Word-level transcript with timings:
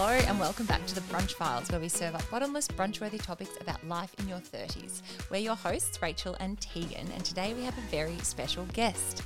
Hello 0.00 0.10
and 0.10 0.38
welcome 0.38 0.64
back 0.64 0.86
to 0.86 0.94
the 0.94 1.00
Brunch 1.00 1.32
Files, 1.32 1.72
where 1.72 1.80
we 1.80 1.88
serve 1.88 2.14
up 2.14 2.22
bottomless 2.30 2.68
brunch-worthy 2.68 3.18
topics 3.18 3.56
about 3.60 3.84
life 3.88 4.14
in 4.20 4.28
your 4.28 4.38
30s. 4.38 5.02
We're 5.28 5.38
your 5.38 5.56
hosts, 5.56 6.00
Rachel 6.00 6.36
and 6.38 6.56
Tegan, 6.60 7.10
and 7.12 7.24
today 7.24 7.52
we 7.52 7.64
have 7.64 7.76
a 7.76 7.80
very 7.90 8.16
special 8.18 8.64
guest. 8.66 9.24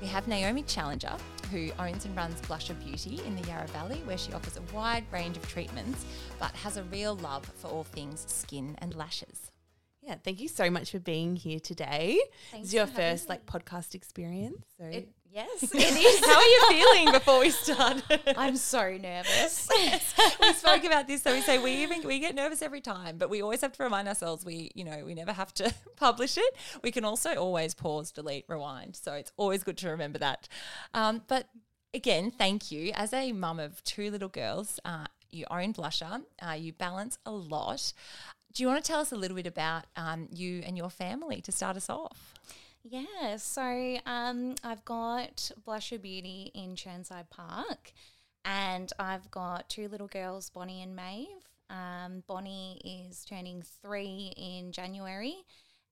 We 0.00 0.06
have 0.06 0.28
Naomi 0.28 0.62
Challenger, 0.62 1.16
who 1.50 1.72
owns 1.76 2.04
and 2.04 2.16
runs 2.16 2.40
Blusha 2.42 2.78
Beauty 2.84 3.20
in 3.26 3.34
the 3.34 3.48
Yarra 3.48 3.66
Valley, 3.66 4.00
where 4.04 4.16
she 4.16 4.32
offers 4.32 4.56
a 4.56 4.62
wide 4.72 5.04
range 5.10 5.36
of 5.36 5.48
treatments, 5.48 6.04
but 6.38 6.52
has 6.52 6.76
a 6.76 6.84
real 6.84 7.16
love 7.16 7.44
for 7.56 7.66
all 7.66 7.82
things 7.82 8.24
skin 8.28 8.76
and 8.78 8.94
lashes. 8.94 9.50
Yeah, 10.02 10.14
thank 10.22 10.38
you 10.38 10.46
so 10.46 10.70
much 10.70 10.92
for 10.92 11.00
being 11.00 11.34
here 11.34 11.58
today. 11.58 12.20
Thanks 12.52 12.66
It's 12.66 12.74
your 12.74 12.86
first 12.86 13.28
like 13.28 13.44
podcast 13.44 13.96
experience. 13.96 14.64
So 14.78 15.02
Yes, 15.32 15.62
it 15.62 15.74
is. 15.74 16.24
How 16.26 16.36
are 16.36 16.44
you 16.44 16.62
feeling 16.68 17.12
before 17.12 17.40
we 17.40 17.48
start? 17.48 18.02
I'm 18.36 18.56
so 18.56 18.98
nervous. 18.98 19.66
we 20.40 20.52
spoke 20.52 20.84
about 20.84 21.06
this, 21.06 21.22
so 21.22 21.32
we 21.32 21.40
say 21.40 21.58
we 21.58 21.72
even 21.82 22.06
we 22.06 22.18
get 22.18 22.34
nervous 22.34 22.60
every 22.60 22.82
time, 22.82 23.16
but 23.16 23.30
we 23.30 23.40
always 23.40 23.62
have 23.62 23.72
to 23.72 23.82
remind 23.82 24.08
ourselves 24.08 24.44
we 24.44 24.70
you 24.74 24.84
know 24.84 25.02
we 25.06 25.14
never 25.14 25.32
have 25.32 25.54
to 25.54 25.72
publish 25.96 26.36
it. 26.36 26.54
We 26.82 26.90
can 26.90 27.06
also 27.06 27.34
always 27.36 27.72
pause, 27.72 28.12
delete, 28.12 28.44
rewind. 28.46 28.94
So 28.94 29.14
it's 29.14 29.32
always 29.38 29.62
good 29.62 29.78
to 29.78 29.88
remember 29.88 30.18
that. 30.18 30.48
Um, 30.92 31.22
but 31.28 31.48
again, 31.94 32.30
thank 32.30 32.70
you 32.70 32.92
as 32.94 33.14
a 33.14 33.32
mum 33.32 33.58
of 33.58 33.82
two 33.84 34.10
little 34.10 34.28
girls. 34.28 34.80
Uh, 34.84 35.06
you 35.30 35.46
own 35.50 35.72
Blusha. 35.72 36.24
Uh, 36.46 36.52
you 36.52 36.74
balance 36.74 37.16
a 37.24 37.30
lot. 37.30 37.94
Do 38.52 38.62
you 38.62 38.66
want 38.68 38.84
to 38.84 38.86
tell 38.86 39.00
us 39.00 39.12
a 39.12 39.16
little 39.16 39.36
bit 39.36 39.46
about 39.46 39.84
um, 39.96 40.28
you 40.30 40.62
and 40.66 40.76
your 40.76 40.90
family 40.90 41.40
to 41.40 41.52
start 41.52 41.78
us 41.78 41.88
off? 41.88 42.34
Yeah, 42.84 43.36
so 43.36 43.96
um, 44.06 44.56
I've 44.64 44.84
got 44.84 45.50
Blusha 45.66 46.00
Beauty 46.00 46.50
in 46.54 46.74
Chirnside 46.74 47.30
Park, 47.30 47.92
and 48.44 48.92
I've 48.98 49.30
got 49.30 49.68
two 49.68 49.88
little 49.88 50.08
girls, 50.08 50.50
Bonnie 50.50 50.82
and 50.82 50.96
Maeve. 50.96 51.28
Um, 51.70 52.22
Bonnie 52.26 52.80
is 52.84 53.24
turning 53.24 53.62
three 53.80 54.32
in 54.36 54.72
January, 54.72 55.36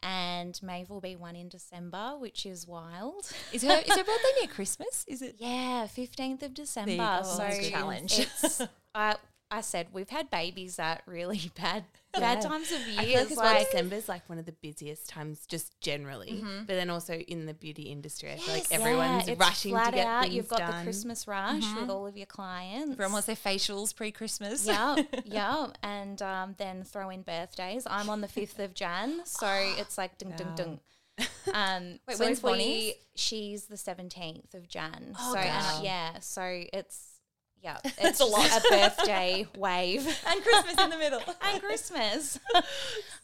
and 0.03 0.59
Maeve 0.63 0.91
will 0.91 1.01
be 1.01 1.17
one 1.17 1.37
in 1.37 1.49
December, 1.49 2.17
which 2.19 2.45
is 2.45 2.67
wild. 2.67 3.31
Is 3.53 3.63
her 3.63 3.81
is 3.87 3.97
her 3.97 4.05
birthday 4.05 4.33
near 4.41 4.49
Christmas? 4.49 5.05
Is 5.07 5.23
it? 5.23 5.37
Yeah, 5.39 5.87
fifteenth 5.87 6.43
of 6.43 6.55
December. 6.55 6.97
go. 6.97 7.23
So 7.23 7.49
challenge. 7.63 8.19
It's, 8.19 8.63
I 8.95 9.17
I 9.51 9.61
said 9.61 9.89
we've 9.93 10.11
had 10.11 10.31
babies 10.31 10.79
at 10.79 11.03
really 11.07 11.51
bad 11.61 11.85
bad 12.19 12.41
times 12.41 12.73
of 12.73 12.79
I 12.99 13.03
years. 13.05 13.05
feel 13.05 13.21
like, 13.21 13.31
as 13.31 13.37
well, 13.37 13.55
like 13.55 13.71
December's 13.71 14.09
like 14.09 14.29
one 14.29 14.39
of 14.39 14.47
the 14.47 14.53
busiest 14.53 15.09
times 15.09 15.47
just 15.47 15.81
generally, 15.81 16.43
but 16.67 16.75
then 16.75 16.91
also 16.91 17.15
in 17.15 17.47
the 17.47 17.55
beauty 17.55 17.83
industry. 17.85 18.33
I 18.33 18.37
feel 18.37 18.55
like 18.55 18.67
everyone's 18.73 19.29
Yeah, 19.29 19.35
rushing 19.39 19.75
to 19.77 19.91
get 19.93 20.07
out. 20.07 20.23
things 20.25 20.35
You've 20.35 20.49
got 20.49 20.59
done. 20.59 20.79
the 20.79 20.83
Christmas 20.83 21.29
rush 21.29 21.63
with 21.79 21.91
all 21.91 22.07
of 22.07 22.17
your 22.17 22.27
clients. 22.27 22.93
Everyone 22.93 23.13
wants 23.13 23.27
their 23.27 23.37
facials 23.37 23.95
pre-Christmas. 23.95 24.67
yeah, 24.67 24.97
yeah, 25.25 25.67
and 25.83 26.21
um, 26.23 26.55
then 26.59 26.83
throw 26.85 27.11
in 27.11 27.23
birthdays. 27.23 27.87
I'm 27.89 28.11
on 28.11 28.21
the 28.21 28.29
fifth 28.29 28.59
of 28.59 28.75
Jan, 28.75 29.21
so 29.25 29.47
it's 29.79 29.97
like 29.99 30.19
ding 30.19 30.33
ding 30.37 30.55
ding. 30.57 30.81
Um, 31.53 31.99
Wait, 32.09 32.17
so 32.17 32.25
when's 32.25 32.41
Bonnie's? 32.41 32.95
She's 33.15 33.67
the 33.67 33.77
seventeenth 33.77 34.55
of 34.55 34.69
Jan. 34.69 35.15
Oh, 35.19 35.35
so 35.35 35.41
yeah, 35.83 36.19
so 36.21 36.43
it's 36.73 37.10
yeah, 37.63 37.79
it's 37.99 38.21
a 38.21 38.25
lot. 38.25 38.47
a 38.51 38.61
birthday 38.71 39.47
wave 39.57 40.07
and 40.27 40.43
Christmas 40.43 40.79
in 40.85 40.91
the 40.91 40.97
middle. 40.99 41.21
and 41.43 41.63
Christmas. 41.63 42.39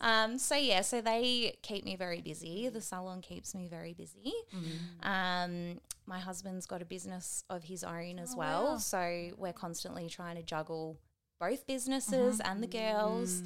um, 0.01 0.39
so 0.39 0.55
yeah, 0.57 0.83
so 0.83 1.01
they 1.01 1.57
keep 1.63 1.85
me 1.85 1.97
very 1.97 2.21
busy. 2.21 2.69
The 2.69 2.81
salon 2.81 3.21
keeps 3.23 3.55
me 3.55 3.67
very 3.69 3.93
busy. 3.95 4.33
Mm-hmm. 4.55 5.09
Um, 5.09 5.81
my 6.07 6.19
husband's 6.19 6.67
got 6.67 6.83
a 6.83 6.85
business 6.85 7.45
of 7.51 7.65
his 7.65 7.83
own 7.83 8.19
as 8.19 8.35
Oh, 8.35 8.39
well, 8.39 8.65
wow. 8.73 8.77
so 8.79 9.31
we're 9.37 9.53
constantly 9.53 10.09
trying 10.09 10.37
to 10.37 10.43
juggle 10.43 10.99
both 11.41 11.67
businesses 11.67 12.39
Mm-hmm. 12.39 12.51
and 12.51 12.63
the 12.63 12.67
girls. 12.69 13.43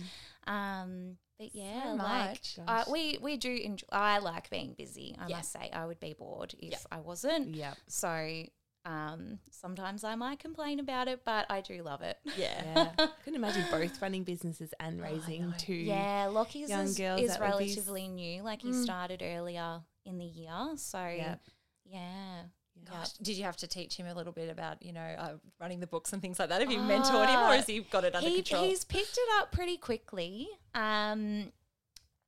Um, 0.47 1.17
but 1.39 1.55
yeah, 1.55 1.85
So 1.93 1.95
like 1.97 2.41
uh, 2.69 2.85
we 2.91 3.19
we 3.23 3.37
do 3.39 3.51
enjoy. 3.51 3.87
I 3.91 4.19
like 4.19 4.51
being 4.51 4.75
busy. 4.77 5.17
I 5.19 5.29
Yeah. 5.29 5.37
must 5.37 5.53
say, 5.53 5.71
I 5.73 5.87
would 5.87 5.99
be 6.01 6.13
bored 6.13 6.55
if 6.59 6.87
I 6.93 7.01
wasn't. 7.01 7.55
Yep. 7.55 7.77
So 7.89 8.45
um, 8.85 9.39
sometimes 9.51 10.05
I 10.05 10.15
might 10.15 10.39
complain 10.39 10.81
about 10.81 11.07
it, 11.09 11.21
but 11.25 11.47
I 11.51 11.61
do 11.61 11.83
love 11.83 12.03
it. 12.03 12.19
Yeah. 12.37 12.49
Yeah. 12.99 13.07
Couldn't 13.25 13.37
imagine 13.37 13.65
both 13.71 14.01
running 14.01 14.25
businesses 14.25 14.73
and 14.81 15.01
raising 15.03 15.49
know. 15.51 15.55
two. 15.59 15.75
Yeah, 15.75 16.29
Lockie's 16.31 16.71
young 16.71 16.85
is, 16.85 16.97
girls, 16.97 17.21
is 17.21 17.29
that 17.29 17.41
would 17.41 17.59
be 17.59 17.65
s- 17.71 17.77
relatively 17.77 18.09
new. 18.09 18.43
Like 18.43 18.63
he 18.63 18.71
Mm. 18.71 18.83
started 18.85 19.23
earlier 19.23 19.81
in 20.07 20.19
the 20.19 20.25
year, 20.25 20.73
so 20.77 20.99
Yep. 21.07 21.41
yeah. 21.85 22.43
Gosh, 22.91 23.13
did 23.21 23.37
you 23.37 23.45
have 23.45 23.59
to 23.59 23.67
teach 23.67 23.97
him 23.99 24.07
a 24.07 24.15
little 24.15 24.33
bit 24.33 24.49
about 24.49 24.83
you 24.83 24.93
know 24.95 25.01
uh, 25.19 25.33
running 25.61 25.81
the 25.81 25.87
books 25.87 26.15
and 26.15 26.23
things 26.23 26.39
like 26.39 26.49
that? 26.49 26.63
Have 26.63 26.71
you 26.73 26.79
mentored 26.79 27.29
him, 27.29 27.39
or 27.39 27.45
Ah, 27.45 27.53
has 27.53 27.67
he 27.67 27.81
got 27.81 28.05
it 28.05 28.15
under 28.15 28.27
He, 28.29 28.37
control? 28.37 28.65
he's 28.65 28.85
picked 28.85 29.19
it 29.19 29.29
up 29.39 29.53
pretty 29.53 29.77
quickly. 29.77 30.49
Um, 30.75 31.53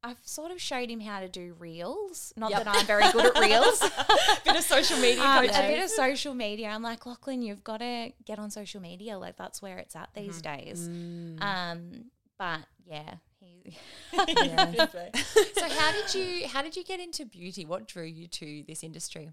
I've 0.04 0.18
sort 0.24 0.50
of 0.50 0.60
showed 0.60 0.90
him 0.90 1.00
how 1.00 1.20
to 1.20 1.28
do 1.28 1.54
reels. 1.58 2.32
Not 2.36 2.50
Yep. 2.50 2.64
that 2.64 2.76
I'm 2.76 2.86
very 2.86 3.10
good 3.12 3.36
at 3.36 3.40
reels. 3.40 3.78
bit 4.44 4.56
of 4.56 4.64
social 4.64 4.98
media 4.98 5.22
Um, 5.22 5.44
a 5.44 5.48
bit 5.48 5.84
of 5.84 5.90
social 5.90 6.34
media. 6.34 6.68
I'm 6.68 6.82
like, 6.82 7.06
Lachlan, 7.06 7.40
you've 7.42 7.62
got 7.62 7.78
to 7.78 8.12
get 8.24 8.38
on 8.38 8.50
social 8.50 8.80
media. 8.80 9.16
Like 9.18 9.36
that's 9.36 9.62
where 9.62 9.78
it's 9.78 9.94
at 9.94 10.10
these 10.14 10.42
days. 10.42 10.88
Mm. 10.88 11.42
Um, 11.42 12.04
but 12.36 12.60
yeah, 12.84 13.14
he. 13.38 13.76
Yeah. 14.12 14.86
so 15.54 15.68
how 15.68 15.92
did 15.92 16.14
you 16.14 16.48
how 16.48 16.62
did 16.62 16.76
you 16.76 16.84
get 16.84 17.00
into 17.00 17.24
beauty? 17.24 17.64
What 17.64 17.86
drew 17.86 18.04
you 18.04 18.26
to 18.26 18.64
this 18.66 18.82
industry? 18.82 19.30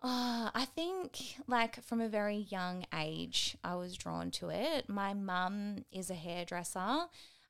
Oh, 0.00 0.50
I 0.54 0.64
think 0.64 1.18
like 1.48 1.82
from 1.82 2.00
a 2.00 2.08
very 2.08 2.46
young 2.50 2.84
age, 2.96 3.56
I 3.64 3.74
was 3.74 3.96
drawn 3.96 4.30
to 4.32 4.48
it. 4.50 4.88
My 4.88 5.12
mum 5.12 5.84
is 5.90 6.08
a 6.08 6.14
hairdresser. 6.14 7.06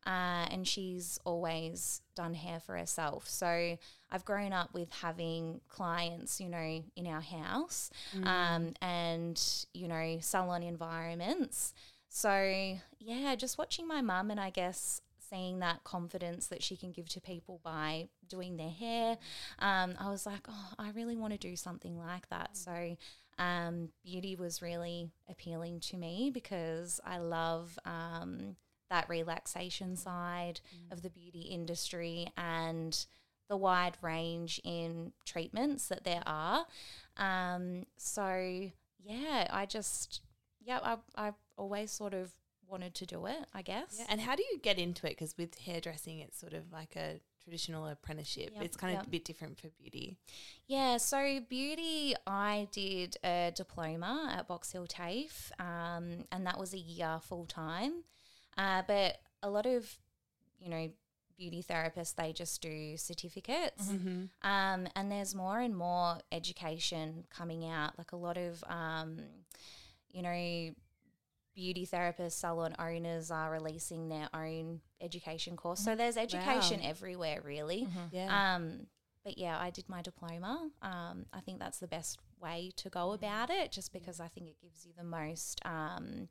Uh, 0.07 0.47
and 0.51 0.67
she's 0.67 1.19
always 1.25 2.01
done 2.15 2.33
hair 2.33 2.61
for 2.61 2.77
herself. 2.79 3.29
So 3.29 3.77
I've 4.11 4.25
grown 4.25 4.53
up 4.55 4.73
with 4.73 4.91
having 4.91 5.61
clients, 5.69 6.41
you 6.41 6.49
know, 6.49 6.83
in 6.97 7.07
our 7.07 7.21
house 7.21 7.91
um, 8.25 8.73
and, 8.81 9.39
you 9.75 9.87
know, 9.87 10.19
salon 10.21 10.63
environments. 10.63 11.75
So, 12.09 12.79
yeah, 12.99 13.35
just 13.37 13.59
watching 13.59 13.87
my 13.87 14.01
mum 14.01 14.31
and 14.31 14.41
I 14.41 14.49
guess 14.49 15.03
seeing 15.29 15.59
that 15.59 15.85
confidence 15.85 16.47
that 16.47 16.63
she 16.63 16.75
can 16.75 16.91
give 16.91 17.09
to 17.11 17.21
people 17.21 17.61
by 17.63 18.09
doing 18.27 18.57
their 18.57 18.71
hair, 18.71 19.19
um, 19.59 19.95
I 20.01 20.09
was 20.11 20.25
like, 20.25 20.47
oh, 20.49 20.73
I 20.79 20.91
really 20.91 21.17
want 21.17 21.35
to 21.35 21.39
do 21.39 21.55
something 21.55 21.99
like 21.99 22.29
that. 22.31 22.57
So, 22.57 22.97
um, 23.39 23.91
beauty 24.05 24.37
was 24.37 24.63
really 24.63 25.11
appealing 25.29 25.81
to 25.81 25.97
me 25.97 26.31
because 26.33 26.99
I 27.05 27.19
love 27.19 27.79
um, 27.85 28.57
that 28.91 29.09
relaxation 29.09 29.97
side 29.97 30.61
of 30.91 31.03
the 31.03 31.11
beauty 31.11 31.43
industry 31.43 32.29
and 32.37 33.07
the 33.49 33.57
wide 33.57 33.97
range 34.03 34.61
in 34.65 35.13
treatments 35.25 35.89
that 35.89 36.05
there 36.05 36.23
are. 36.27 36.67
Um, 37.17 37.85
so, 37.97 38.71
yeah, 38.99 39.47
I 39.51 39.67
just, 39.67 40.21
yeah, 40.61 40.81
I, 40.83 40.97
I 41.17 41.33
always 41.57 41.91
sort 41.91 42.15
of 42.15 42.33
wanted 42.67 42.95
to 42.95 43.07
do 43.07 43.27
it, 43.27 43.47
I 43.55 43.63
guess. 43.63 43.97
Yeah, 43.99 44.07
and 44.11 44.21
how 44.21 44.37
do 44.37 44.43
you 44.53 44.59
get 44.59 44.79
into 44.79 45.07
it? 45.07 45.11
Because 45.11 45.37
with 45.39 45.59
hairdressing, 45.59 46.19
it's 46.19 46.39
sort 46.39 46.53
of 46.53 46.71
like 46.73 46.95
a 46.97 47.21
traditional 47.43 47.87
apprenticeship. 47.87 48.51
Yep, 48.55 48.65
it's 48.65 48.77
kind 48.77 48.99
of 48.99 49.07
a 49.07 49.11
bit 49.11 49.25
different 49.25 49.59
for 49.59 49.69
beauty. 49.69 50.19
Yeah, 50.67 50.99
so 50.99 51.41
beauty, 51.49 52.15
I 52.27 52.69
did 52.71 53.17
a 53.25 53.53
diploma 53.55 54.35
at 54.37 54.47
Box 54.47 54.73
Hill 54.73 54.87
TAFE, 54.87 55.51
um, 55.59 56.27
and 56.31 56.47
that 56.47 56.59
was 56.59 56.75
a 56.75 56.79
year 56.79 57.19
full 57.23 57.47
time. 57.47 58.05
Uh, 58.59 58.83
but 58.87 59.19
a 59.43 59.49
lot 59.49 59.65
of, 59.65 59.89
you 60.59 60.69
know, 60.69 60.91
beauty 61.39 61.63
therapists, 61.63 62.17
they 62.17 62.33
just 62.33 62.61
do 62.61 62.97
certificates. 62.97 63.87
Mm-hmm. 63.87 64.25
Um, 64.43 64.89
and 64.97 65.11
there's 65.11 65.35
more 65.35 65.61
and 65.61 65.77
more 65.77 66.19
education 66.33 67.25
coming 67.31 67.65
out, 67.65 67.97
like 67.97 68.11
a 68.11 68.17
lot 68.17 68.37
of, 68.37 68.65
um, 68.69 69.21
you 70.11 70.23
know, 70.23 70.75
beauty 71.55 71.87
therapists, 71.87 72.33
salon 72.33 72.75
owners 72.79 73.31
are 73.31 73.53
releasing 73.53 74.09
their 74.09 74.29
own 74.35 74.81
education 75.01 75.57
course. 75.57 75.81
So 75.81 75.95
there's 75.95 76.17
education 76.17 76.81
everywhere, 76.83 77.41
really. 77.45 77.87
Yeah. 78.11 78.57
Um, 78.57 78.87
but 79.25 79.39
yeah, 79.39 79.59
I 79.61 79.71
did 79.71 79.89
my 79.89 80.03
diploma. 80.03 80.71
Um, 80.83 81.27
I 81.33 81.41
think 81.41 81.61
that's 81.61 81.79
the 81.79 81.87
best 81.87 82.19
way 82.41 82.73
to 82.77 82.89
go 82.89 83.13
about 83.13 83.51
it, 83.51 83.71
just 83.71 83.93
because 83.93 84.19
I 84.21 84.29
think 84.29 84.49
it 84.49 84.57
gives 84.61 84.87
you 84.87 84.93
the 84.97 85.05
most, 85.05 85.61
um, 85.65 86.29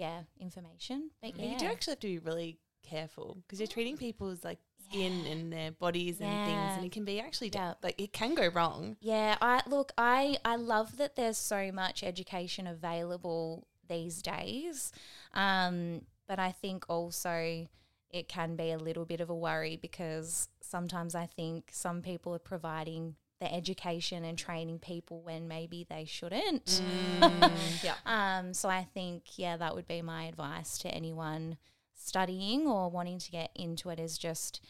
yeah, 0.00 0.22
information. 0.40 1.10
But 1.22 1.38
yeah, 1.38 1.52
You 1.52 1.58
do 1.58 1.66
actually 1.66 1.92
have 1.92 2.00
to 2.00 2.06
be 2.08 2.18
really 2.18 2.58
careful 2.82 3.36
because 3.42 3.60
you're 3.60 3.66
treating 3.76 3.96
people's 3.96 4.42
like 4.42 4.58
skin 4.88 5.24
and 5.26 5.52
their 5.52 5.70
bodies 5.72 6.20
and 6.20 6.32
things, 6.44 6.72
and 6.76 6.84
it 6.84 6.92
can 6.92 7.04
be 7.04 7.20
actually 7.20 7.50
Yeah. 7.54 7.74
like 7.82 8.00
it 8.00 8.12
can 8.12 8.34
go 8.34 8.48
wrong. 8.48 8.96
Yeah, 9.00 9.36
I 9.40 9.62
look, 9.66 9.92
I 9.98 10.38
I 10.44 10.56
love 10.56 10.96
that 10.96 11.16
there's 11.16 11.38
so 11.38 11.70
much 11.72 12.02
education 12.02 12.66
available 12.66 13.66
these 13.88 14.22
days. 14.22 14.92
Um, 15.34 16.02
but 16.26 16.38
I 16.38 16.52
think 16.52 16.84
also 16.88 17.66
it 18.10 18.26
can 18.28 18.56
be 18.56 18.70
a 18.72 18.78
little 18.78 19.04
bit 19.04 19.20
of 19.20 19.30
a 19.30 19.34
worry 19.34 19.76
because 19.76 20.48
sometimes 20.60 21.14
I 21.14 21.26
think 21.26 21.70
some 21.72 22.02
people 22.02 22.34
are 22.34 22.40
providing 22.54 23.16
the 23.40 23.52
education 23.52 24.24
and 24.24 24.36
training 24.36 24.78
people 24.78 25.22
when 25.22 25.48
maybe 25.48 25.86
they 25.88 26.04
shouldn't. 26.04 26.82
Mm. 27.20 27.50
yeah. 27.82 27.94
Um, 28.04 28.52
so 28.54 28.68
I 28.68 28.84
think, 28.92 29.38
yeah, 29.38 29.56
that 29.56 29.74
would 29.74 29.88
be 29.88 30.02
my 30.02 30.24
advice 30.24 30.76
to 30.78 30.88
anyone 30.88 31.56
studying 31.94 32.66
or 32.66 32.90
wanting 32.90 33.18
to 33.18 33.30
get 33.30 33.50
into 33.54 33.90
it 33.90 33.98
is 33.98 34.18
just 34.18 34.60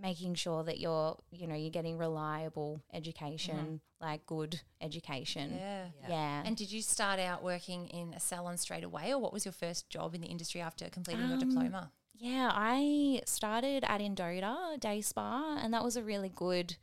making 0.00 0.34
sure 0.34 0.64
that 0.64 0.80
you're, 0.80 1.18
you 1.30 1.46
know, 1.46 1.54
you're 1.54 1.70
getting 1.70 1.98
reliable 1.98 2.82
education, 2.92 3.80
like 4.00 4.24
good 4.26 4.60
education. 4.80 5.54
Yeah. 5.58 5.84
Yeah. 6.08 6.42
And 6.44 6.56
did 6.56 6.72
you 6.72 6.80
start 6.82 7.20
out 7.20 7.42
working 7.44 7.88
in 7.88 8.14
a 8.14 8.20
salon 8.20 8.56
straight 8.56 8.84
away, 8.84 9.12
or 9.12 9.18
what 9.18 9.32
was 9.32 9.44
your 9.44 9.52
first 9.52 9.90
job 9.90 10.14
in 10.14 10.22
the 10.22 10.26
industry 10.28 10.60
after 10.60 10.88
completing 10.88 11.28
your 11.28 11.34
Um, 11.34 11.38
diploma? 11.38 11.92
Yeah, 12.14 12.50
I 12.52 13.20
started 13.26 13.84
at 13.84 14.00
Endota 14.00 14.78
Day 14.80 15.00
Spa, 15.02 15.58
and 15.62 15.74
that 15.74 15.84
was 15.84 15.96
a 15.96 16.02
really 16.02 16.30
good 16.34 16.76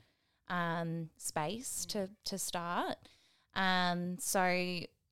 um, 0.50 1.10
space 1.18 1.86
to 1.88 2.10
to 2.25 2.38
start. 2.38 2.98
Um, 3.56 4.18
so 4.19 4.46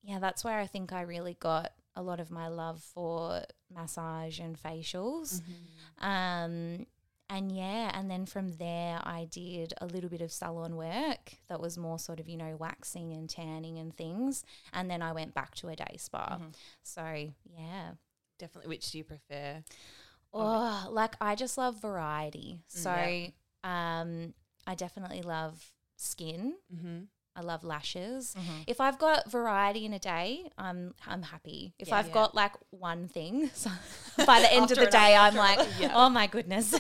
yeah, 0.04 0.20
that's 0.20 0.44
where 0.44 0.60
I 0.60 0.68
think 0.68 0.94
I 0.94 1.02
really 1.02 1.36
got 1.40 1.72
a 1.96 2.02
lot 2.02 2.20
of 2.20 2.32
my 2.32 2.48
love 2.48 2.82
for 2.82 3.42
massage 3.74 4.40
and 4.40 4.58
facials. 4.62 5.42
Um, 6.00 6.86
and 7.30 7.52
yeah, 7.52 7.92
and 7.94 8.10
then 8.10 8.26
from 8.26 8.54
there, 8.54 9.00
I 9.04 9.28
did 9.30 9.74
a 9.82 9.86
little 9.86 10.10
bit 10.10 10.22
of 10.22 10.32
salon 10.32 10.78
work 10.78 11.34
that 11.50 11.60
was 11.60 11.78
more 11.78 12.00
sort 12.00 12.20
of, 12.20 12.30
you 12.30 12.38
know, 12.38 12.56
waxing 12.58 13.12
and 13.14 13.30
tanning 13.30 13.80
and 13.80 13.94
things. 13.94 14.44
And 14.72 14.90
then 14.90 15.02
I 15.02 15.12
went 15.12 15.34
back 15.34 15.56
to 15.56 15.68
a 15.70 15.76
day 15.76 15.98
spa. 15.98 16.40
So 16.84 17.30
yeah. 17.46 17.92
Definitely. 18.40 18.70
Which 18.70 18.92
do 18.92 19.00
you 19.00 19.04
prefer? 19.04 19.64
Oh, 20.34 20.88
like 20.92 21.16
I 21.20 21.36
just 21.36 21.58
love 21.58 21.82
variety. 21.82 22.60
So, 22.68 22.94
yeah. 22.94 23.30
um, 23.64 24.34
I 24.68 24.76
definitely 24.76 25.22
love 25.24 25.72
skin. 25.96 26.56
Mm-hmm. 26.74 26.98
I 27.36 27.42
love 27.42 27.64
lashes. 27.64 28.34
Mm-hmm. 28.38 28.62
If 28.66 28.82
I've 28.82 28.98
got 28.98 29.32
variety 29.32 29.86
in 29.86 29.94
a 29.94 30.00
day, 30.00 30.50
I'm 30.58 30.94
I'm 31.06 31.22
happy. 31.22 31.74
If 31.80 31.90
Yeah. 31.90 31.98
I've 31.98 32.08
Yeah. 32.08 32.14
got 32.14 32.36
like 32.36 32.54
one 32.72 33.08
thing, 33.08 33.50
so 33.54 33.70
by 34.26 34.42
the 34.42 34.52
end 34.52 34.72
of 34.72 34.78
the 34.78 34.88
day, 34.88 35.16
I'm 35.16 35.36
like, 35.36 35.60
Yeah. 35.80 35.92
oh 35.94 36.10
my 36.10 36.28
goodness. 36.28 36.74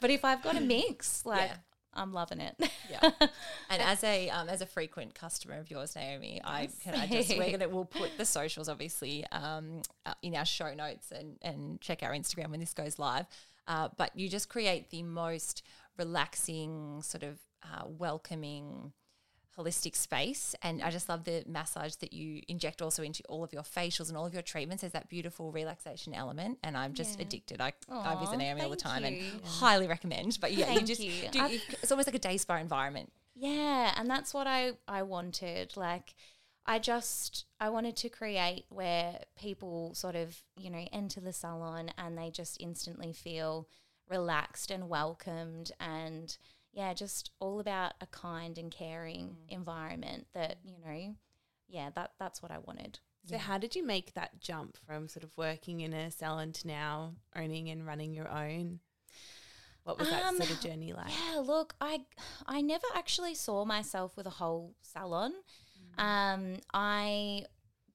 But 0.00 0.10
if 0.10 0.24
I've 0.24 0.42
got 0.42 0.56
a 0.56 0.60
mix, 0.60 1.24
like. 1.26 1.50
I'm 1.92 2.12
loving 2.12 2.38
it. 2.40 2.54
Yeah. 2.88 3.10
And 3.68 3.82
as 3.82 4.04
a 4.04 4.30
um, 4.30 4.48
as 4.48 4.60
a 4.62 4.66
frequent 4.66 5.12
customer 5.12 5.56
of 5.58 5.72
yours, 5.72 5.96
Naomi, 5.96 6.40
I 6.44 6.68
can 6.84 6.94
I 6.94 7.08
just 7.08 7.36
we're 7.36 7.50
gonna 7.50 7.68
we'll 7.68 7.84
put 7.84 8.16
the 8.16 8.24
socials 8.24 8.68
obviously 8.68 9.26
um, 9.32 9.82
uh, 10.06 10.14
in 10.22 10.36
our 10.36 10.44
show 10.44 10.72
notes 10.72 11.10
and 11.10 11.36
and 11.42 11.80
check 11.80 12.04
our 12.04 12.12
Instagram 12.12 12.50
when 12.52 12.60
this 12.60 12.74
goes 12.74 13.00
live. 13.00 13.26
Uh, 13.70 13.88
but 13.96 14.10
you 14.18 14.28
just 14.28 14.48
create 14.48 14.90
the 14.90 15.02
most 15.02 15.62
relaxing, 15.96 17.00
sort 17.02 17.22
of 17.22 17.38
uh, 17.62 17.84
welcoming, 17.86 18.92
holistic 19.58 19.94
space. 19.94 20.54
And 20.62 20.82
I 20.82 20.90
just 20.90 21.08
love 21.08 21.24
the 21.24 21.44
massage 21.46 21.94
that 21.96 22.12
you 22.12 22.42
inject 22.48 22.82
also 22.82 23.02
into 23.02 23.22
all 23.28 23.44
of 23.44 23.52
your 23.52 23.62
facials 23.62 24.08
and 24.08 24.16
all 24.16 24.26
of 24.26 24.32
your 24.32 24.42
treatments. 24.42 24.80
There's 24.80 24.92
that 24.92 25.08
beautiful 25.08 25.52
relaxation 25.52 26.14
element, 26.14 26.58
and 26.64 26.76
I'm 26.76 26.94
just 26.94 27.18
Yeah. 27.18 27.26
addicted. 27.26 27.60
I, 27.60 27.72
I 27.90 28.14
visit 28.16 28.34
Aw, 28.34 28.38
Naomi 28.38 28.62
all 28.62 28.70
the 28.70 28.76
time 28.76 29.02
you. 29.04 29.08
and 29.08 29.44
highly 29.44 29.86
recommend. 29.86 30.38
But 30.40 30.52
yeah, 30.52 30.72
you 30.72 30.80
just 30.82 31.00
you. 31.00 31.28
do, 31.30 31.40
it's 31.82 31.90
almost 31.92 32.08
like 32.08 32.16
a 32.16 32.20
day 32.28 32.36
spa 32.38 32.56
environment. 32.56 33.12
Yeah, 33.36 33.92
and 33.96 34.08
that's 34.10 34.34
what 34.34 34.46
I 34.46 34.72
I 34.88 35.02
wanted. 35.02 35.76
Like 35.76 36.14
I 36.66 36.78
just 36.78 37.46
I 37.58 37.70
wanted 37.70 37.96
to 37.96 38.08
create 38.08 38.66
where 38.68 39.20
people 39.36 39.94
sort 39.94 40.14
of, 40.16 40.36
you 40.56 40.70
know, 40.70 40.86
enter 40.92 41.20
the 41.20 41.32
salon 41.32 41.90
and 41.98 42.16
they 42.16 42.30
just 42.30 42.60
instantly 42.60 43.12
feel 43.12 43.68
relaxed 44.08 44.70
and 44.70 44.88
welcomed 44.88 45.72
and 45.80 46.36
yeah, 46.72 46.94
just 46.94 47.30
all 47.40 47.58
about 47.60 47.94
a 48.00 48.06
kind 48.06 48.56
and 48.56 48.70
caring 48.70 49.36
environment 49.48 50.26
that, 50.34 50.58
you 50.64 50.76
know, 50.84 51.16
yeah, 51.68 51.90
that 51.96 52.12
that's 52.18 52.42
what 52.42 52.52
I 52.52 52.58
wanted. 52.58 53.00
So, 53.26 53.36
how 53.38 53.58
did 53.58 53.76
you 53.76 53.84
make 53.84 54.14
that 54.14 54.40
jump 54.40 54.76
from 54.86 55.06
sort 55.08 55.24
of 55.24 55.30
working 55.36 55.80
in 55.80 55.92
a 55.92 56.10
salon 56.10 56.52
to 56.52 56.66
now 56.66 57.14
owning 57.36 57.68
and 57.68 57.86
running 57.86 58.14
your 58.14 58.28
own? 58.30 58.80
What 59.84 59.98
was 59.98 60.10
that 60.10 60.24
Um, 60.24 60.36
sort 60.36 60.50
of 60.50 60.60
journey 60.60 60.92
like? 60.92 61.12
Yeah, 61.12 61.38
look, 61.40 61.74
I 61.80 62.06
I 62.46 62.60
never 62.60 62.86
actually 62.94 63.34
saw 63.34 63.64
myself 63.64 64.16
with 64.16 64.26
a 64.26 64.30
whole 64.30 64.74
salon. 64.82 65.32
Um, 65.98 66.56
I 66.72 67.44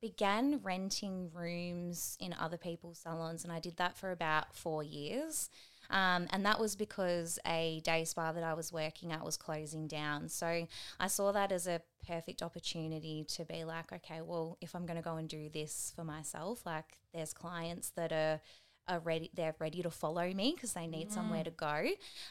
began 0.02 0.60
renting 0.64 1.32
rooms 1.34 2.18
in 2.20 2.36
other 2.40 2.58
people's 2.58 3.00
salons, 3.00 3.44
and 3.44 3.52
I 3.52 3.60
did 3.60 3.78
that 3.78 3.98
for 3.98 4.12
about 4.12 4.56
four 4.56 4.84
years. 4.84 5.50
Um, 5.90 6.28
and 6.32 6.46
that 6.46 6.60
was 6.60 6.76
because 6.76 7.40
a 7.46 7.82
day 7.84 8.06
spa 8.06 8.32
that 8.32 8.44
I 8.44 8.54
was 8.54 8.72
working 8.72 9.12
at 9.12 9.24
was 9.24 9.38
closing 9.38 9.88
down. 9.88 10.30
So 10.30 10.68
I 11.00 11.08
saw 11.08 11.32
that 11.32 11.52
as 11.52 11.68
a 11.68 11.82
perfect 12.08 12.42
opportunity 12.42 13.26
to 13.30 13.46
be 13.46 13.64
like, 13.64 13.92
okay, 13.92 14.22
well, 14.22 14.58
if 14.62 14.76
I'm 14.76 14.86
going 14.86 14.98
to 14.98 15.04
go 15.04 15.18
and 15.18 15.30
do 15.30 15.50
this 15.50 15.94
for 15.96 16.04
myself, 16.04 16.66
like 16.66 16.98
there's 17.14 17.34
clients 17.34 17.90
that 17.92 18.12
are 18.12 18.42
are 18.88 19.00
ready 19.00 19.32
they're 19.34 19.56
ready 19.58 19.82
to 19.82 19.90
follow 19.90 20.32
me 20.32 20.54
because 20.56 20.74
they 20.74 20.86
need 20.86 21.12
somewhere 21.12 21.44
to 21.44 21.50
go 21.50 21.88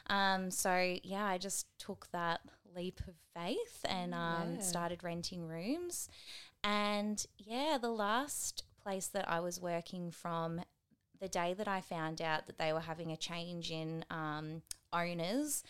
um, 0.07 0.53
so 0.53 0.97
yeah 1.03 1.25
i 1.25 1.37
just 1.37 1.67
took 1.81 2.07
that 2.13 2.43
leap 2.75 3.01
of 3.07 3.15
faith 3.35 3.85
and 3.89 4.15
um, 4.15 4.55
Yeah. 4.57 4.61
started 4.61 5.03
renting 5.05 5.47
rooms 5.47 6.09
and 6.63 7.27
yeah 7.39 7.79
the 7.81 7.91
last 7.91 8.65
place 8.83 9.07
that 9.09 9.29
i 9.29 9.41
was 9.41 9.61
working 9.61 10.11
from 10.11 10.61
the 11.21 11.29
day 11.29 11.55
that 11.55 11.69
i 11.69 11.81
found 11.81 12.21
out 12.21 12.47
that 12.47 12.59
they 12.59 12.73
were 12.73 12.81
having 12.81 13.11
a 13.13 13.17
change 13.17 13.71
in 13.71 14.05
um, 14.11 14.63
owners 14.93 15.63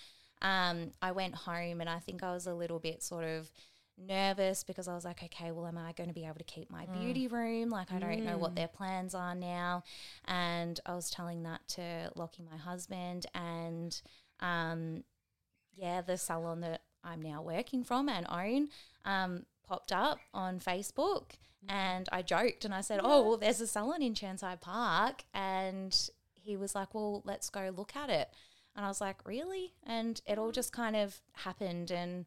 um, 0.43 0.93
i 1.03 1.11
went 1.13 1.35
home 1.35 1.81
and 1.81 1.89
i 1.91 1.99
think 1.99 2.23
i 2.23 2.33
was 2.33 2.47
a 2.47 2.55
little 2.55 2.79
bit 2.79 3.03
sort 3.03 3.25
of 3.25 3.51
nervous 3.97 4.65
because 4.65 4.89
I 4.89 4.95
was 4.97 5.05
like, 5.05 5.23
okay, 5.23 5.53
well, 5.53 5.69
am 5.69 5.79
I 5.79 5.93
going 5.93 6.09
to 6.09 6.13
be 6.15 6.25
able 6.25 6.39
to 6.39 6.43
keep 6.45 6.69
my 6.69 6.85
beauty 6.87 7.29
room? 7.29 7.71
Like, 7.71 7.93
I 7.93 8.01
don't 8.01 8.25
know 8.25 8.39
what 8.39 8.57
their 8.57 8.67
plans 8.67 9.15
are 9.15 9.37
now. 9.37 9.85
And 10.25 10.81
I 10.85 10.97
was 10.97 11.11
telling 11.11 11.45
that 11.45 11.61
to 11.69 12.11
Lockie, 12.17 12.43
my 12.43 12.57
husband, 12.57 13.27
and 13.37 13.97
um, 14.41 15.05
yeah, 15.77 16.01
the 16.01 16.17
salon 16.17 16.61
that 16.63 16.81
I'm 17.05 17.23
now 17.23 17.43
working 17.43 17.85
from 17.85 18.09
and 18.09 18.27
own 18.29 18.69
um, 19.05 19.45
popped 19.67 19.93
up 19.93 20.19
on 20.33 20.59
Facebook. 20.59 21.33
And 21.67 22.09
I 22.13 22.21
joked 22.21 22.67
and 22.67 22.75
I 22.75 22.83
said, 22.83 23.01
oh, 23.03 23.27
well, 23.27 23.37
there's 23.39 23.61
a 23.61 23.67
salon 23.67 24.03
in 24.03 24.13
Chirnside 24.15 24.61
Park. 24.61 25.25
And 25.33 25.97
he 26.35 26.57
was 26.57 26.75
like, 26.75 26.95
well, 26.95 27.23
let's 27.25 27.49
go 27.49 27.73
look 27.75 27.97
at 27.97 28.11
it. 28.11 28.29
And 28.77 28.85
I 28.85 28.89
was 28.89 29.01
like, 29.01 29.27
really? 29.27 29.73
And 29.87 30.21
it 30.27 30.37
all 30.39 30.53
just 30.53 30.73
kind 30.73 30.95
of 30.95 31.17
happened. 31.33 31.91
And 31.91 32.27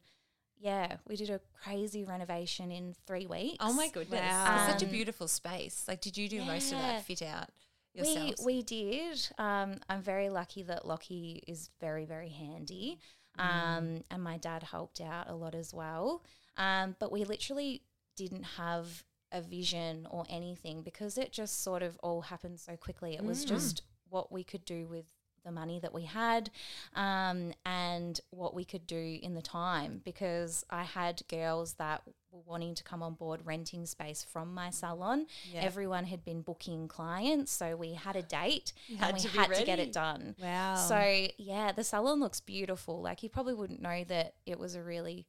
yeah, 0.58 0.96
we 1.06 1.14
did 1.14 1.30
a 1.30 1.40
crazy 1.62 2.02
renovation 2.02 2.72
in 2.72 2.96
three 3.06 3.26
weeks. 3.26 3.58
Oh 3.60 3.72
my 3.72 3.88
goodness. 3.88 4.20
Wow. 4.20 4.56
It's 4.56 4.72
such 4.72 4.82
a 4.82 4.86
Um, 4.86 4.90
beautiful 4.90 5.28
space. 5.28 5.84
Like, 5.86 6.00
did 6.00 6.16
you 6.18 6.28
do 6.28 6.42
most 6.44 6.72
of 6.72 6.78
that 6.78 7.04
fit 7.04 7.22
out 7.22 7.50
We, 7.94 8.34
we 8.44 8.62
did. 8.62 9.28
Um, 9.38 9.76
I'm 9.88 10.02
very 10.02 10.30
lucky 10.30 10.62
that 10.64 10.86
Lockie 10.86 11.42
is 11.46 11.70
very, 11.80 12.04
very 12.04 12.28
handy. 12.28 12.98
Mm. 13.38 13.76
Um, 13.78 14.04
and 14.10 14.22
my 14.22 14.36
dad 14.38 14.62
helped 14.64 15.00
out 15.00 15.28
a 15.28 15.34
lot 15.34 15.54
as 15.54 15.72
well. 15.72 16.24
Um, 16.56 16.96
but 16.98 17.12
we 17.12 17.24
literally 17.24 17.82
didn't 18.16 18.42
have 18.56 19.04
a 19.30 19.40
vision 19.42 20.06
or 20.10 20.24
anything 20.28 20.82
because 20.82 21.18
it 21.18 21.32
just 21.32 21.62
sort 21.62 21.82
of 21.82 21.96
all 22.02 22.22
happened 22.22 22.58
so 22.60 22.76
quickly. 22.76 23.14
It 23.14 23.22
Mm. 23.22 23.26
was 23.26 23.44
just 23.44 23.82
what 24.08 24.32
we 24.32 24.42
could 24.42 24.64
do 24.64 24.86
with 24.88 25.04
the 25.44 25.52
money 25.52 25.78
that 25.80 25.92
we 25.94 26.04
had 26.04 26.50
um, 26.94 27.52
and 27.64 28.20
what 28.30 28.54
we 28.54 28.64
could 28.64 28.86
do 28.86 29.18
in 29.22 29.34
the 29.34 29.42
time 29.42 30.00
because 30.04 30.64
I 30.70 30.82
had 30.84 31.22
girls 31.28 31.74
that 31.74 32.02
were 32.30 32.40
wanting 32.46 32.74
to 32.74 32.84
come 32.84 33.02
on 33.02 33.14
board 33.14 33.40
renting 33.44 33.86
space 33.86 34.22
from 34.22 34.52
my 34.52 34.70
salon. 34.70 35.26
Yeah. 35.50 35.60
Everyone 35.60 36.04
had 36.04 36.24
been 36.24 36.42
booking 36.42 36.88
clients, 36.88 37.50
so 37.52 37.74
we 37.76 37.94
had 37.94 38.16
a 38.16 38.22
date 38.22 38.72
had 38.98 39.08
and 39.08 39.14
we 39.16 39.20
to 39.22 39.28
had 39.38 39.54
to 39.54 39.64
get 39.64 39.78
it 39.78 39.92
done. 39.92 40.34
Wow. 40.42 40.74
So 40.76 41.26
yeah, 41.38 41.72
the 41.72 41.84
salon 41.84 42.20
looks 42.20 42.40
beautiful. 42.40 43.00
Like 43.00 43.22
you 43.22 43.28
probably 43.28 43.54
wouldn't 43.54 43.80
know 43.80 44.04
that 44.08 44.34
it 44.44 44.58
was 44.58 44.74
a 44.74 44.82
really 44.82 45.26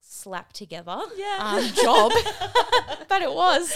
slap 0.00 0.52
together 0.52 0.98
Yeah. 1.16 1.36
um, 1.40 1.64
job, 1.82 2.12
but 3.08 3.20
it 3.22 3.32
was. 3.32 3.72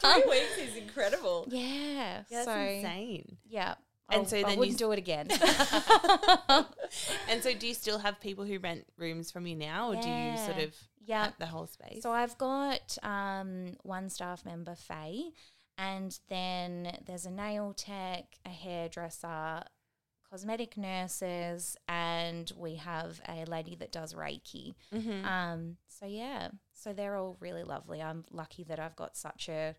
Three 0.00 0.24
weeks 0.28 0.58
is 0.58 0.76
incredible. 0.76 1.46
Yeah. 1.50 1.60
yeah, 1.60 2.22
that's 2.30 2.44
so 2.44 2.56
insane. 2.56 3.36
yeah. 3.48 3.74
And 4.08 4.20
And 4.20 4.28
so 4.28 4.36
I 4.38 4.42
then 4.42 4.52
you 4.52 4.58
wouldn't 4.58 4.74
s- 4.74 4.78
do 4.78 4.92
it 4.92 4.98
again. 4.98 5.28
And 7.28 7.42
so, 7.42 7.52
do 7.54 7.66
you 7.66 7.74
still 7.74 7.98
have 7.98 8.20
people 8.20 8.44
who 8.44 8.58
rent 8.58 8.84
rooms 8.96 9.30
from 9.30 9.46
you 9.46 9.56
now, 9.56 9.90
or 9.90 9.96
do 10.00 10.08
you 10.08 10.36
sort 10.38 10.58
of 10.58 10.74
Yeah. 11.04 11.30
the 11.38 11.46
whole 11.46 11.66
space? 11.66 12.02
So 12.02 12.12
I've 12.12 12.38
got 12.38 12.96
um, 13.02 13.76
one 13.82 14.08
staff 14.08 14.44
member, 14.44 14.74
Faye, 14.76 15.32
and 15.76 16.18
then 16.28 16.96
there's 17.04 17.26
a 17.26 17.30
nail 17.30 17.72
tech, 17.74 18.24
a 18.44 18.48
hairdresser, 18.50 19.64
cosmetic 20.30 20.76
nurses, 20.76 21.76
and 21.88 22.50
we 22.56 22.76
have 22.76 23.20
a 23.28 23.44
lady 23.46 23.74
that 23.76 23.92
does 23.92 24.14
Reiki. 24.14 24.74
Mhm. 24.94 25.24
Um, 25.24 25.76
so 25.88 26.06
yeah, 26.06 26.48
so 26.72 26.92
they're 26.92 27.16
all 27.16 27.36
really 27.40 27.64
lovely. 27.64 28.00
I'm 28.00 28.24
lucky 28.30 28.62
that 28.64 28.78
I've 28.78 28.96
got 28.96 29.16
such 29.16 29.48
a 29.48 29.74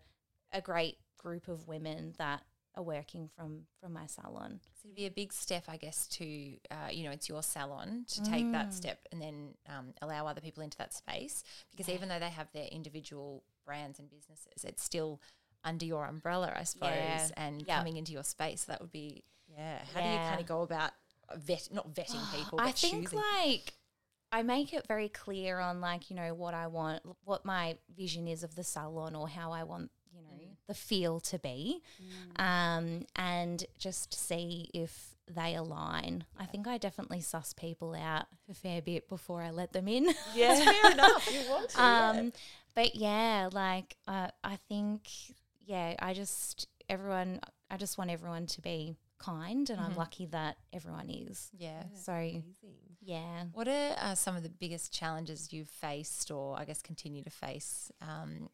a 0.52 0.60
great 0.62 0.98
group 1.18 1.48
of 1.48 1.66
women 1.68 2.14
that 2.18 2.42
are 2.78 2.82
working 2.84 3.28
from 3.36 3.66
from 3.80 3.92
my 3.92 4.06
salon. 4.06 4.60
So 4.80 4.86
it'd 4.86 4.96
be 4.96 5.06
a 5.06 5.10
big 5.10 5.32
step, 5.32 5.64
I 5.68 5.76
guess, 5.76 6.06
to 6.18 6.24
uh, 6.70 6.88
you 6.90 7.04
know, 7.04 7.10
it's 7.10 7.28
your 7.28 7.42
salon 7.42 8.04
to 8.08 8.22
take 8.22 8.50
that 8.52 8.72
step 8.72 9.00
and 9.12 9.20
then 9.20 9.54
um, 9.68 9.92
allow 10.00 10.26
other 10.26 10.40
people 10.40 10.62
into 10.62 10.78
that 10.78 10.94
space. 10.94 11.42
Because 11.70 11.88
even 11.88 12.08
though 12.08 12.18
they 12.20 12.30
have 12.30 12.50
their 12.52 12.68
individual 12.70 13.42
brands 13.66 13.98
and 13.98 14.08
businesses, 14.08 14.64
it's 14.64 14.82
still 14.82 15.20
under 15.64 15.84
your 15.84 16.06
umbrella, 16.06 16.52
I 16.56 16.62
suppose, 16.64 16.88
Yeah. 16.90 17.28
and 17.36 17.62
Yep. 17.66 17.76
coming 17.76 17.96
into 17.96 18.12
your 18.12 18.24
space. 18.24 18.64
That 18.64 18.80
would 18.80 18.92
be 18.92 19.24
yeah. 19.54 19.78
How 19.92 20.00
do 20.00 20.08
you 20.08 20.18
kind 20.28 20.40
of 20.40 20.46
go 20.46 20.62
about 20.62 20.92
vet, 21.36 21.68
not 21.72 21.92
vetting 21.92 22.30
people, 22.34 22.60
I 22.60 22.70
think 22.70 23.10
choosing? 23.10 23.18
like 23.42 23.72
I 24.30 24.42
make 24.42 24.74
it 24.74 24.86
very 24.86 25.08
clear 25.08 25.58
on 25.58 25.80
like 25.80 26.10
you 26.10 26.16
know 26.16 26.34
what 26.34 26.54
I 26.54 26.66
want, 26.68 27.02
what 27.24 27.44
my 27.44 27.76
vision 27.96 28.28
is 28.28 28.42
of 28.44 28.54
the 28.54 28.62
salon, 28.62 29.14
or 29.16 29.28
how 29.28 29.50
I 29.52 29.64
want 29.64 29.86
Mm. 29.86 29.90
The 30.68 30.74
feel 30.74 31.18
to 31.18 31.38
be, 31.38 31.82
um, 32.36 33.06
and 33.16 33.64
just 33.78 34.14
see 34.14 34.70
if 34.72 35.16
they 35.26 35.54
align. 35.54 36.24
I 36.38 36.46
think 36.46 36.66
I 36.66 36.78
definitely 36.78 37.20
suss 37.20 37.52
people 37.52 37.94
out 37.94 38.26
a 38.50 38.54
fair 38.54 38.80
bit 38.80 39.08
before 39.08 39.42
I 39.42 39.50
let 39.50 39.72
them 39.72 39.88
in. 39.88 40.06
yeah, 40.34 40.54
fair 40.54 40.92
enough. 40.92 41.28
You 41.32 41.50
want 41.50 41.70
to, 41.70 41.78
yeah. 41.78 42.10
um, 42.10 42.32
but 42.74 42.94
yeah, 42.94 43.48
like 43.52 43.96
uh, 44.06 44.28
I 44.44 44.56
think 44.68 45.08
yeah, 45.66 45.94
I 45.98 46.14
just 46.14 46.68
everyone. 46.88 47.40
I 47.70 47.76
just 47.76 47.98
want 47.98 48.10
everyone 48.10 48.46
to 48.46 48.62
be 48.62 48.96
kind, 49.18 49.68
and 49.68 49.80
I'm 49.80 49.94
lucky 49.94 50.26
that 50.26 50.56
everyone 50.72 51.10
is. 51.10 51.50
yeah. 51.56 51.82
So 51.94 52.12
Amazing. 52.12 52.46
yeah. 53.02 53.44
What 53.52 53.68
are 53.68 53.96
uh, 54.00 54.14
some 54.14 54.36
of 54.36 54.42
the 54.42 54.48
biggest 54.48 54.92
challenges 54.92 55.52
you've 55.52 55.68
faced, 55.68 56.30
or 56.30 56.58
I 56.58 56.64
guess 56.64 56.80
continue 56.80 57.22
to 57.24 57.30
face? 57.30 57.90
Um, 58.00 58.48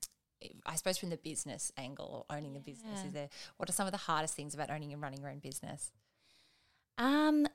I 0.67 0.77
suppose 0.77 0.99
from 0.99 1.11
the 1.11 1.17
business 1.17 1.73
angle 1.77 2.27
or 2.29 2.37
owning 2.37 2.57
a 2.57 2.61
business, 2.61 3.05
is 3.05 3.13
there? 3.13 3.29
What 3.57 3.69
are 3.69 3.73
some 3.73 3.87
of 3.87 3.93
the 3.93 3.99
hardest 3.99 4.35
things 4.35 4.55
about 4.55 4.71
owning 4.71 4.93
and 4.93 5.01
running 5.03 5.21
your 5.21 5.31
own 5.31 5.39
business? 5.39 5.93
Um, 6.99 7.47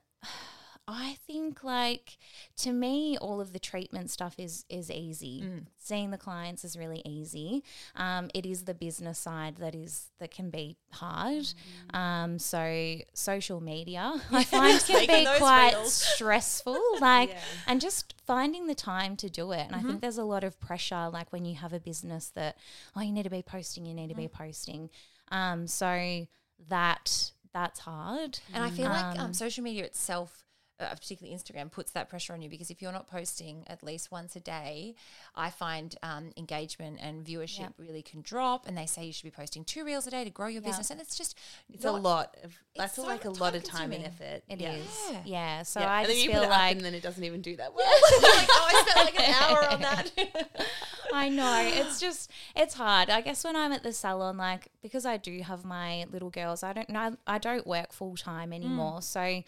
I 0.91 1.17
think 1.27 1.63
like 1.63 2.17
to 2.58 2.72
me, 2.72 3.17
all 3.17 3.39
of 3.39 3.53
the 3.53 3.60
treatment 3.60 4.10
stuff 4.10 4.36
is 4.39 4.65
is 4.69 4.89
easy. 4.89 5.43
Seeing 5.77 6.12
the 6.12 6.17
clients 6.17 6.63
is 6.63 6.75
really 6.77 7.01
easy. 7.05 7.63
Um, 7.96 8.29
it 8.34 8.46
is 8.46 8.63
the 8.65 8.74
business 8.74 9.19
side 9.19 9.58
that 9.58 9.75
is 9.75 10.10
that 10.19 10.31
can 10.31 10.50
be 10.50 10.77
hard. 10.91 11.48
Um, 11.93 12.39
so 12.39 12.96
social 13.13 13.62
media 13.62 14.19
I 14.31 14.43
find 14.43 14.79
can 14.81 15.08
be 15.08 15.25
quite 15.38 15.77
stressful. 15.86 16.79
Like 17.00 17.29
Yeah. 17.29 17.39
and 17.67 17.79
just 17.81 18.15
finding 18.25 18.67
the 18.67 18.75
time 18.75 19.15
to 19.17 19.29
do 19.29 19.51
it. 19.51 19.65
And 19.67 19.75
I 19.75 19.81
think 19.81 20.01
there's 20.01 20.17
a 20.17 20.24
lot 20.24 20.43
of 20.43 20.60
pressure, 20.60 21.10
like 21.12 21.31
when 21.31 21.46
you 21.46 21.55
have 21.55 21.74
a 21.74 21.79
business 21.79 22.29
that 22.36 22.58
oh 22.96 23.01
you 23.01 23.12
need 23.12 23.24
to 23.24 23.29
be 23.29 23.41
posting, 23.43 23.86
you 23.86 23.93
need 23.93 24.10
to 24.10 24.15
be 24.15 24.27
posting. 24.27 24.89
Um, 25.31 25.67
so 25.67 26.27
that 26.67 27.31
that's 27.53 27.79
hard. 27.79 28.39
And 28.53 28.63
I 28.63 28.69
feel 28.69 28.89
like 28.89 29.19
um, 29.19 29.34
social 29.34 29.63
media 29.63 29.84
itself, 29.86 30.43
uh, 30.79 30.89
particularly 30.89 31.38
Instagram, 31.38 31.71
puts 31.71 31.91
that 31.91 32.09
pressure 32.09 32.33
on 32.33 32.41
you 32.41 32.50
because 32.50 32.69
if 32.69 32.81
you're 32.81 32.91
not 32.91 33.07
posting 33.07 33.63
at 33.67 33.83
least 33.83 34.12
once 34.12 34.36
a 34.36 34.39
day, 34.39 34.95
I 35.36 35.50
find 35.50 35.95
um, 36.03 36.31
engagement 36.38 37.00
and 37.01 37.25
viewership 37.25 37.74
really 37.77 38.01
can 38.01 38.21
drop. 38.21 38.67
And 38.67 38.77
they 38.77 38.86
say 38.86 39.05
you 39.05 39.13
should 39.13 39.25
be 39.25 39.31
posting 39.31 39.63
two 39.63 39.83
reels 39.83 40.07
a 40.07 40.12
day 40.12 40.24
to 40.24 40.29
grow 40.29 40.48
your 40.48 40.62
business, 40.62 40.89
and 40.89 41.00
it's 41.01 41.17
just 41.17 41.38
It's 41.74 41.83
not- 41.83 41.95
a 41.95 41.98
lot 41.98 42.38
of 42.43 42.57
that's 42.75 42.95
so 42.95 43.03
like 43.03 43.25
a 43.25 43.29
lot 43.29 43.55
of 43.55 43.63
time 43.63 43.91
and 43.91 44.05
effort. 44.05 44.41
It 44.48 44.62
yeah. 44.62 44.74
is, 44.74 45.12
Yeah. 45.25 45.63
So. 45.63 45.81
I 45.81 46.01
and 46.01 46.09
then 46.09 46.15
just 46.15 46.25
you 46.25 46.31
feel 46.31 46.39
put 46.39 46.48
it 46.48 46.50
like 46.51 46.71
up 46.71 46.77
and 46.77 46.86
then 46.86 46.93
it 46.93 47.03
doesn't 47.03 47.24
even 47.24 47.41
do 47.41 47.57
that 47.57 47.74
well. 47.75 47.86
like, 47.86 48.48
oh, 48.50 48.67
I 48.71 48.83
spent 48.88 49.05
like 49.05 49.27
an 49.27 49.33
hour 49.36 49.71
on 49.74 49.81
that. 49.81 50.12
I 51.13 51.27
know 51.29 51.62
it's 51.65 52.00
just 52.00 52.31
it's 52.55 52.75
hard. 52.75 53.09
I 53.09 53.21
guess 53.21 53.43
when 53.43 53.55
I'm 53.55 53.71
at 53.71 53.83
the 53.83 53.91
salon, 53.91 54.38
like 54.38 54.69
because 54.81 55.05
I 55.05 55.17
do 55.17 55.41
have 55.41 55.65
my 55.65 56.05
little 56.12 56.29
girls, 56.29 56.63
I 56.63 56.71
don't 56.71 56.89
know 56.89 57.17
I 57.27 57.38
don't 57.38 57.65
work 57.67 57.91
full 57.91 58.15
time 58.15 58.53
anymore. 58.53 59.01
So 59.01 59.43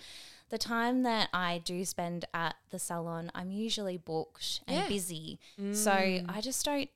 the 0.52 0.58
time 0.60 1.02
that 1.04 1.30
I 1.34 1.62
do 1.66 1.84
spend 1.86 2.26
at 2.34 2.56
the 2.70 2.78
salon, 2.78 3.32
I'm 3.34 3.50
usually 3.52 3.98
booked 3.98 4.62
and 4.68 4.78
Yeah. 4.78 4.88
busy. 4.88 5.40
So 5.72 5.92
I 5.92 6.40
just 6.42 6.64
don't 6.66 6.90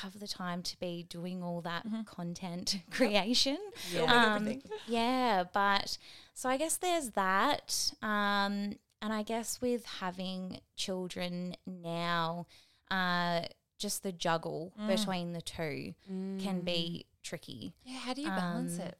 have 0.00 0.18
the 0.18 0.26
time 0.26 0.62
to 0.62 0.80
be 0.80 1.04
doing 1.08 1.42
all 1.42 1.60
that 1.60 1.84
content 2.06 2.78
creation. 2.90 3.58
Yeah. 3.92 4.34
Um, 4.34 4.60
yeah, 4.88 5.44
but 5.52 5.98
so 6.34 6.48
I 6.48 6.56
guess 6.56 6.78
there's 6.78 7.10
that. 7.10 7.92
Um, 8.02 8.76
and 9.02 9.12
I 9.12 9.22
guess 9.22 9.60
with 9.60 9.84
having 9.84 10.60
children 10.76 11.56
now, 11.66 12.46
uh, 12.90 13.42
just 13.78 14.02
the 14.02 14.12
juggle 14.12 14.72
between 14.86 15.32
the 15.32 15.42
two 15.42 15.94
can 16.38 16.60
be 16.62 17.04
tricky. 17.22 17.74
Yeah, 17.84 17.98
how 17.98 18.14
do 18.14 18.22
you 18.22 18.30
balance 18.30 18.78
Um, 18.78 18.86
it? 18.86 18.96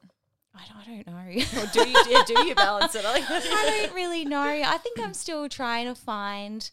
I 0.55 0.61
don't, 0.69 0.77
I 0.79 1.03
don't 1.03 1.07
know. 1.07 1.43
Or 1.63 1.67
do 1.67 1.89
you 1.89 2.05
yeah, 2.11 2.23
do 2.27 2.47
you 2.47 2.55
balance 2.55 2.95
it? 2.95 3.05
I. 3.05 3.17
I 3.29 3.81
don't 3.87 3.95
really 3.95 4.25
know. 4.25 4.41
I 4.41 4.79
think 4.79 5.01
I'm 5.01 5.15
still 5.15 5.49
trying 5.49 5.87
to 5.87 5.95
find 5.95 6.71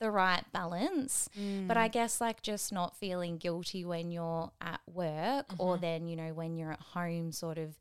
the 0.00 0.10
right 0.10 0.44
balance. 0.52 1.28
Mm. 1.38 1.68
But 1.68 1.76
I 1.76 1.88
guess 1.88 2.20
like 2.20 2.42
just 2.42 2.72
not 2.72 2.96
feeling 2.96 3.36
guilty 3.36 3.84
when 3.84 4.10
you're 4.10 4.50
at 4.60 4.80
work 4.86 5.46
or 5.58 5.74
mm-hmm. 5.74 5.82
then, 5.82 6.08
you 6.08 6.16
know, 6.16 6.32
when 6.32 6.56
you're 6.56 6.72
at 6.72 6.80
home, 6.80 7.32
sort 7.32 7.58
of, 7.58 7.78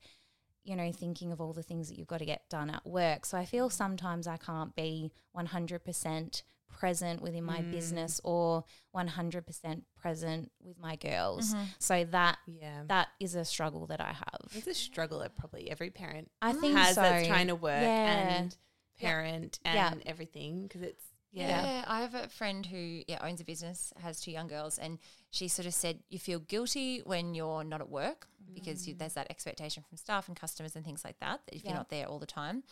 you 0.64 0.76
know, 0.76 0.92
thinking 0.92 1.32
of 1.32 1.40
all 1.40 1.54
the 1.54 1.64
things 1.64 1.88
that 1.88 1.98
you've 1.98 2.08
got 2.08 2.20
to 2.20 2.26
get 2.26 2.48
done 2.50 2.70
at 2.70 2.86
work. 2.86 3.26
So 3.26 3.38
I 3.38 3.46
feel 3.46 3.70
mm. 3.70 3.72
sometimes 3.72 4.28
I 4.28 4.38
can't 4.38 4.76
be 4.76 5.12
100% 5.36 6.44
present 6.70 7.22
within 7.22 7.44
my 7.44 7.60
mm. 7.60 7.72
business 7.72 8.22
or 8.24 8.64
100% 8.96 9.82
present 10.00 10.52
with 10.62 10.80
my 10.80 10.96
girls. 10.96 11.54
Mm-hmm. 11.54 11.64
So 11.80 12.06
that 12.06 12.38
Yeah. 12.48 12.84
that 12.88 13.10
is 13.20 13.36
a 13.36 13.44
struggle 13.44 13.88
that 13.88 14.00
I 14.00 14.14
have. 14.14 14.42
It's 14.54 14.68
a 14.68 14.74
struggle 14.74 15.20
that 15.20 15.36
probably 15.36 15.70
every 15.70 15.90
parent 15.90 16.30
I 16.42 16.54
think 16.54 16.78
has 16.78 16.96
so. 16.96 17.02
that's 17.02 17.28
trying 17.28 17.48
to 17.48 17.56
work 17.56 17.82
Yeah. 17.82 18.38
and 18.38 18.58
parent 19.00 19.60
and 19.66 19.76
Yeah. 19.76 19.94
everything 20.06 20.64
because 20.64 20.82
it's 20.82 21.04
Yeah. 21.32 21.48
yeah. 21.64 21.86
I 21.88 22.02
have 22.02 22.16
a 22.16 22.28
friend 22.30 22.66
who 22.66 23.04
yeah 23.08 23.20
owns 23.22 23.42
a 23.42 23.46
business, 23.46 23.94
has 23.98 24.20
two 24.22 24.32
young 24.32 24.48
girls, 24.48 24.80
and 24.80 25.00
she 25.32 25.48
sort 25.48 25.66
of 25.66 25.74
said 25.74 26.04
you 26.10 26.18
feel 26.20 26.40
guilty 26.40 27.00
when 27.00 27.36
you're 27.36 27.64
not 27.64 27.82
at 27.82 27.90
work 27.90 28.28
because 28.54 28.88
you, 28.88 28.94
there's 28.94 29.14
that 29.14 29.28
expectation 29.30 29.84
from 29.88 29.98
staff 29.98 30.28
and 30.28 30.36
customers 30.40 30.76
and 30.76 30.84
things 30.86 31.04
like 31.04 31.20
that. 31.20 31.42
That 31.46 31.56
if 31.56 31.64
Yeah. 31.64 31.70
you're 31.72 31.78
not 31.78 31.90
there 31.90 32.06
all 32.08 32.20
the 32.20 32.26
time, 32.26 32.64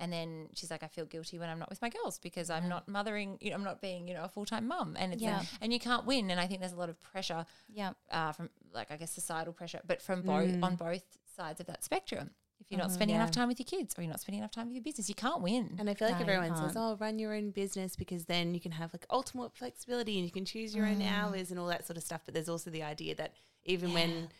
and 0.00 0.12
then 0.12 0.48
she's 0.54 0.70
like, 0.70 0.82
I 0.82 0.88
feel 0.88 1.04
guilty 1.04 1.38
when 1.38 1.48
I'm 1.48 1.58
not 1.58 1.70
with 1.70 1.82
my 1.82 1.88
girls 1.88 2.18
because 2.18 2.50
I'm 2.50 2.68
not 2.68 2.88
mothering. 2.88 3.38
You 3.40 3.50
know, 3.50 3.56
I'm 3.56 3.64
not 3.64 3.80
being 3.80 4.08
you 4.08 4.14
know 4.14 4.24
a 4.24 4.28
full 4.28 4.46
time 4.46 4.66
mum, 4.68 4.96
and 4.98 5.12
it's 5.12 5.22
Yeah. 5.22 5.42
and 5.60 5.72
you 5.72 5.78
can't 5.80 6.06
win. 6.06 6.30
And 6.30 6.40
I 6.40 6.46
think 6.46 6.60
there's 6.60 6.72
a 6.72 6.76
lot 6.76 6.88
of 6.88 7.00
pressure 7.02 7.46
Yeah. 7.68 7.92
uh, 8.10 8.32
from 8.32 8.50
like 8.72 8.90
I 8.90 8.96
guess 8.96 9.12
societal 9.12 9.52
pressure, 9.52 9.80
but 9.86 10.02
from 10.02 10.22
both 10.22 10.62
on 10.62 10.76
both 10.76 11.04
sides 11.36 11.60
of 11.60 11.66
that 11.66 11.84
spectrum. 11.84 12.30
If 12.58 12.70
you're 12.70 12.78
not 12.80 12.90
spending 12.90 13.14
yeah. 13.14 13.20
enough 13.22 13.32
time 13.32 13.48
with 13.48 13.60
your 13.60 13.66
kids 13.66 13.94
or 13.96 14.02
you're 14.02 14.10
not 14.10 14.20
spending 14.20 14.38
enough 14.40 14.50
time 14.50 14.66
with 14.66 14.74
your 14.74 14.82
business, 14.82 15.08
you 15.10 15.14
can't 15.14 15.42
win. 15.42 15.76
And 15.78 15.90
I 15.90 15.94
feel 15.94 16.08
like 16.08 16.16
No, 16.26 16.32
everyone 16.32 16.56
says, 16.56 16.74
"Oh, 16.74 16.96
run 16.96 17.18
your 17.18 17.34
own 17.34 17.50
business 17.50 17.94
because 17.96 18.24
then 18.24 18.54
you 18.54 18.60
can 18.60 18.72
have 18.72 18.92
like 18.94 19.04
ultimate 19.10 19.54
flexibility 19.54 20.16
and 20.16 20.24
you 20.24 20.32
can 20.32 20.46
choose 20.46 20.74
your 20.74 20.86
own 20.86 21.00
Mm. 21.00 21.12
hours 21.12 21.50
and 21.50 21.60
all 21.60 21.66
that 21.66 21.86
sort 21.86 21.98
of 21.98 22.02
stuff." 22.02 22.22
But 22.24 22.32
there's 22.34 22.48
also 22.48 22.70
the 22.70 22.82
idea 22.82 23.14
that 23.16 23.34
even 23.66 23.92
when 23.92 24.30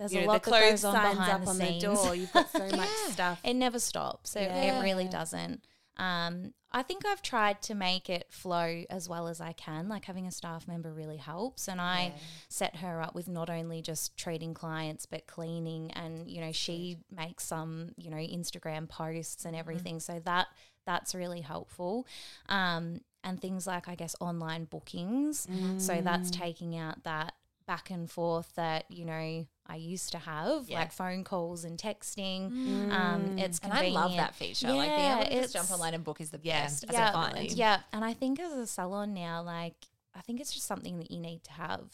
There's 0.00 0.14
you 0.14 0.20
a 0.20 0.22
know, 0.22 0.28
lot 0.28 0.42
the 0.42 0.50
that 0.50 0.56
clothes 0.58 0.70
goes 0.70 0.84
on 0.86 0.94
signs 0.94 1.14
behind 1.18 1.32
up 1.32 1.40
the 1.42 1.50
on 1.50 1.56
scenes. 1.56 1.82
the 1.82 1.94
door, 1.94 2.14
you've 2.14 2.32
got 2.32 2.50
so 2.50 2.68
much 2.76 2.88
stuff. 2.88 3.40
It 3.44 3.52
never 3.54 3.78
stops. 3.78 4.34
It, 4.34 4.50
it 4.50 4.82
really 4.82 5.06
doesn't. 5.06 5.62
Um, 5.98 6.54
I 6.72 6.82
think 6.82 7.04
I've 7.04 7.20
tried 7.20 7.60
to 7.62 7.74
make 7.74 8.08
it 8.08 8.26
flow 8.30 8.84
as 8.88 9.10
well 9.10 9.28
as 9.28 9.42
I 9.42 9.52
can. 9.52 9.90
Like 9.90 10.06
having 10.06 10.26
a 10.26 10.30
staff 10.30 10.66
member 10.66 10.90
really 10.90 11.18
helps, 11.18 11.68
and 11.68 11.82
I 11.82 12.14
set 12.48 12.76
her 12.76 13.02
up 13.02 13.14
with 13.14 13.28
not 13.28 13.50
only 13.50 13.82
just 13.82 14.16
treating 14.16 14.54
clients 14.54 15.04
but 15.04 15.26
cleaning, 15.26 15.90
and 15.92 16.30
you 16.30 16.40
know 16.40 16.52
she 16.52 16.96
makes 17.14 17.44
some 17.44 17.90
you 17.98 18.10
know 18.10 18.16
Instagram 18.16 18.88
posts 18.88 19.44
and 19.44 19.54
everything. 19.54 20.00
So 20.00 20.18
that 20.24 20.46
that's 20.86 21.14
really 21.14 21.42
helpful. 21.42 22.06
Um, 22.48 23.02
and 23.22 23.38
things 23.38 23.66
like 23.66 23.86
I 23.86 23.94
guess 23.96 24.16
online 24.18 24.64
bookings. 24.64 25.46
So 25.76 26.00
that's 26.00 26.30
taking 26.30 26.74
out 26.78 27.04
that 27.04 27.34
back 27.70 27.88
and 27.90 28.10
forth 28.10 28.52
that 28.56 28.84
you 28.90 29.04
know 29.04 29.46
I 29.66 29.76
used 29.76 30.10
to 30.12 30.18
have, 30.18 30.68
Yeah. 30.68 30.80
like 30.80 30.90
phone 30.90 31.22
calls 31.22 31.62
and 31.62 31.78
texting. 31.78 32.50
Um, 32.90 33.38
it's 33.38 33.60
And 33.62 33.72
I 33.72 33.86
love 33.90 34.16
that 34.16 34.34
feature. 34.34 34.72
like 34.72 34.88
being 34.96 35.12
able 35.12 35.24
to 35.26 35.32
Yeah, 35.34 35.40
just 35.42 35.52
jump 35.52 35.64
it's- 35.66 35.70
online 35.72 35.94
and 35.94 36.02
book 36.02 36.20
is 36.20 36.30
the 36.30 36.40
Yeah, 36.42 36.62
best 36.64 36.84
as 36.88 36.92
yeah, 36.92 37.08
a 37.10 37.12
client. 37.12 37.50
Yeah, 37.52 37.80
and 37.92 38.04
I 38.04 38.12
think 38.12 38.40
as 38.40 38.52
a 38.54 38.66
salon 38.66 39.14
now, 39.14 39.42
like 39.42 39.76
I 40.16 40.20
think 40.22 40.40
it's 40.40 40.52
just 40.52 40.66
something 40.66 40.98
that 40.98 41.12
you 41.12 41.20
need 41.20 41.44
to 41.44 41.52
have 41.52 41.84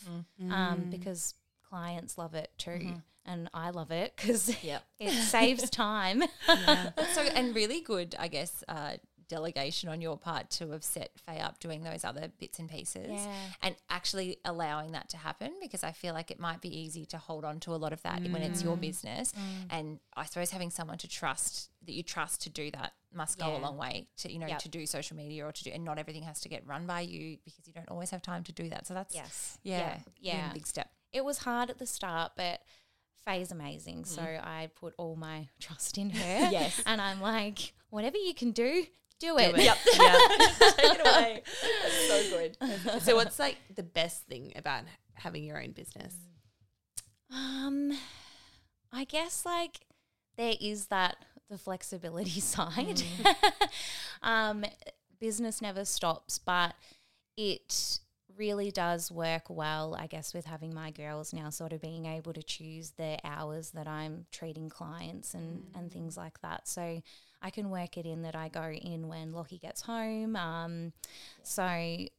um, 0.50 0.88
because 0.90 1.34
clients 1.68 2.16
love 2.16 2.34
it 2.34 2.50
too, 2.56 2.94
and 3.26 3.50
I 3.52 3.68
love 3.68 3.90
it 3.90 4.14
because 4.16 4.42
Yep. 4.64 4.82
it 4.98 5.10
saves 5.12 5.68
time. 5.68 6.22
That's 6.46 7.14
so 7.18 7.20
and 7.20 7.54
really 7.54 7.82
good, 7.82 8.16
I 8.18 8.28
guess, 8.28 8.64
uh, 8.68 8.94
delegation 9.28 9.88
on 9.88 10.00
your 10.00 10.16
part 10.16 10.50
to 10.50 10.70
have 10.70 10.84
set 10.84 11.10
Faye 11.26 11.40
up 11.40 11.58
doing 11.58 11.82
those 11.82 12.04
other 12.04 12.30
bits 12.38 12.58
and 12.58 12.68
pieces 12.68 13.08
Yeah. 13.10 13.34
and 13.62 13.76
actually 13.90 14.38
allowing 14.44 14.92
that 14.92 15.08
to 15.10 15.16
happen 15.16 15.52
because 15.60 15.82
I 15.82 15.92
feel 15.92 16.14
like 16.14 16.30
it 16.30 16.38
might 16.38 16.60
be 16.60 16.68
easy 16.68 17.04
to 17.06 17.18
hold 17.18 17.44
on 17.44 17.60
to 17.60 17.74
a 17.74 17.76
lot 17.76 17.92
of 17.92 18.02
that 18.02 18.22
when 18.22 18.42
it's 18.42 18.62
your 18.62 18.76
mm. 18.76 18.80
business. 18.80 19.32
Mm. 19.32 19.66
And 19.70 20.00
I 20.16 20.24
suppose 20.26 20.50
having 20.50 20.70
someone 20.70 20.98
to 20.98 21.08
trust 21.08 21.70
that 21.84 21.92
you 21.92 22.02
trust 22.02 22.42
to 22.42 22.50
do 22.50 22.70
that 22.72 22.92
must 23.12 23.38
go 23.38 23.56
a 23.56 23.58
long 23.58 23.76
way 23.76 24.08
to, 24.18 24.32
you 24.32 24.38
know, 24.38 24.46
Yep. 24.46 24.58
to 24.60 24.68
do 24.68 24.86
social 24.86 25.16
media 25.16 25.46
or 25.46 25.52
to 25.52 25.64
do 25.64 25.70
and 25.70 25.84
not 25.84 25.98
everything 25.98 26.22
has 26.24 26.40
to 26.40 26.48
get 26.48 26.66
run 26.66 26.86
by 26.86 27.00
you 27.00 27.38
because 27.44 27.66
you 27.66 27.72
don't 27.72 27.88
always 27.88 28.10
have 28.10 28.22
time 28.22 28.44
to 28.44 28.52
do 28.52 28.68
that. 28.70 28.86
So 28.86 28.94
that's 28.94 29.14
Yes. 29.14 29.58
yeah, 29.62 29.98
Yeah. 30.20 30.36
Yeah. 30.36 30.52
big 30.52 30.66
step. 30.66 30.90
it 31.12 31.24
was 31.24 31.38
hard 31.38 31.70
at 31.70 31.78
the 31.78 31.86
start, 31.86 32.32
but 32.36 32.60
Faye's 33.24 33.50
amazing. 33.50 34.04
So 34.04 34.22
mm. 34.22 34.44
I 34.44 34.68
put 34.74 34.94
all 34.98 35.16
my 35.16 35.48
trust 35.60 35.98
in 35.98 36.10
her. 36.10 36.48
Yes. 36.52 36.80
And 36.86 37.00
I'm 37.00 37.20
like, 37.20 37.72
whatever 37.90 38.16
you 38.18 38.34
can 38.34 38.52
do, 38.52 38.86
do 39.18 39.38
it. 39.38 39.56
it. 39.56 39.64
Yep. 39.64 39.78
Yeah. 39.94 40.18
Take 40.70 40.94
it 40.94 41.00
away. 41.06 41.42
That's 41.82 42.08
so 42.08 42.36
good. 42.36 43.02
so 43.02 43.16
what's 43.16 43.38
like 43.38 43.56
the 43.74 43.82
best 43.82 44.26
thing 44.26 44.52
about 44.56 44.84
having 45.14 45.44
your 45.44 45.62
own 45.62 45.72
business? 45.72 46.14
Um, 47.30 47.92
I 48.92 49.04
guess 49.04 49.44
like 49.44 49.80
there 50.36 50.54
is 50.60 50.86
that 50.86 51.16
the 51.48 51.58
flexibility 51.58 52.40
side. 52.40 53.02
um, 54.22 54.64
business 55.20 55.62
never 55.62 55.84
stops, 55.84 56.38
but 56.38 56.74
it 57.36 58.00
really 58.36 58.70
does 58.70 59.10
work 59.10 59.44
well, 59.48 59.96
I 59.98 60.06
guess, 60.06 60.34
with 60.34 60.44
having 60.44 60.74
my 60.74 60.90
girls 60.90 61.32
now 61.32 61.50
sort 61.50 61.72
of 61.72 61.80
being 61.80 62.06
able 62.06 62.32
to 62.34 62.42
choose 62.42 62.92
the 62.92 63.18
hours 63.24 63.70
that 63.70 63.86
I'm 63.86 64.26
treating 64.30 64.68
clients 64.68 65.34
and, 65.34 65.64
and 65.74 65.90
things 65.90 66.16
like 66.16 66.40
that. 66.42 66.68
So 66.68 67.02
I 67.46 67.50
can 67.50 67.70
work 67.70 67.96
it 67.96 68.06
in 68.06 68.22
that 68.22 68.34
I 68.34 68.48
go 68.48 68.64
in 68.70 69.06
when 69.08 69.32
Lockie 69.32 69.58
gets 69.58 69.82
home. 69.82 70.34
Um, 70.36 70.92
so 71.44 71.62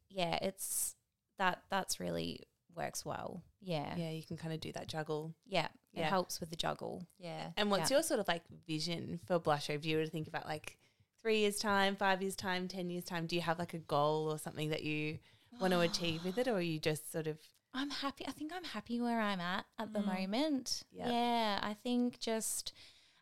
yeah, 0.10 0.40
it's 0.42 0.96
that 1.38 1.64
that's 1.70 2.00
really 2.00 2.44
works 2.76 3.04
well. 3.06 3.44
Yeah. 3.62 3.94
Yeah, 3.98 4.12
you 4.12 4.24
can 4.24 4.38
kind 4.38 4.54
of 4.54 4.60
do 4.62 4.72
that 4.74 4.88
juggle. 4.88 5.34
Yeah, 5.46 5.68
it 5.94 6.04
helps 6.04 6.40
with 6.40 6.50
the 6.50 6.56
juggle. 6.56 7.06
Yeah. 7.20 7.50
And 7.58 7.70
what's 7.72 7.92
Yeah. 7.92 7.98
your 7.98 8.04
sort 8.04 8.20
of 8.20 8.28
like 8.28 8.44
vision 8.68 9.20
for 9.26 9.40
Blush 9.40 9.70
If 9.70 9.86
you 9.86 9.98
were 9.98 10.06
to 10.06 10.10
think 10.10 10.28
about 10.28 10.46
like 10.46 10.78
three 11.22 11.40
years 11.40 11.60
time, 11.60 11.96
five 11.96 12.22
years 12.22 12.36
time, 12.36 12.68
ten 12.68 12.90
years 12.90 13.04
time? 13.04 13.26
Do 13.28 13.36
you 13.36 13.42
have 13.42 13.60
like 13.60 13.74
a 13.74 13.80
goal 13.80 14.32
or 14.32 14.38
something 14.40 14.70
that 14.70 14.84
you 14.84 15.20
want 15.60 15.74
to 15.74 15.80
achieve 15.90 16.24
with 16.24 16.38
it, 16.38 16.48
or 16.48 16.54
are 16.56 16.62
you 16.62 16.80
just 16.80 17.12
sort 17.12 17.28
of 17.28 17.38
I'm 17.74 17.90
happy. 17.90 18.26
I 18.28 18.32
think 18.32 18.52
I'm 18.56 18.64
happy 18.64 19.00
where 19.02 19.20
I'm 19.20 19.40
at 19.42 19.66
at 19.78 19.92
the 19.94 20.00
Mm. 20.00 20.06
moment. 20.22 20.84
Yep. 20.92 21.08
Yeah, 21.12 21.60
I 21.62 21.74
think 21.76 22.20
just 22.20 22.72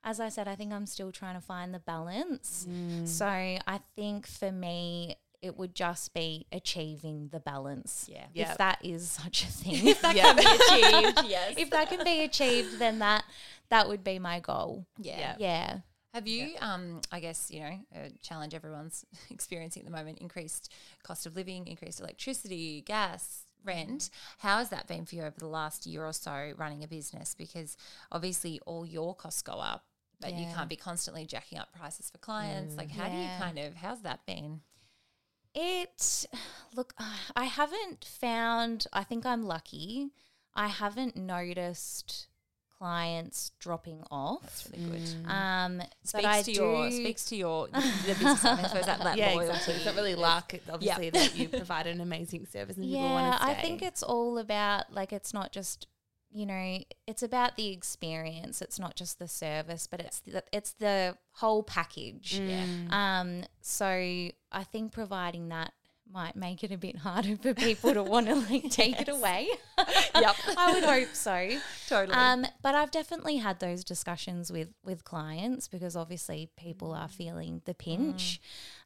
as 0.05 0.19
I 0.19 0.29
said, 0.29 0.47
I 0.47 0.55
think 0.55 0.71
I'm 0.71 0.85
still 0.85 1.11
trying 1.11 1.35
to 1.35 1.41
find 1.41 1.73
the 1.73 1.79
balance. 1.79 2.65
Mm. 2.69 3.07
So 3.07 3.25
I 3.25 3.79
think 3.95 4.27
for 4.27 4.51
me, 4.51 5.15
it 5.41 5.57
would 5.57 5.75
just 5.75 6.13
be 6.13 6.45
achieving 6.51 7.29
the 7.31 7.39
balance. 7.39 8.07
Yeah. 8.11 8.25
Yep. 8.33 8.49
If 8.51 8.57
that 8.57 8.79
is 8.83 9.09
such 9.11 9.43
a 9.43 9.47
thing. 9.47 9.87
If 9.87 10.01
that 10.01 10.15
Yeah. 10.15 10.33
can 10.33 10.37
be 10.37 10.43
achieved, 10.43 11.21
yes. 11.29 11.55
if 11.57 11.69
that 11.71 11.89
can 11.89 12.03
be 12.03 12.23
achieved, 12.23 12.79
then 12.79 12.99
that 12.99 13.25
that 13.69 13.87
would 13.87 14.03
be 14.03 14.19
my 14.19 14.39
goal. 14.39 14.85
yeah. 14.97 15.19
Yeah. 15.19 15.35
Yeah. 15.39 15.77
Have 16.13 16.27
you, 16.27 16.53
um, 16.61 17.01
I 17.11 17.19
guess, 17.19 17.51
you 17.51 17.59
know, 17.59 17.77
a 17.93 18.09
challenge 18.21 18.53
everyone's 18.53 19.03
experiencing 19.29 19.81
at 19.81 19.85
the 19.85 19.91
moment 19.91 20.19
increased 20.19 20.71
cost 21.03 21.25
of 21.25 21.35
living, 21.35 21.67
increased 21.67 21.99
electricity, 21.99 22.81
gas, 22.81 23.43
rent. 23.65 24.09
How 24.37 24.59
has 24.59 24.69
that 24.69 24.87
been 24.87 25.05
for 25.05 25.15
you 25.15 25.23
over 25.23 25.37
the 25.37 25.47
last 25.47 25.85
year 25.85 26.05
or 26.05 26.13
so 26.13 26.53
running 26.57 26.83
a 26.83 26.87
business? 26.87 27.35
Because 27.35 27.75
obviously 28.13 28.61
all 28.65 28.85
your 28.85 29.13
costs 29.13 29.41
go 29.41 29.53
up, 29.53 29.83
but 30.21 30.33
you 30.33 30.45
can't 30.53 30.69
be 30.69 30.75
constantly 30.75 31.25
jacking 31.25 31.57
up 31.57 31.73
prices 31.73 32.09
for 32.09 32.17
clients. 32.17 32.73
Mm. 32.75 32.77
Like, 32.77 32.91
how 32.91 33.07
do 33.09 33.15
you 33.17 33.27
kind 33.39 33.59
of, 33.59 33.75
how's 33.75 34.01
that 34.01 34.25
been? 34.25 34.61
It 35.53 36.25
look, 36.75 36.93
I 37.35 37.45
haven't 37.45 38.03
found. 38.05 38.87
I 38.91 39.03
think 39.03 39.25
I'm 39.25 39.43
lucky. 39.43 40.09
I 40.53 40.67
haven't 40.67 41.15
noticed 41.17 42.27
clients 42.77 43.51
dropping 43.59 44.03
off. 44.11 44.41
That's 44.41 44.69
really 44.71 44.89
good. 44.91 45.01
Mm. 45.01 45.25
Mm. 45.25 45.29
Um, 45.29 45.81
Speaks 46.03 46.11
but 46.13 46.25
I 46.25 46.41
to 46.41 46.51
do. 46.53 46.61
your 46.61 46.91
speaks 46.91 47.25
to 47.25 47.35
your 47.35 47.67
the 47.67 47.73
business. 48.07 48.43
I 48.45 48.63
suppose 48.63 48.85
that, 48.85 48.99
that 48.99 49.17
yeah, 49.17 49.33
loyalty. 49.33 49.47
exactly. 49.49 49.73
It's 49.75 49.85
not 49.85 49.95
really 49.95 50.15
luck. 50.15 50.53
It's 50.53 50.69
obviously 50.69 51.05
Yeah. 51.05 51.11
that 51.11 51.35
you 51.37 51.47
provide 51.49 51.87
an 51.87 52.01
amazing 52.01 52.45
service 52.47 52.75
and 52.75 52.85
people 52.85 53.01
want 53.01 53.33
to 53.33 53.43
stay. 53.45 53.51
I 53.51 53.61
think 53.61 53.81
it's 53.81 54.03
all 54.03 54.37
about 54.37 54.91
like 54.93 55.13
it's 55.13 55.33
not 55.33 55.51
just 55.53 55.87
you 56.35 56.45
know 56.45 56.79
it's 57.07 57.23
about 57.23 57.55
the 57.55 57.71
experience. 57.71 58.61
It's 58.61 58.77
not 58.77 58.95
just 58.95 59.19
the 59.19 59.27
service, 59.27 59.87
but 59.87 60.01
it's 60.01 60.19
the, 60.19 60.43
it's 60.51 60.73
the 60.73 61.17
whole 61.31 61.63
package. 61.63 62.37
Yeah. 62.39 62.65
Um, 62.89 63.43
so 63.61 63.85
I 63.87 64.63
think 64.71 64.91
providing 64.91 65.47
that 65.49 65.71
might 66.11 66.35
make 66.35 66.63
it 66.63 66.71
a 66.71 66.77
bit 66.77 66.97
harder 66.97 67.35
for 67.37 67.53
people 67.55 67.93
to 67.93 68.03
want 68.03 68.27
to 68.27 68.35
like 68.51 68.69
take 68.69 68.99
it 69.01 69.09
away. 69.09 69.47
Yep. 70.15 70.35
I 70.57 70.73
would 70.73 70.83
hope 70.85 71.13
so. 71.13 71.49
Totally. 71.89 72.15
Um, 72.17 72.45
but 72.61 72.73
I've 72.73 72.91
definitely 72.91 73.35
had 73.37 73.59
those 73.59 73.83
discussions 73.83 74.49
with 74.51 74.69
with 74.83 75.03
clients 75.03 75.67
because 75.67 75.95
obviously 75.95 76.49
people 76.57 76.89
Mm. 76.91 77.01
are 77.01 77.07
feeling 77.09 77.61
the 77.65 77.73
pinch. 77.73 78.39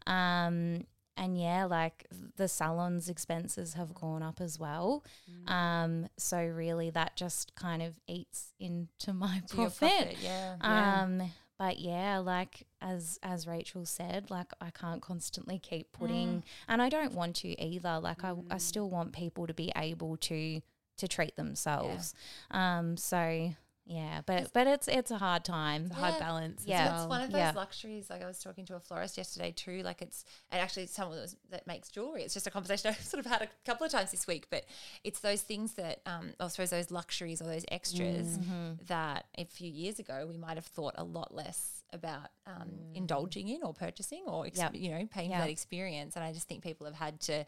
Um, 0.07 0.85
and 1.19 1.37
yeah, 1.37 1.65
like 1.65 2.07
the 2.37 2.47
salon's 2.47 3.09
expenses 3.09 3.73
have 3.73 3.93
gone 3.93 4.23
up 4.23 4.39
as 4.39 4.57
well. 4.57 5.03
Mm. 5.29 5.51
Um, 5.51 6.09
so 6.17 6.41
really 6.41 6.89
that 6.91 7.17
just 7.17 7.53
kind 7.55 7.81
of 7.83 7.93
eats 8.07 8.53
into 8.59 9.13
my 9.13 9.41
To 9.49 9.57
your 9.57 9.69
profit. 9.69 10.15
Yeah. 10.21 10.55
Yeah. 10.63 11.01
Um, 11.03 11.31
but 11.57 11.77
yeah, 11.77 12.19
like 12.19 12.65
as 12.81 13.19
as 13.21 13.45
Rachel 13.45 13.85
said, 13.85 14.31
like 14.31 14.53
I 14.61 14.69
can't 14.69 15.01
constantly 15.01 15.59
keep 15.59 15.91
putting, 15.91 16.43
and 16.69 16.81
I 16.81 16.87
don't 16.87 17.13
want 17.13 17.35
to 17.37 17.61
either. 17.61 17.99
Like 17.99 18.23
I, 18.23 18.33
I 18.49 18.57
still 18.57 18.89
want 18.89 19.11
people 19.11 19.45
to 19.45 19.53
be 19.53 19.73
able 19.75 20.15
to 20.15 20.61
to 20.97 21.07
treat 21.09 21.35
themselves. 21.35 22.13
Um, 22.51 22.95
so 22.95 23.53
yeah, 23.91 24.21
but 24.27 24.53
but 24.53 24.67
it's 24.67 24.87
it's 24.87 25.09
a 25.09 25.17
hard 25.17 25.43
time. 25.43 25.85
It's 25.87 25.95
a 25.95 25.99
hard 25.99 26.19
balance. 26.19 26.63
Yeah. 26.63 26.93
as 26.93 27.01
It's 27.01 27.09
one 27.09 27.21
of 27.21 27.31
those 27.31 27.39
Yeah. 27.39 27.53
luxuries. 27.55 28.07
Like 28.07 28.21
I 28.21 28.27
was 28.27 28.37
talking 28.37 28.63
to 28.67 28.75
a 28.75 28.79
florist 28.79 29.17
yesterday 29.17 29.51
too. 29.51 29.81
Like 29.81 30.03
it's 30.03 30.23
and 30.51 30.61
actually 30.61 30.83
it's 30.83 30.93
someone 30.93 31.15
that, 31.17 31.23
was, 31.23 31.35
that 31.49 31.65
makes 31.65 31.89
jewelry. 31.89 32.21
It's 32.21 32.35
just 32.35 32.45
a 32.45 32.51
conversation 32.51 32.89
I've 32.97 33.01
sort 33.03 33.25
of 33.25 33.31
had 33.31 33.41
a 33.41 33.47
couple 33.65 33.85
of 33.87 33.91
times 33.91 34.11
this 34.11 34.27
week. 34.27 34.45
But 34.51 34.65
it's 35.03 35.21
those 35.21 35.41
things 35.41 35.73
that 35.73 36.01
um, 36.05 36.33
I 36.39 36.47
suppose 36.49 36.69
those 36.69 36.91
luxuries 36.91 37.41
or 37.41 37.45
those 37.45 37.65
extras 37.71 38.37
Mm-hmm. 38.37 38.85
that 38.87 39.25
a 39.37 39.45
few 39.45 39.69
years 39.71 39.97
ago 39.97 40.27
we 40.29 40.37
might 40.37 40.55
have 40.57 40.65
thought 40.65 40.93
a 40.97 41.03
lot 41.03 41.33
less 41.33 41.83
about 41.91 42.27
um, 42.45 42.69
indulging 42.93 43.47
in 43.47 43.63
or 43.63 43.73
purchasing 43.73 44.23
or 44.27 44.45
ex- 44.45 44.59
Yep. 44.59 44.75
you 44.75 44.91
know 44.91 45.07
paying 45.11 45.31
for 45.31 45.37
that 45.39 45.49
experience. 45.49 46.15
And 46.15 46.23
I 46.23 46.31
just 46.31 46.47
think 46.47 46.61
people 46.61 46.85
have 46.85 46.95
had 46.95 47.19
to 47.21 47.43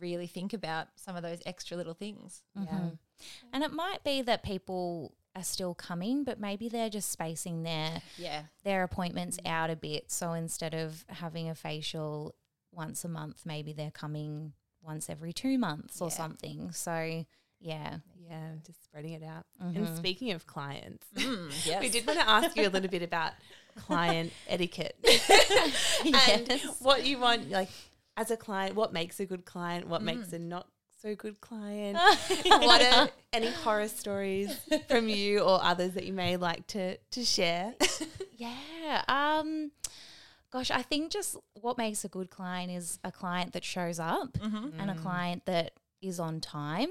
really 0.00 0.26
think 0.26 0.52
about 0.54 0.88
some 0.96 1.14
of 1.16 1.22
those 1.22 1.40
extra 1.46 1.76
little 1.76 1.94
things. 1.94 2.42
Mhm. 2.58 2.98
And 3.52 3.62
it 3.62 3.72
might 3.72 4.02
be 4.02 4.22
that 4.22 4.42
people 4.42 5.14
are 5.34 5.42
still 5.42 5.74
coming, 5.74 6.24
but 6.24 6.38
maybe 6.38 6.68
they're 6.68 6.90
just 6.90 7.10
spacing 7.10 7.62
their 7.62 8.02
Yeah. 8.18 8.44
their 8.64 8.82
appointments 8.82 9.38
out 9.46 9.70
a 9.70 9.76
bit. 9.76 10.10
So 10.10 10.32
instead 10.32 10.74
of 10.74 11.04
having 11.08 11.48
a 11.48 11.54
facial 11.54 12.34
once 12.70 13.04
a 13.04 13.08
month, 13.08 13.46
maybe 13.46 13.72
they're 13.72 13.90
coming 13.90 14.52
once 14.82 15.08
every 15.08 15.32
two 15.32 15.56
months 15.58 16.00
or 16.00 16.08
Yeah. 16.08 16.14
something. 16.14 16.72
So 16.72 17.24
yeah. 17.60 17.98
Yeah, 18.18 18.54
just 18.66 18.82
spreading 18.84 19.12
it 19.12 19.22
out. 19.22 19.46
Mhm. 19.62 19.76
And 19.76 19.96
speaking 19.96 20.32
of 20.32 20.46
clients, 20.46 21.06
Mm, 21.14 21.50
yes. 21.66 21.80
we 21.80 21.88
did 21.88 22.06
want 22.06 22.18
to 22.18 22.28
ask 22.28 22.56
you 22.56 22.66
a 22.66 22.70
little 22.70 22.90
bit 22.90 23.02
about 23.02 23.32
client 23.76 24.32
etiquette 24.48 24.96
and 25.04 26.48
Yes. 26.48 26.80
what 26.80 27.04
you 27.06 27.18
want, 27.18 27.50
like 27.50 27.70
as 28.16 28.30
a 28.30 28.36
client, 28.36 28.74
what 28.74 28.92
makes 28.92 29.18
a 29.20 29.26
good 29.26 29.44
client, 29.44 29.86
what 29.88 30.02
makes 30.02 30.32
a 30.32 30.38
not 30.38 30.66
so 31.02 31.14
good 31.16 31.40
client. 31.40 31.98
what 32.46 32.80
are 32.94 33.08
any 33.32 33.50
horror 33.50 33.88
stories 33.88 34.56
from 34.88 35.08
you 35.08 35.40
or 35.40 35.62
others 35.62 35.92
that 35.94 36.04
you 36.04 36.12
may 36.12 36.36
like 36.36 36.66
to 36.68 36.96
to 36.96 37.24
share? 37.24 37.74
Yeah. 38.36 39.02
Um 39.08 39.72
gosh, 40.52 40.70
I 40.70 40.82
think 40.82 41.10
just 41.10 41.36
what 41.60 41.76
makes 41.78 42.04
a 42.04 42.08
good 42.08 42.30
client 42.30 42.70
is 42.70 42.98
a 43.04 43.10
client 43.12 43.52
that 43.54 43.64
shows 43.64 43.98
up 43.98 44.32
Mm-hmm. 44.38 44.78
and 44.80 44.90
a 44.90 44.94
client 44.94 45.46
that 45.46 45.72
is 46.00 46.18
on 46.20 46.40
time. 46.40 46.88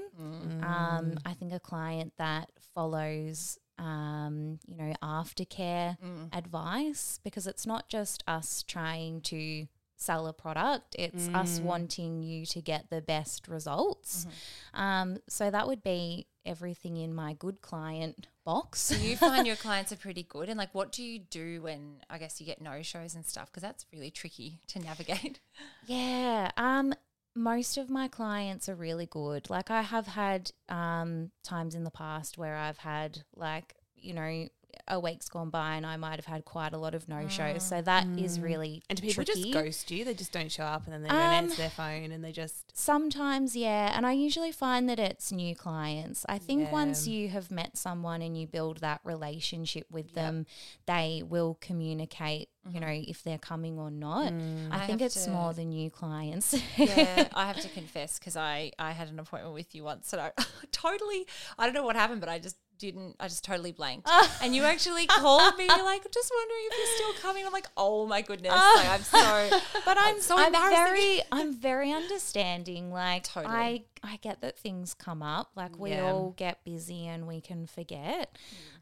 Um, 0.62 1.18
I 1.26 1.34
think 1.34 1.52
a 1.52 1.60
client 1.60 2.12
that 2.18 2.50
follows 2.74 3.58
um, 3.78 4.58
you 4.66 4.76
know, 4.76 4.92
aftercare 5.02 5.96
advice 6.32 7.18
because 7.22 7.46
it's 7.46 7.66
not 7.66 7.88
just 7.88 8.22
us 8.26 8.62
trying 8.66 9.20
to 9.22 9.66
sell 10.02 10.26
a 10.26 10.32
product, 10.32 10.96
it's 10.98 11.28
us 11.28 11.60
wanting 11.60 12.22
you 12.22 12.44
to 12.46 12.60
get 12.60 12.90
the 12.90 13.00
best 13.00 13.48
results. 13.48 14.26
Um, 14.74 15.18
so 15.28 15.50
that 15.50 15.66
would 15.66 15.82
be 15.82 16.26
everything 16.44 16.96
in 16.96 17.14
my 17.14 17.34
good 17.34 17.60
client 17.60 18.26
box. 18.44 18.88
Do 18.88 18.98
you 18.98 19.16
find 19.16 19.46
your 19.46 19.56
clients 19.66 19.92
are 19.92 19.96
pretty 19.96 20.24
good? 20.24 20.48
And 20.48 20.58
like, 20.58 20.74
what 20.74 20.92
do 20.92 21.02
you 21.02 21.20
do 21.20 21.62
when 21.62 21.96
I 22.10 22.18
guess 22.18 22.40
you 22.40 22.46
get 22.46 22.60
no 22.60 22.82
shows 22.82 23.14
and 23.14 23.24
stuff? 23.24 23.46
Because 23.50 23.62
that's 23.62 23.86
really 23.92 24.10
tricky 24.10 24.60
to 24.68 24.78
navigate. 24.80 25.40
Yeah. 25.86 26.50
Um 26.56 26.94
most 27.34 27.76
of 27.76 27.90
my 27.90 28.06
clients 28.08 28.68
are 28.68 28.74
really 28.74 29.06
good. 29.06 29.50
Like 29.50 29.70
I 29.70 29.82
have 29.82 30.06
had 30.06 30.52
um 30.68 31.30
times 31.42 31.74
in 31.74 31.84
the 31.84 31.90
past 31.90 32.38
where 32.38 32.56
I've 32.56 32.78
had 32.78 33.22
like, 33.34 33.74
you 33.96 34.14
know, 34.14 34.48
a 34.92 35.00
week's 35.00 35.28
gone 35.28 35.48
by 35.48 35.76
and 35.76 35.86
I 35.86 35.96
might 35.96 36.16
have 36.16 36.26
had 36.26 36.44
quite 36.44 36.74
a 36.74 36.78
lot 36.78 36.94
of 36.94 37.08
no 37.08 37.26
shows. 37.26 37.56
Mm. 37.56 37.62
So 37.62 37.82
that 37.82 38.06
is 38.18 38.38
mm. 38.38 38.42
really 38.44 38.82
And 38.90 39.00
do 39.00 39.06
people 39.08 39.24
tricky. 39.24 39.44
just 39.44 39.54
ghost 39.54 39.90
you? 39.90 40.04
They 40.04 40.12
just 40.14 40.32
don't 40.32 40.52
show 40.52 40.64
up 40.64 40.84
and 40.84 40.92
then 40.92 41.02
they 41.02 41.08
don't 41.08 41.18
Um, 41.18 41.32
answer 41.32 41.56
their 41.56 41.66
um, 41.66 41.72
phone 41.72 42.12
and 42.12 42.22
they 42.22 42.30
just 42.30 42.76
Sometimes, 42.76 43.56
yeah. 43.56 43.92
And 43.96 44.06
I 44.06 44.12
usually 44.12 44.52
find 44.52 44.88
that 44.88 44.98
it's 44.98 45.32
new 45.32 45.56
clients. 45.56 46.26
I 46.28 46.38
think 46.38 46.70
once 46.70 47.08
you 47.08 47.30
have 47.30 47.50
met 47.50 47.76
someone 47.76 48.20
and 48.20 48.38
you 48.38 48.46
build 48.46 48.78
that 48.78 49.00
relationship 49.02 49.86
with 49.90 50.12
them, 50.12 50.46
they 50.86 51.22
will 51.26 51.56
communicate, 51.60 52.50
you 52.70 52.80
know, 52.80 52.86
mm-hmm. 52.86 53.10
if 53.10 53.22
they're 53.22 53.38
coming 53.38 53.78
or 53.78 53.90
not. 53.90 54.32
Mm. 54.32 54.68
I 54.70 54.82
I 54.82 54.86
think 54.86 55.00
it's 55.00 55.24
to- 55.24 55.30
more 55.30 55.54
the 55.54 55.64
new 55.64 55.90
clients. 55.90 56.54
yeah, 56.76 57.28
I 57.34 57.46
have 57.46 57.60
to 57.60 57.68
confess 57.68 58.18
because 58.18 58.36
I 58.36 58.72
I 58.78 58.92
had 58.92 59.08
an 59.08 59.18
appointment 59.18 59.54
with 59.54 59.74
you 59.74 59.84
once 59.84 60.12
and 60.12 60.20
I 60.20 60.32
totally 60.72 61.26
I 61.58 61.64
don't 61.64 61.74
know 61.74 61.84
what 61.84 61.96
happened, 61.96 62.20
but 62.20 62.28
I 62.28 62.38
just 62.38 62.56
didn't. 62.82 63.14
I 63.20 63.28
just 63.28 63.44
totally 63.44 63.70
blanked. 63.72 64.08
and 64.42 64.54
you 64.54 64.64
actually 64.64 65.06
called 65.06 65.56
me. 65.56 65.66
You're 65.68 65.84
like, 65.84 66.02
just 66.10 66.32
wondering 66.36 66.60
if 66.70 66.78
you're 66.78 66.96
still 67.12 67.22
coming. 67.22 67.46
I'm 67.46 67.52
like, 67.52 67.68
oh 67.76 68.06
my 68.06 68.22
goodness. 68.22 68.52
like, 68.52 68.88
I'm 68.88 69.02
so. 69.02 69.60
But 69.84 69.96
I'm 70.00 70.20
so 70.20 70.36
I'm 70.36 70.52
very 70.52 71.20
I'm 71.32 71.54
very 71.54 71.92
understanding. 71.92 72.90
Like 72.92 73.22
Totally. 73.24 73.54
I 73.54 73.84
I 74.02 74.16
get 74.16 74.40
that 74.40 74.58
things 74.58 74.94
come 74.94 75.22
up. 75.22 75.52
Like 75.54 75.78
we 75.78 75.90
Yeah. 75.90 76.10
all 76.10 76.34
get 76.36 76.64
busy 76.64 77.06
and 77.06 77.28
we 77.28 77.40
can 77.40 77.66
forget. 77.66 78.36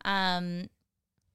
Um 0.05 0.71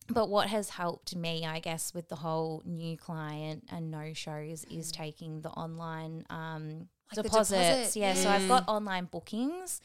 but 0.08 0.30
what 0.30 0.50
has 0.50 0.70
helped 0.70 1.16
me, 1.16 1.46
I 1.46 1.60
guess, 1.60 1.92
with 1.94 2.10
the 2.10 2.18
whole 2.18 2.62
new 2.64 2.96
client 2.96 3.64
and 3.72 3.90
no 3.90 4.14
shows 4.14 4.64
is 4.66 4.92
taking 4.92 5.42
the 5.42 5.50
online 5.50 6.26
um, 6.30 6.90
Like 7.12 7.24
deposits. 7.24 7.52
deposit, 7.52 8.00
yeah, 8.00 8.14
so 8.16 8.30
I've 8.30 8.48
got 8.48 8.68
online 8.68 9.06
bookings, 9.06 9.82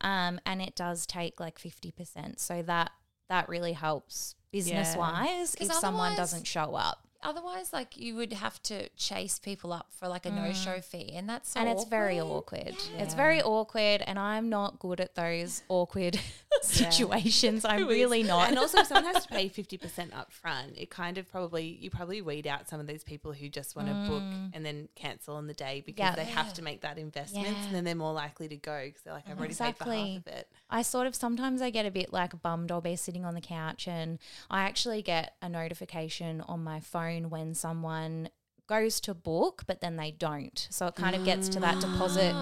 um, 0.00 0.40
and 0.44 0.60
it 0.60 0.74
does 0.74 1.06
take 1.06 1.38
like 1.38 1.58
fifty 1.58 1.90
percent. 1.90 2.40
So 2.40 2.62
that 2.62 2.90
that 3.28 3.48
really 3.48 3.72
helps 3.72 4.34
business-wise 4.50 5.56
if 5.60 5.72
someone 5.72 6.14
doesn't 6.16 6.46
show 6.46 6.74
up. 6.74 7.03
Otherwise, 7.24 7.72
like 7.72 7.96
you 7.96 8.14
would 8.14 8.32
have 8.34 8.62
to 8.64 8.88
chase 8.90 9.38
people 9.38 9.72
up 9.72 9.88
for 9.98 10.08
like 10.08 10.26
a 10.26 10.30
no 10.30 10.42
mm. 10.42 10.54
show 10.54 10.80
fee, 10.80 11.12
and 11.14 11.28
that's 11.28 11.52
so 11.52 11.60
and 11.60 11.68
it's 11.68 11.84
very 11.84 12.20
awkward. 12.20 12.76
It's 12.98 13.14
very 13.14 13.42
awkward, 13.42 14.02
and 14.06 14.18
I'm 14.18 14.50
not 14.50 14.78
good 14.78 15.00
at 15.00 15.14
those 15.14 15.62
awkward 15.68 16.20
situations. 16.62 17.64
I'm 17.64 17.88
really 17.88 18.22
not. 18.22 18.50
and 18.50 18.58
also, 18.58 18.78
if 18.78 18.88
someone 18.88 19.12
has 19.12 19.24
to 19.24 19.28
pay 19.32 19.48
fifty 19.60 19.78
percent 19.78 20.12
up 20.14 20.32
front, 20.32 20.76
it 20.76 20.90
kind 20.90 21.16
of 21.16 21.30
probably 21.30 21.78
you 21.80 21.88
probably 21.90 22.20
weed 22.20 22.46
out 22.46 22.68
some 22.68 22.78
of 22.78 22.86
those 22.86 23.02
people 23.02 23.32
who 23.32 23.48
just 23.48 23.74
want 23.74 23.88
to 23.88 23.94
mm. 23.94 24.08
book 24.08 24.22
and 24.52 24.64
then 24.64 24.88
cancel 24.94 25.36
on 25.36 25.46
the 25.46 25.54
day 25.54 25.82
because 25.84 25.98
Yeah. 25.98 26.16
they 26.16 26.24
have 26.24 26.52
to 26.54 26.62
make 26.62 26.82
that 26.82 26.98
investment, 26.98 27.48
Yeah. 27.48 27.64
and 27.64 27.74
then 27.74 27.84
they're 27.84 27.94
more 27.94 28.12
likely 28.12 28.48
to 28.48 28.56
go 28.56 28.84
because 28.84 29.02
they're 29.02 29.14
like, 29.14 29.28
I've 29.28 29.38
already 29.38 29.54
paid 29.54 29.76
for 29.76 29.84
half 29.84 30.16
of 30.18 30.26
it. 30.26 30.48
I 30.74 30.82
sort 30.82 31.06
of 31.06 31.14
sometimes 31.14 31.62
I 31.62 31.70
get 31.70 31.86
a 31.86 31.90
bit 31.92 32.12
like 32.12 32.42
bummed. 32.42 32.72
I'll 32.72 32.80
be 32.80 32.96
sitting 32.96 33.24
on 33.24 33.34
the 33.34 33.40
couch 33.40 33.86
and 33.86 34.18
I 34.50 34.62
actually 34.62 35.02
get 35.02 35.34
a 35.40 35.48
notification 35.48 36.40
on 36.40 36.64
my 36.64 36.80
phone 36.80 37.30
when 37.30 37.54
someone 37.54 38.28
goes 38.66 39.00
to 39.02 39.14
book, 39.14 39.62
but 39.68 39.80
then 39.80 39.96
they 39.96 40.10
don't. 40.10 40.66
So 40.70 40.88
it 40.88 40.96
kind 40.96 41.14
of 41.14 41.24
gets 41.24 41.48
to 41.50 41.60
that 41.60 41.80
deposit 41.80 42.34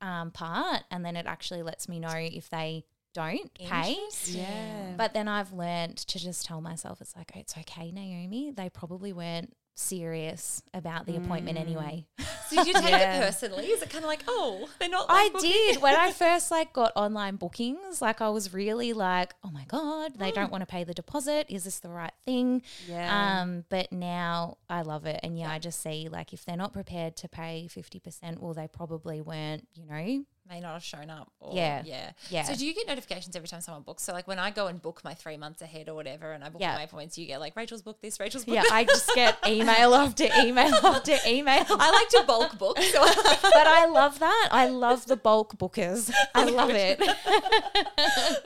um, 0.00 0.32
part, 0.32 0.82
and 0.90 1.04
then 1.04 1.14
it 1.14 1.26
actually 1.26 1.62
lets 1.62 1.88
me 1.88 2.00
know 2.00 2.14
if 2.16 2.50
they 2.50 2.84
don't 3.14 3.54
pay. 3.54 3.96
Yeah, 4.24 4.94
But 4.96 5.14
then 5.14 5.28
I've 5.28 5.52
learned 5.52 5.96
to 5.98 6.18
just 6.18 6.44
tell 6.44 6.60
myself 6.60 7.00
it's 7.00 7.14
like 7.14 7.36
it's 7.36 7.56
okay, 7.56 7.92
Naomi. 7.92 8.50
They 8.50 8.68
probably 8.68 9.12
weren't 9.12 9.54
serious 9.78 10.62
about 10.74 11.06
the 11.06 11.16
appointment 11.16 11.58
anyway. 11.58 12.06
So 12.48 12.54
did 12.58 12.68
you 12.68 12.74
take 12.74 12.90
Yeah. 12.92 13.16
it 13.18 13.24
personally? 13.24 13.64
Is 13.66 13.82
it 13.82 13.90
kind 13.90 14.04
of 14.04 14.08
like, 14.08 14.22
oh, 14.28 14.68
they're 14.78 14.88
not? 14.88 15.06
I 15.08 15.30
booking? 15.32 15.50
did 15.50 15.82
when 15.82 15.96
I 15.96 16.12
first 16.24 16.52
like 16.52 16.72
got 16.72 16.92
online 16.94 17.34
bookings. 17.34 18.00
Like 18.00 18.20
I 18.20 18.28
was 18.28 18.54
really 18.54 18.92
like, 18.92 19.34
oh 19.42 19.50
my 19.50 19.64
god, 19.66 20.12
they 20.16 20.30
don't 20.30 20.52
want 20.52 20.62
to 20.62 20.66
pay 20.66 20.84
the 20.84 20.94
deposit. 20.94 21.46
Is 21.48 21.64
this 21.64 21.80
the 21.80 21.88
right 21.88 22.12
thing? 22.24 22.62
Yeah. 22.88 23.40
Um, 23.42 23.64
but 23.68 23.90
now 23.90 24.58
I 24.70 24.82
love 24.82 25.06
it, 25.06 25.18
and 25.24 25.36
yeah, 25.36 25.50
I 25.50 25.58
just 25.58 25.80
see 25.82 26.08
like 26.08 26.32
if 26.32 26.44
they're 26.44 26.56
not 26.56 26.72
prepared 26.72 27.16
to 27.16 27.28
pay 27.28 27.66
fifty 27.66 27.98
percent, 27.98 28.40
well, 28.40 28.54
they 28.54 28.68
probably 28.68 29.20
weren't. 29.20 29.66
You 29.74 29.86
know, 29.86 30.24
may 30.48 30.60
not 30.60 30.74
have 30.74 30.84
shown 30.84 31.10
up. 31.10 31.30
Or, 31.40 31.54
Yeah. 31.54 31.82
yeah, 31.84 32.10
Yeah. 32.30 32.42
So 32.44 32.54
do 32.54 32.64
you 32.66 32.74
get 32.74 32.86
notifications 32.86 33.34
every 33.36 33.48
time 33.48 33.60
someone 33.60 33.82
books? 33.82 34.02
So 34.02 34.12
like 34.12 34.26
when 34.28 34.38
I 34.38 34.50
go 34.50 34.66
and 34.68 34.80
book 34.80 35.02
my 35.04 35.14
three 35.14 35.36
months 35.36 35.62
ahead 35.62 35.88
or 35.88 35.94
whatever, 35.94 36.32
and 36.32 36.44
I 36.44 36.48
book 36.48 36.60
Yeah. 36.60 36.74
my 36.74 36.82
appointments, 36.82 37.18
you 37.18 37.26
get 37.26 37.40
like 37.40 37.56
Rachel's 37.56 37.82
booked 37.82 38.02
this, 38.02 38.18
Rachel's 38.20 38.44
booked 38.44 38.54
yeah. 38.56 38.62
I 38.70 38.84
just 38.84 39.10
get 39.14 39.36
email 39.46 39.94
after 39.94 40.28
email 40.38 40.74
after 40.84 41.16
email. 41.26 41.64
I 41.70 41.90
like 41.90 42.08
to 42.10 42.24
bulk 42.26 42.58
book, 42.58 42.78
so 42.78 43.00
I 43.02 43.38
but 43.42 43.66
I 43.66 43.86
love 43.86 44.18
that. 44.20 44.48
I 44.52 44.68
love 44.68 45.06
the 45.06 45.16
bulk 45.16 45.56
bookers. 45.58 46.10
I 46.34 46.44
love 46.44 46.70
it. 46.70 47.00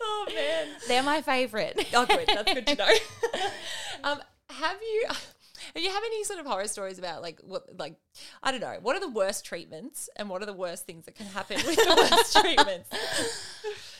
oh 0.01 0.27
man. 0.35 0.69
They're 0.89 1.03
my 1.03 1.23
favorite. 1.23 1.87
Oh, 1.95 2.07
good. 2.07 2.27
That's 2.29 2.53
good 2.55 2.67
to 2.67 2.75
know. 2.77 2.89
um, 4.05 4.21
have 4.51 4.77
you 4.83 5.07
have 5.75 5.83
you 5.83 5.91
have 5.91 6.03
any 6.05 6.25
sort 6.25 6.41
of 6.41 6.47
horror 6.47 6.69
stories 6.69 6.99
about 6.99 7.23
like 7.23 7.41
what 7.43 7.65
like 7.79 7.97
I 8.43 8.51
don't 8.51 8.61
know 8.61 8.79
what 8.81 8.97
are 8.97 9.01
the 9.01 9.09
worst 9.09 9.45
treatments 9.45 10.09
and 10.17 10.29
what 10.29 10.43
are 10.43 10.47
the 10.47 10.53
worst 10.53 10.87
things 10.87 11.05
that 11.07 11.15
can 11.15 11.27
happen 11.27 11.57
with 11.57 11.77
the 11.77 12.09
worst 12.11 12.37
treatments? 12.41 12.91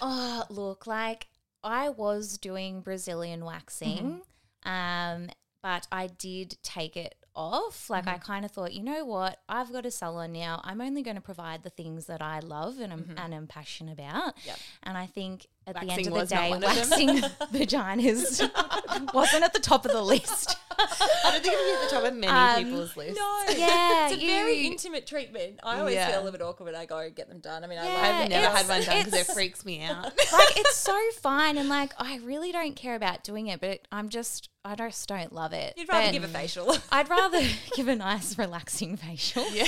Oh, 0.03 0.45
look, 0.49 0.87
like 0.87 1.29
I 1.63 1.91
was 1.91 2.39
doing 2.39 2.81
Brazilian 2.81 3.45
waxing, 3.45 4.23
mm-hmm. 4.65 4.71
um, 4.71 5.29
but 5.63 5.87
I 5.93 6.07
did 6.07 6.57
take 6.63 6.97
it 6.97 7.17
off. 7.35 7.91
Like 7.91 8.07
I 8.07 8.15
mm-hmm. 8.15 8.23
kind 8.23 8.45
of 8.45 8.51
thought, 8.51 8.73
you 8.73 8.83
know 8.83 9.05
what? 9.05 9.39
I've 9.49 9.73
got 9.73 9.87
a 9.87 9.91
salon 9.91 10.33
now. 10.33 10.61
I'm 10.65 10.81
only 10.81 11.03
going 11.03 11.17
to 11.17 11.23
provide 11.23 11.63
the 11.63 11.71
things 11.71 12.07
that 12.07 12.23
I 12.23 12.41
love 12.41 12.79
and 12.79 12.93
I'm, 12.93 13.01
mm-hmm. 13.01 13.19
and 13.19 13.35
I'm 13.35 13.47
passionate 13.47 13.93
about. 13.93 14.35
Yep. 14.45 14.59
And 14.83 14.99
I 14.99 15.07
think 15.07 15.47
at 15.71 15.81
the 15.81 15.91
end 15.91 16.07
of 16.07 16.15
the 16.15 16.27
day, 16.27 16.51
waxing 16.51 17.09
vaginas 17.53 19.13
wasn't 19.15 19.45
at 19.45 19.53
the 19.53 19.59
top 19.61 19.85
of 19.87 19.93
the 19.93 20.03
list. 20.03 20.57
I 20.79 21.31
don't 21.33 21.43
think 21.43 21.55
it'd 21.55 21.67
be 21.67 21.73
at 21.73 21.91
the 21.91 21.95
top 21.97 22.05
of 22.05 22.15
many 22.15 22.33
Um, 22.33 22.65
people's 22.65 22.97
list. 22.97 23.19
No, 23.19 23.43
Yeah, 23.57 24.09
it's 24.11 24.23
a 24.23 24.27
very 24.27 24.67
intimate 24.67 25.07
treatment. 25.07 25.61
I 25.63 25.79
always 25.81 25.95
Yeah. 25.95 26.09
feel 26.11 26.17
a 26.17 26.23
little 26.25 26.33
bit 26.33 26.43
awkward 26.43 26.67
when 26.67 26.75
I 26.75 26.87
go 26.87 26.99
and 26.99 27.15
get 27.15 27.29
them 27.29 27.41
done. 27.41 27.65
I 27.65 27.67
mean, 27.67 27.79
I 27.79 27.87
Yeah, 27.87 27.95
love 27.95 28.05
I've 28.23 28.29
never 28.31 28.57
had 28.57 28.69
one 28.69 28.83
done 28.85 29.05
because 29.05 29.21
it 29.21 29.27
freaks 29.27 29.65
me 29.65 29.83
out. 29.83 30.05
like 30.05 30.57
it's 30.57 30.77
so 30.77 30.99
fine 31.21 31.59
and 31.59 31.69
like 31.69 31.93
I 31.99 32.17
really 32.19 32.51
don't 32.53 32.77
care 32.77 32.95
about 32.95 33.25
doing 33.25 33.49
it, 33.49 33.61
but 33.61 33.81
I'm 33.93 34.09
just 34.09 34.49
I 34.65 34.75
just 34.75 35.09
don't 35.09 35.33
love 35.33 35.53
it. 35.55 35.75
You'd 35.77 35.89
rather 35.89 36.07
But 36.09 36.13
give 36.13 36.25
a 36.25 36.29
facial. 36.29 36.77
I'd 36.93 37.09
rather 37.09 37.41
give 37.75 37.89
a 37.89 37.97
nice 37.97 38.37
relaxing 38.39 38.97
facial. 38.97 39.49
yeah. 39.53 39.67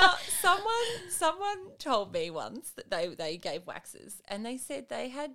now, 0.00 0.14
someone 0.40 1.10
someone 1.10 1.58
told 1.78 2.12
me 2.12 2.30
once 2.30 2.70
that 2.76 2.90
they 2.90 3.08
they 3.08 3.36
gave 3.36 3.66
waxes 3.66 4.22
and 4.28 4.44
they 4.46 4.56
said 4.56 4.88
they 4.88 5.08
had 5.10 5.32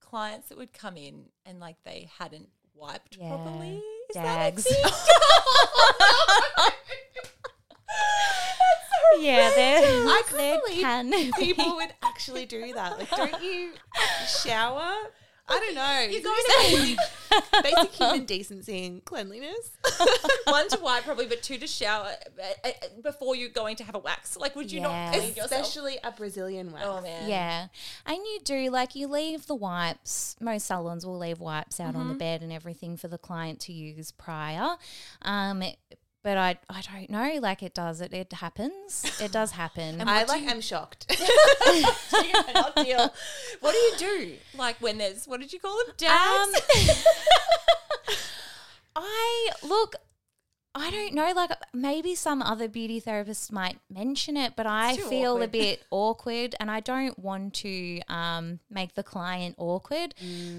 clients 0.00 0.48
that 0.48 0.58
would 0.58 0.72
come 0.72 0.96
in 0.96 1.26
and 1.46 1.60
like 1.60 1.76
they 1.84 2.08
hadn't 2.18 2.48
wiped 2.74 3.16
Yeah. 3.20 3.28
properly. 3.28 3.82
Is 4.10 4.14
Dags. 4.14 4.64
that 4.64 4.70
a 4.86 4.90
thing? 4.90 4.92
yeah, 9.20 9.50
there, 9.54 9.82
I 9.84 10.22
there 10.32 10.60
can 10.70 11.10
be. 11.10 11.32
People 11.32 11.76
would 11.76 11.92
actually 12.02 12.46
do 12.46 12.72
that. 12.74 12.98
Like, 12.98 13.10
don't 13.10 13.42
you 13.42 13.72
shower? 14.42 14.92
I 15.50 15.58
don't 15.58 15.74
know. 15.74 16.00
You're 16.10 16.22
going 16.22 16.36
it 16.38 16.98
basic, 17.62 17.64
basic 17.64 17.90
human 18.00 18.24
decency 18.24 18.86
and 18.86 19.04
cleanliness. 19.04 19.70
One 20.44 20.68
to 20.68 20.78
wipe 20.82 21.04
probably, 21.04 21.26
but 21.26 21.42
two 21.42 21.58
to 21.58 21.66
shower 21.66 22.08
uh, 22.38 22.68
uh, 22.68 22.70
before 23.02 23.34
you're 23.36 23.48
going 23.48 23.76
to 23.76 23.84
have 23.84 23.94
a 23.94 23.98
wax. 23.98 24.36
Like, 24.36 24.54
would 24.56 24.70
you 24.70 24.80
not 24.80 24.90
Yes. 24.92 25.14
clean 25.16 25.28
yourself? 25.30 25.50
Especially 25.50 25.98
a 26.04 26.12
Brazilian 26.12 26.72
wax. 26.72 26.84
Oh 26.88 27.00
man, 27.02 27.28
Yeah. 27.28 27.66
And 28.06 28.16
you 28.16 28.38
do 28.44 28.70
like 28.70 28.94
you 28.94 29.08
leave 29.08 29.46
the 29.46 29.54
wipes. 29.54 30.36
Most 30.40 30.66
salons 30.66 31.04
will 31.04 31.18
leave 31.18 31.40
wipes 31.40 31.80
out 31.80 31.94
on 31.94 32.00
Mm-hmm. 32.02 32.08
the 32.12 32.18
bed 32.18 32.42
and 32.42 32.52
everything 32.52 32.96
for 32.96 33.08
the 33.08 33.18
client 33.18 33.60
to 33.60 33.72
use 33.72 34.12
prior. 34.12 34.76
Um 35.22 35.62
it- 35.62 35.76
but 36.22 36.36
I 36.36 36.58
I 36.68 36.82
don't 36.82 37.10
know, 37.10 37.38
like 37.40 37.62
it 37.62 37.74
does 37.74 38.00
it 38.00 38.12
it 38.12 38.32
happens. 38.32 39.04
It 39.20 39.32
does 39.32 39.52
happen. 39.52 40.00
I 40.06 40.24
like. 40.24 40.44
I'm 40.46 40.60
shocked. 40.60 41.06
Cannot 42.10 42.76
deal. 42.76 43.12
What 43.60 43.72
do 43.72 43.78
you 43.78 43.92
do? 43.98 44.32
Like 44.56 44.80
when 44.80 44.98
there's 44.98 45.26
what 45.26 45.40
did 45.40 45.52
you 45.52 45.60
call 45.60 45.76
them? 45.84 45.94
Dags. 45.96 46.60
Um, 48.08 48.14
I 48.96 49.50
look. 49.62 49.96
I 50.72 50.90
don't 50.90 51.14
know. 51.14 51.32
Like 51.34 51.50
maybe 51.72 52.14
some 52.14 52.42
other 52.42 52.68
beauty 52.68 53.00
therapists 53.00 53.50
might 53.50 53.78
mention 53.90 54.36
it, 54.36 54.54
but 54.56 54.66
I 54.66 54.96
too 54.96 55.02
feel 55.02 55.42
a 55.42 55.48
bit 55.48 55.82
awkward, 55.90 56.54
and 56.60 56.70
I 56.70 56.80
don't 56.80 57.18
want 57.18 57.54
to 57.54 58.00
um, 58.08 58.60
make 58.70 58.94
the 58.94 59.02
client 59.02 59.56
awkward. 59.58 60.14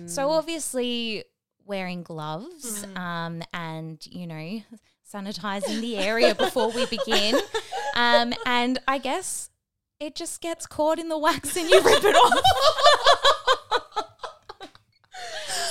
So 0.07 0.31
obviously, 0.31 1.23
wearing 1.65 2.03
gloves 2.03 2.85
um, 2.95 3.41
and 3.53 4.05
you 4.07 4.27
know 4.27 4.61
sanitizing 5.13 5.81
the 5.81 5.97
area 5.97 6.33
before 6.35 6.71
we 6.71 6.85
begin, 6.85 7.35
um, 7.95 8.33
and 8.45 8.79
I 8.87 8.97
guess 8.97 9.49
it 9.99 10.15
just 10.15 10.41
gets 10.41 10.65
caught 10.65 10.99
in 10.99 11.09
the 11.09 11.17
wax 11.17 11.55
and 11.57 11.69
you 11.69 11.81
rip 11.81 12.03
it 12.03 12.15
off. 12.15 12.43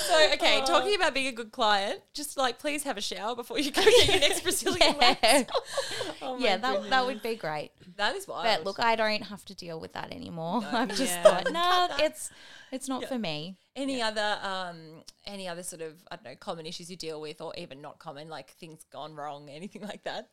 So 0.07 0.33
okay, 0.35 0.61
talking 0.67 0.97
about 0.97 1.15
being 1.15 1.29
a 1.29 1.33
good 1.33 1.53
client, 1.53 2.01
just 2.15 2.37
like 2.37 2.59
please 2.59 2.83
have 2.83 2.97
a 2.99 3.01
shower 3.01 3.35
before 3.37 3.59
you 3.59 3.71
go 3.71 3.83
get 3.83 4.09
your 4.09 4.19
next 4.21 4.41
Brazilian 4.43 4.97
wax. 4.99 5.19
yeah, 5.23 5.45
Oh 6.23 6.37
yeah 6.39 6.57
that, 6.57 6.91
that 6.91 7.07
would 7.07 7.23
be 7.23 7.37
great. 7.37 7.71
that 7.97 8.17
is 8.17 8.27
wild. 8.27 8.45
But 8.45 8.65
look, 8.65 8.81
I 8.81 8.97
don't 8.97 9.23
have 9.23 9.45
to 9.47 9.55
deal 9.55 9.79
with 9.81 9.93
that 9.93 10.13
anymore. 10.13 10.63
I've 10.71 10.89
just 10.89 11.03
Yeah. 11.15 11.23
thought, 11.23 11.53
no, 11.53 11.89
it's 12.05 12.31
it's 12.73 12.89
not 12.89 13.05
for 13.05 13.19
me. 13.19 13.57
Any 13.77 14.03
other 14.03 14.39
um 14.43 15.03
any 15.27 15.49
other 15.49 15.63
sort 15.63 15.83
of 15.83 15.95
I 16.11 16.17
don't 16.17 16.25
know 16.25 16.35
common 16.37 16.67
issues 16.67 16.91
you 16.91 16.97
deal 16.97 17.21
with, 17.21 17.41
or 17.41 17.53
even 17.57 17.81
not 17.81 17.99
common, 17.99 18.29
like 18.29 18.51
things 18.53 18.85
gone 18.93 19.15
wrong, 19.15 19.49
anything 19.49 19.83
like 19.83 20.05
that. 20.05 20.31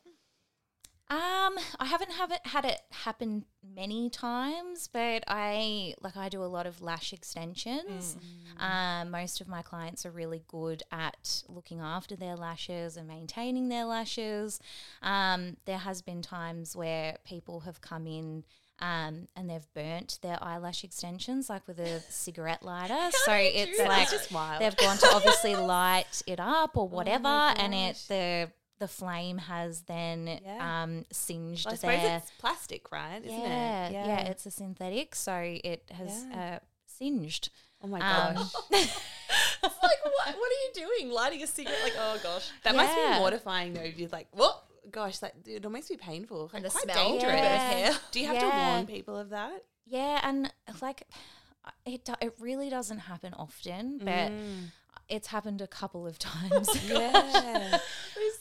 Um, 1.10 1.58
I 1.80 1.86
haven't 1.86 2.12
have 2.12 2.32
it 2.34 2.42
had 2.44 2.66
it 2.66 2.82
happen 2.92 3.46
many 3.64 4.10
times, 4.10 4.90
but 4.92 5.24
I 5.26 5.94
like 6.02 6.18
I 6.18 6.28
do 6.28 6.44
a 6.44 6.46
lot 6.46 6.68
of 6.68 6.82
lash 6.82 7.14
extensions. 7.14 8.18
Um, 8.60 9.12
most 9.12 9.40
of 9.40 9.48
my 9.48 9.62
clients 9.62 10.06
are 10.06 10.12
really 10.12 10.44
good 10.50 10.84
at 10.92 11.44
looking 11.48 11.80
after 11.80 12.18
their 12.18 12.36
lashes 12.36 12.98
and 12.98 13.08
maintaining 13.08 13.70
their 13.70 13.86
lashes. 13.86 14.60
Um, 15.02 15.56
there 15.64 15.78
has 15.78 16.02
been 16.02 16.22
times 16.22 16.76
where 16.76 17.18
people 17.26 17.62
have 17.62 17.80
come 17.80 18.06
in. 18.06 18.44
Um, 18.80 19.28
and 19.36 19.50
they've 19.50 19.66
burnt 19.74 20.20
their 20.22 20.38
eyelash 20.40 20.84
extensions 20.84 21.50
like 21.50 21.68
with 21.68 21.80
a 21.80 22.00
cigarette 22.10 22.62
lighter. 22.62 23.10
so 23.26 23.34
it's 23.34 23.80
like 23.80 24.60
they've 24.60 24.78
gone 24.78 24.98
to 24.98 25.08
obviously 25.16 25.56
light 25.78 26.22
it 26.28 26.40
up 26.40 26.78
or 26.78 26.88
whatever, 26.88 27.28
and 27.28 27.74
it 27.74 27.96
the 28.08 28.52
the 28.80 28.88
flame 28.88 29.40
has 29.40 29.82
then 29.82 30.40
Yeah. 30.46 30.84
um, 30.84 31.06
singed 31.12 31.66
Well, 31.66 31.74
I 31.74 31.78
suppose 31.78 32.02
their 32.04 32.18
it's 32.18 32.32
plastic, 32.38 32.92
right? 32.92 33.20
Isn't 33.26 33.40
yeah, 33.40 33.88
it? 33.88 33.94
yeah 33.94 34.06
yeah, 34.08 34.20
it's 34.28 34.46
a 34.46 34.52
synthetic, 34.52 35.16
so 35.16 35.34
it 35.36 35.84
has 35.92 36.26
Yeah. 36.30 36.58
uh, 36.58 36.60
singed. 36.86 37.50
Oh 37.82 37.88
my 37.88 38.00
Um, 38.00 38.36
gosh. 38.36 38.54
It's 39.64 39.76
like, 39.84 40.04
what, 40.06 40.28
what 40.28 40.36
are 40.36 40.36
you 40.36 40.72
doing? 40.76 41.12
Lighting 41.12 41.42
a 41.44 41.48
cigarette? 41.48 41.80
Like, 41.84 41.94
oh 41.98 42.20
gosh. 42.22 42.50
That 42.64 42.76
must 42.76 42.96
be 42.96 43.20
mortifying 43.20 43.74
though. 43.74 43.82
You're 43.82 44.10
like, 44.10 44.28
what? 44.32 44.64
Gosh, 44.92 45.20
that 45.20 45.34
it 45.46 45.66
almost 45.66 45.90
be 45.90 45.98
painful. 45.98 46.44
Like, 46.46 46.54
And 46.56 46.66
the 46.66 46.70
quite 46.70 46.84
smell, 46.84 47.10
dangerous. 47.12 47.32
burnt 47.32 47.42
Yeah. 47.80 47.98
Do 48.12 48.20
you 48.20 48.28
have 48.28 48.40
to 48.40 48.48
warn 48.50 48.86
people 48.88 49.18
of 49.18 49.30
that? 49.30 49.64
Yeah, 49.86 50.20
and 50.24 50.52
like 50.82 51.04
it 51.86 52.06
do- 52.06 52.14
it 52.22 52.34
really 52.40 52.70
doesn't 52.70 53.00
happen 53.00 53.34
often, 53.34 53.98
but 54.00 54.32
Mm. 54.32 54.72
it's 55.10 55.28
happened 55.28 55.62
a 55.62 55.68
couple 55.68 56.06
of 56.08 56.18
times. 56.20 56.70
Yeah. 56.90 57.80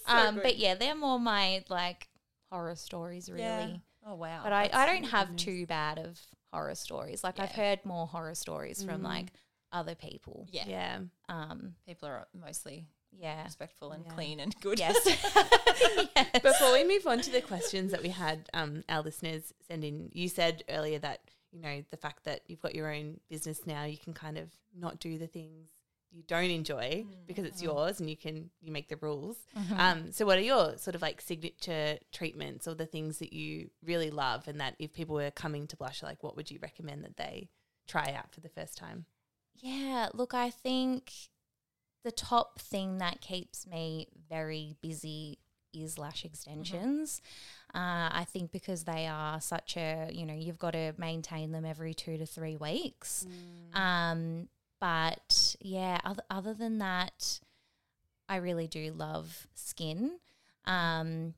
um, 0.06 0.36
but 0.42 0.56
yeah, 0.56 0.74
they're 0.74 0.94
more 0.94 1.18
my 1.18 1.64
like 1.68 2.08
horror 2.50 2.76
stories, 2.76 3.28
really. 3.30 3.42
Yeah. 3.42 3.76
Oh 4.06 4.14
wow. 4.14 4.40
But 4.44 4.52
I, 4.52 4.62
That's- 4.64 4.80
I 4.80 4.86
don't 4.86 5.04
have 5.10 5.34
too 5.36 5.66
bad 5.66 5.98
of 5.98 6.20
horror 6.52 6.74
stories. 6.74 7.24
Like 7.24 7.40
I've 7.40 7.52
heard 7.52 7.84
more 7.84 8.06
horror 8.06 8.34
stories 8.34 8.82
from 8.82 9.02
like 9.02 9.32
other 9.72 9.94
people. 9.94 10.46
yeah. 10.50 10.64
yeah. 10.66 10.98
Um, 11.28 11.74
People 11.86 12.08
are 12.08 12.26
mostly 12.32 12.86
yeah. 13.18 13.44
respectful 13.44 13.92
and 13.92 14.04
Yeah. 14.04 14.12
clean 14.12 14.40
and 14.40 14.54
good. 14.60 14.78
Yes. 14.78 14.96
yes. 16.16 16.42
Before 16.42 16.72
we 16.72 16.84
move 16.84 17.06
on 17.06 17.20
to 17.20 17.30
the 17.30 17.40
questions 17.40 17.92
that 17.92 18.02
we 18.02 18.08
had 18.10 18.48
um, 18.54 18.84
our 18.88 19.02
listeners 19.02 19.52
send 19.66 19.84
in, 19.84 20.10
you 20.12 20.28
said 20.28 20.62
earlier 20.68 20.98
that, 21.00 21.20
you 21.52 21.60
know, 21.60 21.82
the 21.90 21.96
fact 21.96 22.24
that 22.24 22.40
you've 22.46 22.60
got 22.62 22.74
your 22.74 22.92
own 22.92 23.20
business 23.28 23.66
now, 23.66 23.84
you 23.84 23.98
can 23.98 24.12
kind 24.12 24.38
of 24.38 24.50
not 24.78 25.00
do 25.00 25.18
the 25.18 25.26
things 25.26 25.68
you 26.12 26.22
don't 26.26 26.50
enjoy 26.50 27.04
because 27.26 27.44
it's 27.44 27.60
yours 27.62 28.00
and 28.00 28.08
you 28.08 28.16
can 28.16 28.48
you 28.62 28.72
make 28.72 28.88
the 28.88 28.96
rules. 28.96 29.36
Um, 29.76 30.12
so 30.12 30.24
what 30.24 30.38
are 30.38 30.42
your 30.42 30.78
sort 30.78 30.94
of 30.94 31.02
like 31.02 31.20
signature 31.20 31.98
treatments 32.12 32.66
or 32.66 32.74
the 32.74 32.86
things 32.86 33.18
that 33.18 33.32
you 33.34 33.70
really 33.84 34.10
love 34.10 34.48
and 34.48 34.60
that 34.60 34.76
if 34.78 34.94
people 34.94 35.16
were 35.16 35.30
coming 35.30 35.66
to 35.66 35.76
Blush, 35.76 36.02
like 36.02 36.22
what 36.22 36.34
would 36.36 36.50
you 36.50 36.58
recommend 36.62 37.04
that 37.04 37.16
they 37.18 37.48
try 37.86 38.14
out 38.16 38.32
for 38.32 38.40
the 38.40 38.48
first 38.48 38.78
time? 38.78 39.04
Yeah, 39.60 40.08
look, 40.14 40.32
I 40.32 40.48
think 40.50 41.12
the 42.06 42.12
top 42.12 42.60
thing 42.60 42.98
that 42.98 43.20
keeps 43.20 43.66
me 43.66 44.06
very 44.30 44.76
busy 44.80 45.38
is 45.74 45.98
lash 45.98 46.24
extensions. 46.24 47.20
Uh, 47.74 48.08
I 48.12 48.24
think 48.32 48.52
because 48.52 48.84
they 48.84 49.08
are 49.08 49.40
such 49.40 49.76
a, 49.76 50.08
you 50.12 50.24
know, 50.24 50.32
you've 50.34 50.58
got 50.60 50.70
to 50.74 50.94
maintain 50.98 51.50
them 51.50 51.64
every 51.64 51.94
two 51.94 52.16
to 52.16 52.24
three 52.24 52.56
weeks. 52.56 53.26
Um, 53.74 54.48
but 54.80 55.56
yeah, 55.60 55.98
other, 56.04 56.22
other 56.30 56.54
than 56.54 56.78
that, 56.78 57.40
I 58.28 58.36
really 58.36 58.68
do 58.68 58.92
love 58.96 59.48
skin. 59.54 60.12
Um, 60.64 61.34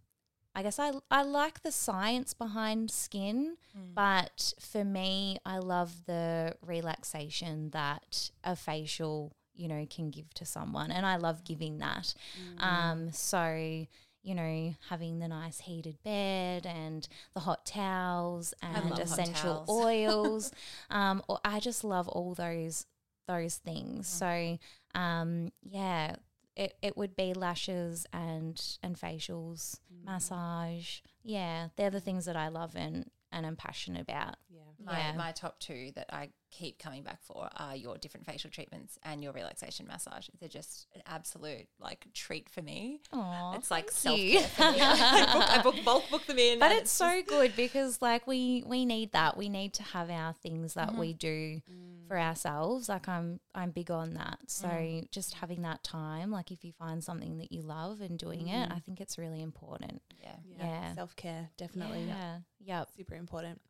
I 0.54 0.62
guess 0.62 0.78
I, 0.78 0.92
I 1.10 1.22
like 1.22 1.62
the 1.62 1.72
science 1.72 2.34
behind 2.34 2.90
skin, 2.90 3.56
but 3.94 4.52
for 4.60 4.84
me, 4.84 5.38
I 5.46 5.58
love 5.58 6.04
the 6.06 6.56
relaxation 6.66 7.70
that 7.70 8.30
a 8.44 8.54
facial, 8.56 9.32
you 9.58 9.68
know, 9.68 9.86
can 9.90 10.10
give 10.10 10.32
to 10.34 10.46
someone. 10.46 10.90
And 10.90 11.04
I 11.04 11.16
love 11.16 11.44
giving 11.44 11.78
that. 11.78 12.14
Um, 12.58 13.12
so, 13.12 13.86
you 14.22 14.34
know, 14.34 14.74
having 14.88 15.18
the 15.18 15.28
nice 15.28 15.58
heated 15.60 15.98
bed 16.02 16.64
and 16.64 17.06
the 17.34 17.40
hot 17.40 17.66
towels 17.66 18.54
and 18.62 18.98
essential 18.98 19.64
towels. 19.66 19.84
oils. 19.84 20.52
um, 20.90 21.22
or 21.28 21.40
I 21.44 21.60
just 21.60 21.84
love 21.84 22.08
all 22.08 22.34
those 22.34 22.86
those 23.26 23.56
things. 23.56 24.06
So, 24.06 24.58
um, 24.94 25.52
yeah, 25.62 26.14
it, 26.56 26.74
it 26.80 26.96
would 26.96 27.14
be 27.16 27.34
lashes 27.34 28.06
and 28.12 28.60
and 28.82 28.98
facials, 28.98 29.80
massage. 30.04 31.00
Yeah, 31.22 31.68
they're 31.76 31.90
the 31.90 32.00
things 32.00 32.24
that 32.24 32.36
I 32.36 32.48
love 32.48 32.74
and 32.74 33.10
and 33.30 33.44
am 33.44 33.56
passionate 33.56 34.02
about. 34.02 34.36
Yeah. 34.48 34.60
My, 34.82 34.98
Yeah. 34.98 35.12
my 35.16 35.32
top 35.32 35.58
two 35.58 35.92
that 35.96 36.06
I 36.12 36.30
keep 36.50 36.78
coming 36.78 37.02
back 37.02 37.22
for 37.22 37.48
are 37.56 37.76
your 37.76 37.96
different 37.98 38.26
facial 38.26 38.50
treatments 38.50 38.98
and 39.02 39.22
your 39.22 39.32
relaxation 39.32 39.86
massage. 39.86 40.28
They're 40.40 40.48
just 40.48 40.86
an 40.94 41.02
absolute 41.06 41.68
like 41.80 42.06
treat 42.14 42.48
for 42.48 42.62
me. 42.62 43.00
Oh, 43.12 43.52
it's 43.56 43.70
like 43.70 43.90
self 43.90 44.16
thank 44.18 44.32
care 44.32 44.40
you. 44.40 44.46
for 44.48 44.72
me. 44.72 44.80
I, 44.80 45.32
book, 45.32 45.50
I 45.50 45.62
book 45.62 45.84
bulk 45.84 46.10
book 46.10 46.26
them 46.26 46.38
in, 46.38 46.58
But 46.58 46.72
and 46.72 46.80
it's 46.80 46.90
so 46.90 47.22
good 47.26 47.54
because 47.56 48.00
like 48.00 48.26
we 48.26 48.64
we 48.66 48.84
need 48.84 49.12
that. 49.12 49.36
We 49.36 49.48
need 49.48 49.74
to 49.74 49.82
have 49.82 50.10
our 50.10 50.32
things 50.32 50.74
that 50.74 50.94
we 50.94 51.10
mm-hmm. 51.10 51.18
do 51.18 51.60
for 52.08 52.16
mm. 52.16 52.22
ourselves. 52.22 52.88
Like 52.88 53.08
I'm 53.08 53.40
I'm 53.54 53.70
big 53.70 53.90
on 53.90 54.14
that. 54.14 54.38
So 54.46 54.68
mm. 54.68 55.10
just 55.10 55.34
having 55.34 55.62
that 55.62 55.84
time, 55.84 56.30
like 56.30 56.50
if 56.50 56.64
you 56.64 56.72
find 56.72 57.02
something 57.02 57.38
that 57.38 57.52
you 57.52 57.62
love 57.62 58.00
and 58.00 58.18
doing 58.18 58.48
it, 58.48 58.68
mm-hmm. 58.68 58.72
I 58.72 58.80
think 58.80 59.00
it's 59.00 59.18
really 59.18 59.42
important. 59.42 60.02
yeah. 60.22 60.36
Yeah. 60.58 60.94
Self 60.94 61.14
care, 61.16 61.50
definitely. 61.56 62.04
Yeah. 62.08 62.38
Yep. 62.60 62.88
Super 62.96 63.14
important. 63.14 63.60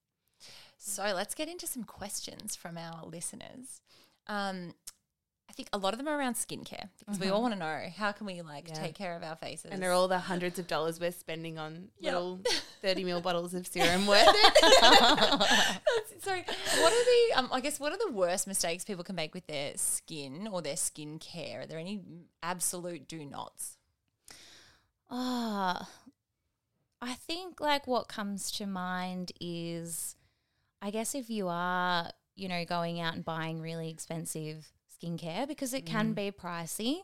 So 0.77 1.03
let's 1.15 1.35
get 1.35 1.49
into 1.49 1.67
some 1.67 1.85
questions 1.85 2.55
from 2.57 2.79
our 2.79 3.05
listeners. 3.05 3.81
Um, 4.27 4.75
I 5.51 5.55
think 5.55 5.69
a 5.73 5.79
lot 5.79 5.95
of 5.95 5.99
them 5.99 6.07
are 6.07 6.17
around 6.17 6.35
skincare 6.35 6.89
because 6.99 7.19
we 7.19 7.31
all 7.31 7.41
want 7.41 7.55
to 7.55 7.59
know 7.59 7.87
how 7.97 8.13
can 8.13 8.27
we 8.27 8.43
like 8.43 8.67
Mm-hmm. 8.67 8.75
Yeah. 8.77 8.83
take 8.83 8.95
care 8.95 9.17
of 9.17 9.23
our 9.25 9.35
faces. 9.35 9.71
And 9.73 9.83
they're 9.83 9.93
all 9.93 10.07
the 10.07 10.19
hundreds 10.19 10.59
of 10.59 10.67
dollars 10.67 11.01
we're 11.01 11.11
spending 11.11 11.59
on 11.59 11.89
Yep. 12.01 12.13
little 12.15 12.41
30 12.83 13.05
mil 13.05 13.21
bottles 13.23 13.55
of 13.55 13.67
serum 13.67 14.07
worth 14.07 14.23
it. 14.29 14.65
so 16.23 16.31
what 16.33 16.93
are 16.93 17.05
the 17.05 17.33
um, 17.39 17.49
I 17.51 17.61
guess 17.61 17.81
what 17.81 17.93
are 17.93 17.99
the 17.99 18.13
worst 18.13 18.47
mistakes 18.47 18.85
people 18.85 19.03
can 19.05 19.17
make 19.17 19.33
with 19.35 19.47
their 19.47 19.73
skin 19.77 20.49
or 20.53 20.61
their 20.63 20.75
skincare? 20.75 21.65
Are 21.65 21.67
there 21.67 21.79
any 21.79 22.03
absolute 22.43 23.09
do 23.09 23.25
nots? 23.25 23.79
Ah, 25.11 25.89
I 27.01 27.15
think 27.15 27.61
like 27.61 27.87
what 27.87 28.09
comes 28.09 28.51
to 28.53 28.67
mind 28.67 29.33
is, 29.41 30.15
I 30.81 30.91
guess 30.91 31.15
if 31.15 31.29
you 31.31 31.49
are, 31.49 32.11
you 32.37 32.49
know, 32.49 32.65
going 32.65 33.01
out 33.01 33.15
and 33.15 33.25
buying 33.25 33.61
really 33.61 33.91
expensive 33.91 34.69
skincare 35.01 35.47
because 35.47 35.73
it 35.75 35.85
Mm. 35.85 35.89
can 35.89 36.13
be 36.13 36.31
pricey. 36.33 37.03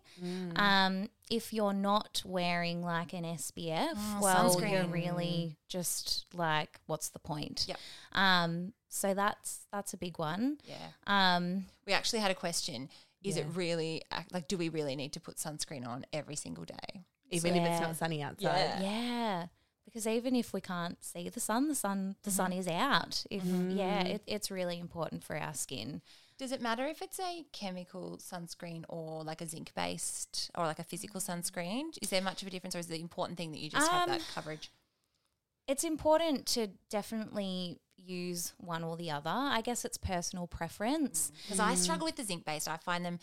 Um, 0.56 1.08
if 1.30 1.52
you're 1.52 1.72
not 1.72 2.22
wearing 2.24 2.82
like 2.82 3.12
an 3.12 3.24
SPF, 3.24 3.94
Oh, 3.96 4.18
well, 4.20 4.60
you're 4.60 4.86
really 4.86 5.56
just 5.68 6.26
like, 6.34 6.80
what's 6.86 7.08
the 7.10 7.18
point? 7.20 7.66
Yep. 7.68 7.78
Um, 8.12 8.72
so 8.88 9.14
that's 9.14 9.66
that's 9.72 9.92
a 9.92 9.96
big 9.96 10.18
one. 10.18 10.58
Yeah. 10.64 10.76
Um, 11.06 11.66
We 11.86 11.92
actually 11.92 12.20
had 12.20 12.30
a 12.30 12.34
question. 12.34 12.88
Is 13.22 13.36
it 13.38 13.46
really 13.54 14.02
like 14.32 14.48
do 14.48 14.58
we 14.58 14.68
really 14.68 14.96
need 14.96 15.12
to 15.14 15.20
put 15.20 15.36
sunscreen 15.36 15.86
on 15.86 16.04
every 16.12 16.36
single 16.36 16.64
day? 16.64 17.04
Even 17.30 17.56
if 17.56 17.62
it's 17.66 17.80
not 17.80 17.96
sunny 17.96 18.22
outside. 18.22 18.80
Yeah. 18.80 18.80
Yeah. 18.82 19.46
Because 19.94 20.08
even 20.08 20.34
if 20.34 20.52
we 20.52 20.60
can't 20.60 21.02
see 21.04 21.28
the 21.28 21.38
sun, 21.38 21.68
the 21.68 21.74
sun 21.76 22.16
the 22.24 22.30
sun 22.32 22.50
mm-hmm. 22.50 22.58
is 22.58 22.66
out. 22.66 23.24
If 23.30 23.44
yeah, 23.44 24.02
mm-hmm. 24.02 24.06
it, 24.08 24.22
it's 24.26 24.50
really 24.50 24.80
important 24.80 25.22
for 25.22 25.36
our 25.36 25.54
skin. 25.54 26.02
Does 26.36 26.50
it 26.50 26.60
matter 26.60 26.84
if 26.86 27.00
it's 27.00 27.20
a 27.20 27.44
chemical 27.52 28.18
sunscreen 28.20 28.84
or 28.88 29.22
like 29.22 29.40
a 29.40 29.46
zinc 29.46 29.72
based 29.76 30.50
or 30.58 30.66
like 30.66 30.80
a 30.80 30.84
physical 30.84 31.20
sunscreen? 31.20 31.96
Is 32.02 32.10
there 32.10 32.20
much 32.20 32.42
of 32.42 32.48
a 32.48 32.50
difference 32.50 32.74
or 32.74 32.80
is 32.80 32.88
the 32.88 33.00
important 33.00 33.38
thing 33.38 33.52
that 33.52 33.60
you 33.60 33.70
just 33.70 33.88
have 33.88 34.08
Um, 34.08 34.18
that 34.18 34.26
coverage? 34.34 34.72
It's 35.68 35.84
important 35.84 36.46
to 36.46 36.70
definitely 36.90 37.78
use 37.96 38.52
one 38.58 38.82
or 38.82 38.96
the 38.96 39.12
other. 39.12 39.30
I 39.30 39.60
guess 39.60 39.84
it's 39.84 39.96
personal 39.96 40.48
preference. 40.48 41.30
Mm. 41.30 41.42
Because 41.42 41.60
I 41.60 41.74
mm. 41.74 41.76
struggle 41.76 42.04
with 42.06 42.16
the 42.16 42.24
zinc 42.24 42.44
based. 42.44 42.66
I 42.66 42.78
find 42.78 43.04
them 43.04 43.20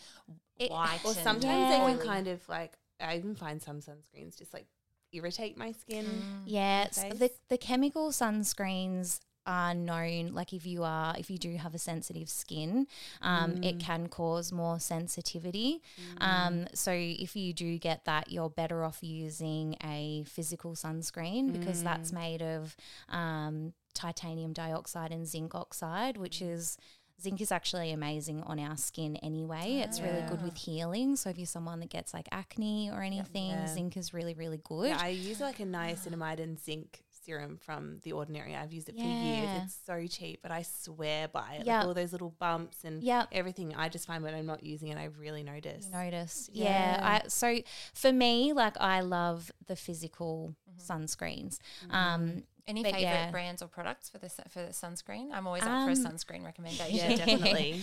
It- 0.56 0.70
white. 0.70 1.04
Or 1.04 1.12
sometimes 1.12 1.44
Yeah. 1.44 1.86
they 1.86 1.94
can 1.94 2.06
kind 2.06 2.28
of 2.28 2.48
like, 2.48 2.78
I 2.98 3.18
even 3.18 3.34
find 3.34 3.60
some 3.60 3.80
sunscreens 3.80 4.38
just 4.38 4.54
like 4.54 4.66
irritate 5.12 5.56
my 5.56 5.72
skin. 5.72 6.06
Yeah, 6.46 6.88
the 7.10 7.30
the 7.48 7.58
chemical 7.58 8.10
sunscreens 8.10 9.20
are 9.44 9.74
known 9.74 10.28
like 10.28 10.52
if 10.52 10.64
you 10.66 10.84
are 10.84 11.16
if 11.18 11.28
you 11.28 11.36
do 11.36 11.56
have 11.56 11.74
a 11.74 11.78
sensitive 11.78 12.28
skin 12.28 12.86
um, 13.22 13.60
it 13.64 13.80
can 13.80 14.06
cause 14.08 14.52
more 14.52 14.78
sensitivity. 14.78 15.82
Um, 16.20 16.66
so 16.74 16.92
if 16.94 17.34
you 17.34 17.52
do 17.52 17.76
get 17.78 18.04
that 18.04 18.30
you're 18.30 18.50
better 18.50 18.84
off 18.84 18.98
using 19.02 19.76
a 19.82 20.24
physical 20.28 20.74
sunscreen 20.74 21.52
because 21.52 21.82
that's 21.82 22.12
made 22.12 22.40
of 22.40 22.76
um, 23.08 23.72
titanium 23.94 24.52
dioxide 24.52 25.10
and 25.10 25.26
zinc 25.26 25.54
oxide 25.54 26.16
which 26.16 26.40
is 26.40 26.78
zinc 27.20 27.40
is 27.40 27.52
actually 27.52 27.92
amazing 27.92 28.42
on 28.42 28.58
our 28.58 28.76
skin 28.76 29.16
anyway 29.16 29.82
it's 29.84 30.00
really 30.00 30.22
good 30.28 30.42
with 30.42 30.56
healing 30.56 31.14
so 31.16 31.30
if 31.30 31.38
you're 31.38 31.46
someone 31.46 31.78
that 31.80 31.90
gets 31.90 32.12
like 32.12 32.28
acne 32.32 32.90
or 32.90 33.02
anything 33.02 33.50
Yeah. 33.50 33.66
zinc 33.66 33.96
is 33.96 34.12
really 34.12 34.34
really 34.34 34.60
good 34.64 34.88
Yeah, 34.88 34.98
I 35.00 35.08
use 35.08 35.40
like 35.40 35.60
a 35.60 35.64
niacinamide 35.76 36.40
and 36.40 36.58
zinc 36.58 37.02
serum 37.24 37.56
from 37.56 38.00
The 38.02 38.10
Ordinary. 38.10 38.56
I've 38.56 38.72
used 38.72 38.88
it 38.88 38.96
for 38.96 39.00
years. 39.04 39.48
It's 39.62 39.78
so 39.86 40.04
cheap, 40.08 40.40
but 40.42 40.50
I 40.50 40.62
swear 40.62 41.28
by 41.28 41.58
it. 41.60 41.66
Yeah. 41.66 41.78
Like 41.78 41.86
all 41.86 41.94
those 41.94 42.10
little 42.10 42.34
bumps 42.40 42.78
and 42.82 43.00
Yep. 43.00 43.28
everything. 43.30 43.76
I 43.76 43.88
just 43.88 44.08
find 44.08 44.24
when 44.24 44.34
I'm 44.34 44.44
not 44.44 44.64
using 44.64 44.88
it, 44.88 44.98
I 44.98 45.04
really 45.04 45.44
notice. 45.44 45.86
You 45.86 45.92
notice. 45.92 46.50
Yeah. 46.52 46.64
Yeah. 46.64 47.20
I, 47.24 47.28
so 47.28 47.58
for 47.94 48.12
me, 48.12 48.52
like 48.52 48.76
I 48.80 49.02
love 49.02 49.52
the 49.68 49.76
physical 49.76 50.56
sunscreens. 50.84 51.58
Um, 51.90 52.42
Any 52.68 52.82
But 52.82 52.92
favorite 52.92 53.02
yeah. 53.02 53.30
brands 53.32 53.60
or 53.60 53.66
products 53.68 54.08
for 54.08 54.18
the 54.18 54.28
for 54.28 54.60
the 54.62 54.68
sunscreen? 54.72 55.30
I'm 55.32 55.46
always 55.48 55.62
up 55.64 55.68
for 55.84 55.90
a 55.90 55.92
Um, 55.92 55.94
sunscreen 55.94 56.44
recommendation. 56.44 56.94
Yeah, 57.10 57.16
definitely. 57.24 57.82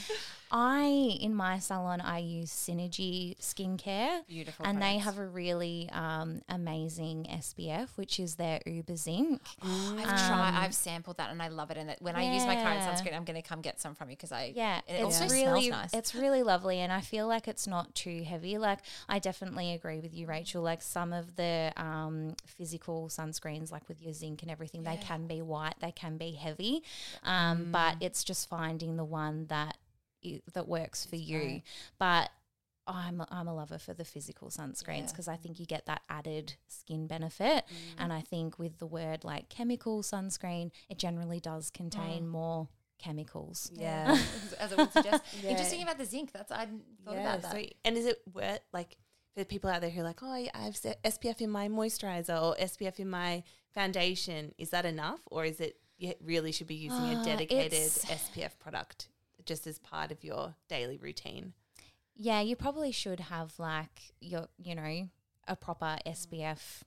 I 0.51 0.85
in 1.19 1.35
my 1.35 1.59
salon 1.59 2.01
I 2.01 2.19
use 2.19 2.49
Synergie 2.51 3.37
skincare. 3.39 4.25
Beautiful. 4.27 4.65
And 4.65 4.81
they 4.81 4.97
have 4.97 5.17
a 5.17 5.25
really 5.27 5.89
um, 5.91 6.41
amazing 6.49 7.27
SPF, 7.29 7.89
which 7.97 8.19
is 8.19 8.35
their 8.35 8.61
Uber 8.65 8.95
Zinc. 8.95 9.41
I've 9.61 10.05
tried. 10.05 10.53
I've 10.63 10.73
sampled 10.73 11.17
that 11.17 11.29
and 11.29 11.41
I 11.41 11.49
love 11.49 11.71
it. 11.71 11.77
And 11.77 11.95
when 11.99 12.15
I 12.15 12.33
use 12.33 12.45
my 12.45 12.55
current 12.55 12.79
sunscreen, 12.81 13.15
I'm 13.15 13.25
going 13.25 13.41
to 13.41 13.47
come 13.47 13.61
get 13.61 13.79
some 13.79 13.95
from 13.95 14.09
you 14.09 14.15
because 14.15 14.31
I 14.31 14.53
Yeah, 14.55 14.77
it 14.87 14.93
it's 14.93 15.03
also 15.21 15.27
really 15.33 15.63
smells 15.67 15.69
nice. 15.69 15.93
it's 15.93 16.15
really 16.15 16.41
lovely, 16.43 16.79
and 16.79 16.91
I 16.91 17.01
feel 17.01 17.27
like 17.27 17.47
it's 17.47 17.67
not 17.67 17.93
too 17.95 18.23
heavy. 18.23 18.57
Like 18.57 18.79
I 19.07 19.19
definitely 19.19 19.73
agree 19.73 19.99
with 19.99 20.15
you, 20.15 20.25
Rachel. 20.25 20.63
Like 20.63 20.81
some 20.81 21.13
of 21.13 21.35
the 21.35 21.73
um, 21.77 22.35
physical 22.45 23.07
sunscreens, 23.09 23.71
like 23.71 23.87
with 23.87 24.01
your 24.01 24.13
zinc 24.13 24.41
and 24.41 24.49
everything, 24.49 24.68
they 24.73 24.97
can 24.97 25.27
be 25.27 25.41
white, 25.41 25.75
they 25.79 25.91
can 25.91 26.17
be 26.17 26.31
heavy, 26.31 26.83
um, 27.23 27.71
but 27.71 27.95
mm. 27.95 27.97
it's 28.01 28.23
just 28.23 28.49
finding 28.49 28.97
the 28.97 29.05
one 29.05 29.47
that 29.47 29.77
i- 30.25 30.41
that 30.53 30.67
works 30.67 31.05
for 31.05 31.15
you. 31.15 31.61
But 31.97 32.29
I'm 32.87 33.23
I'm 33.29 33.47
a 33.47 33.53
lover 33.53 33.77
for 33.77 33.93
the 33.93 34.05
physical 34.05 34.49
sunscreens 34.49 34.97
Yeah. 34.97 35.05
because 35.07 35.27
I 35.27 35.35
think 35.35 35.59
you 35.59 35.65
get 35.65 35.85
that 35.85 36.01
added 36.09 36.55
skin 36.67 37.07
benefit, 37.07 37.65
mm. 37.65 37.93
and 37.97 38.11
I 38.11 38.21
think 38.21 38.57
with 38.57 38.79
the 38.79 38.87
word 38.87 39.23
like 39.23 39.49
chemical 39.49 40.01
sunscreen, 40.01 40.71
it 40.89 40.97
generally 40.97 41.39
does 41.39 41.69
contain 41.69 42.23
mm. 42.23 42.29
more 42.29 42.67
chemicals. 42.97 43.71
Yeah. 43.73 44.17
as 44.59 44.71
it 44.71 44.77
would 44.77 44.91
suggest. 44.91 45.23
Yeah. 45.43 45.51
Interesting 45.51 45.83
about 45.83 45.97
the 45.97 46.05
zinc. 46.05 46.31
That's 46.31 46.51
I 46.51 46.67
thought 47.05 47.17
about 47.17 47.41
that. 47.43 47.51
So, 47.51 47.63
and 47.85 47.97
is 47.97 48.05
it 48.05 48.21
worth 48.33 48.59
like 48.73 48.97
for 49.35 49.43
people 49.45 49.69
out 49.69 49.81
there 49.81 49.89
who 49.89 50.01
are 50.01 50.03
like, 50.03 50.21
oh, 50.21 50.31
I 50.31 50.49
have 50.53 50.73
SPF 50.73 51.41
in 51.41 51.49
my 51.49 51.69
moisturizer 51.69 52.41
or 52.41 52.55
SPF 52.55 52.99
in 52.99 53.09
my 53.09 53.43
foundation? 53.73 54.53
Is 54.57 54.69
that 54.71 54.85
enough, 54.85 55.21
or 55.27 55.45
is 55.45 55.59
it 55.59 55.77
you 55.97 56.13
really 56.21 56.51
should 56.51 56.67
be 56.67 56.75
using 56.75 57.13
a 57.13 57.19
Uh, 57.19 57.23
dedicated 57.25 57.73
SPF 57.81 58.57
product 58.59 59.09
just 59.45 59.67
as 59.67 59.79
part 59.79 60.11
of 60.11 60.23
your 60.23 60.55
daily 60.67 60.97
routine? 60.97 61.53
Yeah, 62.15 62.41
you 62.41 62.55
probably 62.55 62.91
should 62.91 63.19
have 63.19 63.57
like 63.59 64.13
your, 64.19 64.47
you 64.57 64.75
know, 64.75 65.09
a 65.47 65.55
proper 65.55 65.97
SPF 66.05 66.83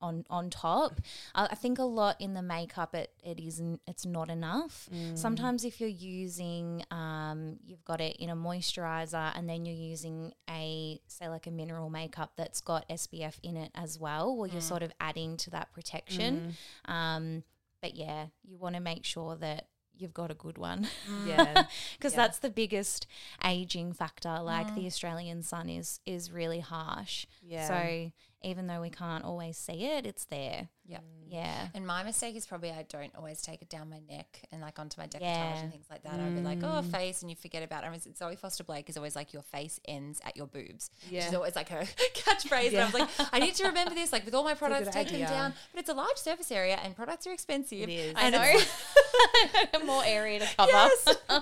on 0.00 0.24
on 0.30 0.50
top. 0.50 1.00
I, 1.34 1.48
I 1.50 1.54
think 1.54 1.78
a 1.78 1.84
lot 1.84 2.20
in 2.20 2.34
the 2.34 2.42
makeup 2.42 2.94
it 2.94 3.12
it 3.22 3.40
isn't 3.40 3.80
it's 3.86 4.06
not 4.06 4.30
enough. 4.30 4.88
Mm. 4.94 5.16
Sometimes 5.16 5.64
if 5.64 5.80
you're 5.80 5.88
using 5.88 6.84
um 6.90 7.58
you've 7.64 7.84
got 7.84 8.00
it 8.00 8.16
in 8.16 8.30
a 8.30 8.36
moisturizer 8.36 9.32
and 9.34 9.48
then 9.48 9.64
you're 9.64 9.74
using 9.76 10.32
a 10.48 11.00
say 11.06 11.28
like 11.28 11.46
a 11.46 11.50
mineral 11.50 11.90
makeup 11.90 12.32
that's 12.36 12.60
got 12.60 12.88
SPF 12.88 13.38
in 13.42 13.56
it 13.56 13.70
as 13.74 13.98
well, 13.98 14.36
well 14.36 14.46
you're 14.46 14.60
mm. 14.60 14.68
sort 14.68 14.82
of 14.82 14.92
adding 15.00 15.36
to 15.38 15.50
that 15.50 15.72
protection. 15.72 16.54
Mm. 16.88 16.92
Um 16.92 17.42
but 17.82 17.94
yeah, 17.96 18.26
you 18.42 18.58
want 18.58 18.74
to 18.74 18.80
make 18.80 19.04
sure 19.04 19.36
that 19.36 19.68
you've 20.00 20.14
got 20.14 20.30
a 20.30 20.34
good 20.34 20.58
one. 20.58 20.88
Yeah. 21.26 21.64
because 21.98 22.12
Yeah. 22.12 22.16
that's 22.16 22.38
the 22.38 22.50
biggest 22.50 23.06
aging 23.44 23.92
factor. 23.92 24.40
Like 24.40 24.74
the 24.74 24.86
Australian 24.86 25.42
sun 25.42 25.68
is 25.68 26.00
is 26.06 26.30
really 26.32 26.60
harsh. 26.60 27.26
Yeah. 27.42 27.68
So 27.68 28.12
even 28.42 28.66
though 28.66 28.80
we 28.80 28.90
can't 28.90 29.24
always 29.24 29.56
see 29.56 29.84
it, 29.84 30.06
it's 30.06 30.24
there. 30.24 30.68
Yeah. 30.90 30.98
Mm. 30.98 31.20
Yeah. 31.30 31.68
And 31.74 31.86
my 31.86 32.02
mistake 32.02 32.34
is 32.34 32.44
probably 32.44 32.70
I 32.70 32.84
don't 32.88 33.14
always 33.16 33.40
take 33.40 33.62
it 33.62 33.68
down 33.68 33.88
my 33.88 34.00
neck 34.10 34.40
and 34.50 34.60
like 34.60 34.78
onto 34.80 35.00
my 35.00 35.06
decolletage 35.06 35.20
Yeah. 35.20 35.60
and 35.60 35.70
things 35.70 35.86
like 35.88 36.02
that. 36.02 36.14
I'd 36.14 36.34
be 36.34 36.42
like, 36.42 36.58
oh, 36.62 36.82
mm. 36.82 36.90
face, 36.90 37.22
and 37.22 37.30
you 37.30 37.36
forget 37.36 37.62
about 37.62 37.84
it. 37.84 37.86
I 37.86 37.90
mean, 37.90 38.00
Zoe 38.16 38.34
Foster 38.34 38.64
Blake 38.64 38.90
is 38.90 38.96
always 38.96 39.14
like, 39.14 39.32
your 39.32 39.42
face 39.42 39.78
ends 39.86 40.20
at 40.24 40.36
your 40.36 40.46
boobs. 40.46 40.90
Yeah. 41.08 41.24
She's 41.24 41.34
always 41.34 41.54
like 41.54 41.68
her 41.68 41.82
catchphrase. 42.14 42.68
And 42.68 42.78
I 42.78 42.84
was 42.86 42.94
like, 42.94 43.08
I 43.32 43.38
need 43.38 43.54
to 43.54 43.68
remember 43.68 43.94
this. 43.94 44.12
Like 44.12 44.24
with 44.24 44.34
all 44.34 44.42
my 44.42 44.54
products, 44.62 44.86
good 44.86 44.92
take 44.92 45.08
them 45.10 45.20
down. 45.20 45.54
But 45.72 45.80
it's 45.80 45.88
a 45.88 45.94
large 45.94 46.16
surface 46.16 46.50
area 46.50 46.78
and 46.82 46.96
products 46.96 47.26
are 47.28 47.32
expensive. 47.32 47.78
It 47.78 47.90
is. 47.90 48.14
I 48.16 48.30
know. 48.30 48.42
it's- 48.42 48.96
More 49.86 50.02
area 50.04 50.40
to 50.40 50.48
cover. 50.56 50.88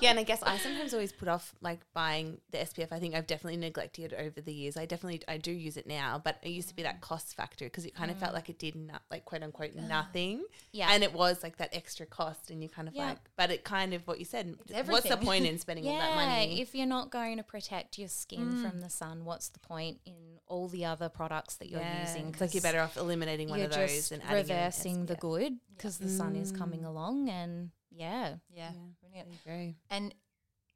yeah, 0.01 0.11
and 0.11 0.19
I 0.19 0.23
guess 0.23 0.43
I 0.43 0.57
sometimes 0.59 0.95
always 0.95 1.13
put 1.13 1.29
off 1.29 1.55
like 1.61 1.81
buying 1.93 2.39
the 2.51 2.59
SPF. 2.59 2.93
I 2.93 2.99
think 2.99 3.15
I've 3.15 3.27
definitely 3.27 3.59
neglected 3.59 4.13
it 4.13 4.17
over 4.19 4.41
the 4.41 4.53
years. 4.53 4.77
I 4.77 4.87
definitely 4.87 5.23
I 5.29 5.39
do 5.39 5.53
use 5.53 5.77
it 5.77 5.87
now, 5.87 6.21
but 6.23 6.39
it 6.43 6.51
used 6.51 6.69
to 6.69 6.77
be 6.77 6.83
that 6.85 6.99
mm. 6.99 7.01
cost 7.01 7.37
factor 7.37 7.67
because 7.67 7.85
it 7.85 7.95
kind 7.95 8.11
of 8.11 8.17
felt 8.19 8.35
like 8.35 8.49
it 8.49 8.59
did 8.59 8.77
not 8.77 9.03
like 9.11 9.25
quote 9.39 9.73
unquote 9.73 9.89
nothing. 9.89 10.45
Yeah. 10.73 10.89
and 10.91 11.03
it 11.03 11.13
was 11.13 11.43
like 11.43 11.57
that 11.59 11.71
extra 11.75 12.07
cost, 12.07 12.51
and 12.51 12.63
you 12.63 12.69
kind 12.69 12.89
of 12.89 12.95
Yeah. 12.95 13.11
like, 13.11 13.19
but 13.37 13.51
it 13.51 13.65
kind 13.65 13.95
of 13.95 14.07
what 14.07 14.19
you 14.19 14.25
said. 14.25 14.57
What's 14.87 15.09
the 15.09 15.17
point 15.17 15.47
in 15.47 15.59
spending 15.67 15.87
all 15.87 15.99
that 15.99 16.15
money? 16.15 16.61
if 16.61 16.75
you're 16.75 16.87
not 16.87 17.11
going 17.11 17.37
to 17.39 17.43
protect 17.43 17.99
your 17.99 18.09
skin 18.09 18.53
mm. 18.53 18.63
from 18.63 18.81
the 18.81 18.91
sun, 18.91 19.25
what's 19.25 19.49
the 19.49 19.59
point 19.59 20.01
in 20.05 20.39
all 20.47 20.69
the 20.69 20.85
other 20.85 21.09
products 21.09 21.57
that 21.57 21.69
you're 21.69 21.81
Yeah, 21.81 22.09
using? 22.09 22.29
it's 22.29 22.41
like 22.41 22.55
you're 22.55 22.63
better 22.63 22.81
off 22.81 22.97
eliminating 22.97 23.49
one 23.49 23.61
of 23.61 23.71
those 23.71 23.91
just 23.91 24.13
and 24.13 24.23
adding 24.23 24.49
reversing 24.49 25.07
the 25.07 25.17
good 25.17 25.55
because 25.77 25.99
the 25.99 26.09
sun 26.09 26.37
is 26.37 26.53
mm. 26.53 26.59
coming 26.59 26.85
along, 26.85 27.29
and 27.29 27.71
yeah, 27.91 28.35
yeah, 28.51 28.71
brilliant. 29.01 29.29
There. 29.45 29.75
And 29.91 30.15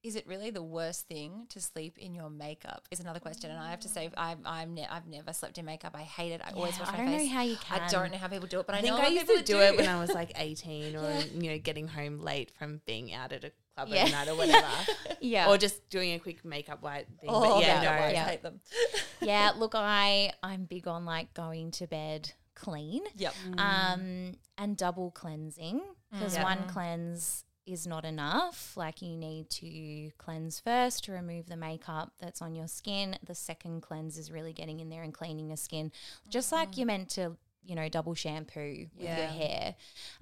is 0.03 0.17
it 0.17 0.27
really 0.27 0.51
the 0.51 0.63
worst 0.63 1.07
thing 1.07 1.47
to 1.51 1.61
sleep 1.61 1.97
in 1.99 2.15
your 2.15 2.29
makeup? 2.29 2.89
Is 2.91 2.99
another 3.01 3.21
question. 3.21 3.51
And 3.51 3.61
I 3.61 3.71
have 3.71 3.81
to 3.81 3.89
say, 3.89 4.11
I'm, 4.17 4.39
I'm 4.45 4.75
ne- 4.75 4.87
I've 4.91 5.07
never 5.07 5.33
slept 5.33 5.59
in 5.59 5.65
makeup. 5.65 5.93
I 5.95 6.03
hate 6.03 6.33
it. 6.33 6.41
I 6.45 6.51
always 6.53 6.77
Yeah, 6.77 6.81
wash 6.85 6.89
I 6.89 6.93
my 6.93 6.97
don't 6.99 7.13
know 7.13 7.19
face. 7.19 7.31
how 7.33 7.43
you 7.43 7.57
can. 7.57 7.81
I 7.81 7.89
don't 7.89 8.11
know 8.13 8.19
how 8.19 8.27
people 8.29 8.49
do 8.49 8.61
it, 8.61 8.67
but 8.67 8.75
I, 8.75 8.79
I 8.79 8.83
think 8.83 8.97
know 8.97 9.03
I 9.03 9.07
used 9.09 9.27
people 9.29 9.43
to 9.43 9.45
do 9.45 9.61
it 9.61 9.77
when 9.77 9.89
I 9.89 10.01
was 10.01 10.11
like 10.13 10.33
18 10.37 10.97
or, 10.97 11.03
Yeah. 11.03 11.23
you 11.39 11.51
know, 11.53 11.59
getting 11.59 11.87
home 11.89 12.19
late 12.19 12.51
from 12.59 12.81
being 12.85 13.13
out 13.15 13.33
at 13.33 13.45
a 13.45 13.53
club 13.77 13.89
Yeah. 13.91 14.05
at 14.05 14.11
night 14.11 14.29
or 14.29 14.35
whatever. 14.35 14.67
yeah. 15.21 15.49
Or 15.49 15.57
just 15.57 15.89
doing 15.89 16.13
a 16.15 16.19
quick 16.19 16.45
makeup 16.45 16.83
white 16.83 17.07
thing. 17.21 17.31
Oh, 17.33 17.55
but 17.57 17.63
yeah, 17.63 17.83
no. 17.83 17.89
I 17.91 18.11
yeah. 18.13 18.25
hate 18.27 18.43
them. 18.43 18.61
yeah, 19.21 19.53
look, 19.57 19.75
I 19.77 20.33
I'm 20.43 20.65
big 20.65 20.89
on 20.89 21.05
like 21.05 21.33
going 21.33 21.71
to 21.73 21.87
bed 21.87 22.33
clean, 22.55 23.03
Yep. 23.17 23.35
um, 23.59 24.33
and 24.59 24.77
double 24.77 25.11
cleansing 25.13 25.81
because 26.11 26.35
Yeah. 26.35 26.43
one 26.43 26.67
cleanse 26.69 27.45
is 27.67 27.87
not 27.87 28.05
enough. 28.05 28.77
Like 28.77 29.03
you 29.03 29.17
need 29.17 29.49
to 29.51 30.11
cleanse 30.19 30.61
first 30.61 31.05
to 31.05 31.13
remove 31.13 31.47
the 31.47 31.57
makeup 31.57 32.13
that's 32.21 32.43
on 32.43 32.55
your 32.55 32.69
skin. 32.69 33.17
The 33.25 33.35
second 33.35 33.83
cleanse 33.83 34.19
is 34.19 34.31
really 34.31 34.53
getting 34.53 34.81
in 34.81 34.89
there 34.91 35.03
and 35.03 35.15
cleaning 35.15 35.49
your 35.49 35.57
skin, 35.57 35.93
just 36.29 36.51
like 36.53 36.77
you're 36.77 36.87
meant 36.87 37.09
to. 37.11 37.37
You 37.65 37.77
know, 37.77 37.89
double 37.89 38.17
shampoo 38.17 38.89
with 38.99 39.05
Yeah. 39.05 39.19
your 39.19 39.27
hair, 39.29 39.75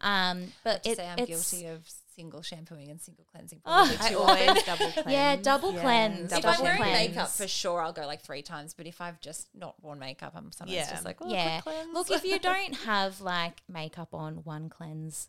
um, 0.03 0.53
but 0.63 0.83
To 0.83 0.91
it, 0.91 0.97
say 0.99 1.09
I'm 1.09 1.19
it's 1.21 1.27
guilty 1.51 1.65
of 1.69 1.89
single 2.15 2.43
shampooing 2.43 2.91
and 2.91 3.01
single 3.01 3.25
cleansing. 3.33 3.63
Oh, 3.65 3.87
Probably 3.97 4.07
I 4.07 4.11
too 4.11 4.19
always 4.19 4.63
double 4.65 4.91
cleanse. 4.91 5.11
Yeah, 5.11 5.37
double 5.37 5.73
cleanse, 5.73 6.33
If 6.35 6.43
double 6.43 6.49
I'm 6.59 6.63
wearing 6.63 6.83
cleanse. 6.83 7.09
makeup 7.09 7.31
for 7.31 7.49
sure, 7.49 7.81
I'll 7.81 7.95
go 7.95 8.07
like 8.07 8.21
three 8.21 8.43
times. 8.43 8.75
But 8.75 8.87
if 8.87 9.01
I've 9.01 9.23
just 9.23 9.49
not 9.55 9.83
worn 9.83 9.99
makeup, 9.99 10.35
I'm 10.37 10.53
sometimes 10.53 10.77
Yeah. 10.77 10.91
just 10.91 11.07
like, 11.07 11.17
oh, 11.23 11.31
yeah. 11.31 11.63
quick 11.63 11.77
cleanse. 11.77 11.95
Look, 11.95 12.11
if 12.11 12.25
you 12.25 12.39
don't 12.41 12.75
have 12.81 13.23
like 13.23 13.63
makeup 13.71 14.13
on, 14.13 14.45
one 14.45 14.69
cleanse 14.69 15.29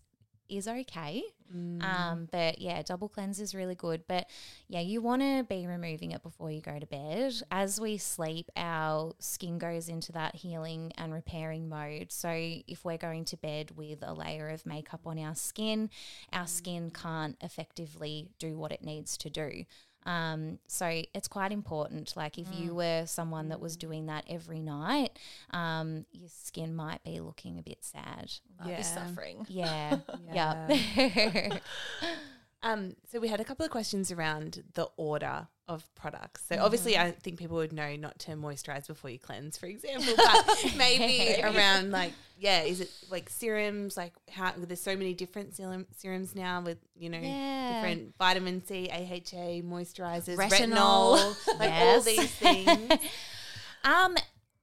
is 0.52 0.68
okay. 0.68 1.24
Um, 1.82 2.30
but 2.32 2.62
yeah, 2.62 2.82
double 2.82 3.10
cleanse 3.10 3.40
is 3.40 3.54
really 3.54 3.76
good. 3.76 4.04
But 4.08 4.28
yeah, 4.68 4.80
you 4.80 5.02
want 5.02 5.22
to 5.22 5.44
be 5.44 5.68
removing 5.68 6.12
it 6.12 6.24
before 6.24 6.50
you 6.52 6.62
go 6.62 6.80
to 6.80 6.86
bed. 6.86 7.34
As 7.52 7.80
we 7.80 7.98
sleep, 7.98 8.50
our 8.56 9.14
skin 9.20 9.58
goes 9.58 9.90
into 9.90 10.12
that 10.14 10.36
healing 10.36 10.94
and 10.98 11.14
repairing 11.14 11.68
mode. 11.68 12.12
So 12.12 12.30
if 12.32 12.86
we're 12.86 12.98
going 12.98 13.26
to 13.26 13.38
bed 13.38 13.72
with 13.76 14.00
a 14.02 14.14
layer 14.14 14.50
of 14.50 14.66
makeup 14.66 15.02
on 15.06 15.20
our 15.20 15.36
skin, 15.36 15.90
our 16.32 16.48
skin 16.48 16.92
can't 16.92 17.36
effectively 17.42 18.30
do 18.40 18.58
what 18.58 18.72
it 18.72 18.84
needs 18.84 19.18
to 19.18 19.30
do. 19.30 19.66
Um, 20.06 20.60
so 20.68 21.04
it's 21.14 21.28
quite 21.28 21.52
important. 21.52 22.16
Like 22.16 22.38
if 22.38 22.52
you 22.52 22.74
were 22.76 23.06
someone 23.06 23.50
that 23.50 23.60
was 23.60 23.78
doing 23.78 24.08
that 24.08 24.26
every 24.30 24.60
night, 24.62 25.18
um, 25.52 26.06
your 26.12 26.30
skin 26.30 26.76
might 26.76 27.04
be 27.04 27.20
looking 27.20 27.60
a 27.60 27.62
bit 27.62 27.78
sad. 27.84 28.32
I'll 28.60 28.70
Yeah. 28.70 28.78
be 28.78 28.84
suffering. 28.84 29.46
Yeah. 29.48 30.00
Yep. 30.34 31.62
Um, 32.64 32.96
so 33.12 33.20
we 33.20 33.28
had 33.28 33.40
a 33.42 33.44
couple 33.44 33.66
of 33.66 33.72
questions 33.72 34.12
around 34.12 34.64
the 34.76 34.88
order 34.98 35.48
of 35.68 35.84
products. 35.96 36.44
So 36.48 36.58
obviously, 36.62 36.98
I 36.98 37.12
think 37.12 37.40
people 37.40 37.58
would 37.58 37.74
know 37.74 37.96
not 37.96 38.20
to 38.20 38.32
moisturize 38.32 38.88
before 38.88 39.10
you 39.10 39.18
cleanse, 39.20 39.58
for 39.58 39.66
example. 39.66 40.14
But 40.16 40.74
maybe 40.78 41.42
around 41.42 41.92
like, 41.92 42.14
yeah, 42.38 42.62
is 42.62 42.82
it 42.82 42.92
like 43.10 43.30
serums? 43.30 43.98
Like 43.98 44.14
how 44.30 44.52
there's 44.58 44.82
so 44.82 44.96
many 44.96 45.14
different 45.14 45.56
serum, 45.56 45.88
serums 45.98 46.36
now 46.36 46.62
with 46.62 46.78
you 46.96 47.10
know 47.10 47.20
Yeah. 47.20 47.70
different 47.70 48.16
vitamin 48.18 48.64
C, 48.66 48.90
AHA, 48.92 49.62
moisturizers, 49.64 50.36
Retinol. 50.38 51.18
retinol, 51.18 51.48
like 51.60 51.72
all 51.72 52.04
Yes. 52.04 52.06
these 52.06 52.32
things. 52.32 52.92
Um, 53.84 54.16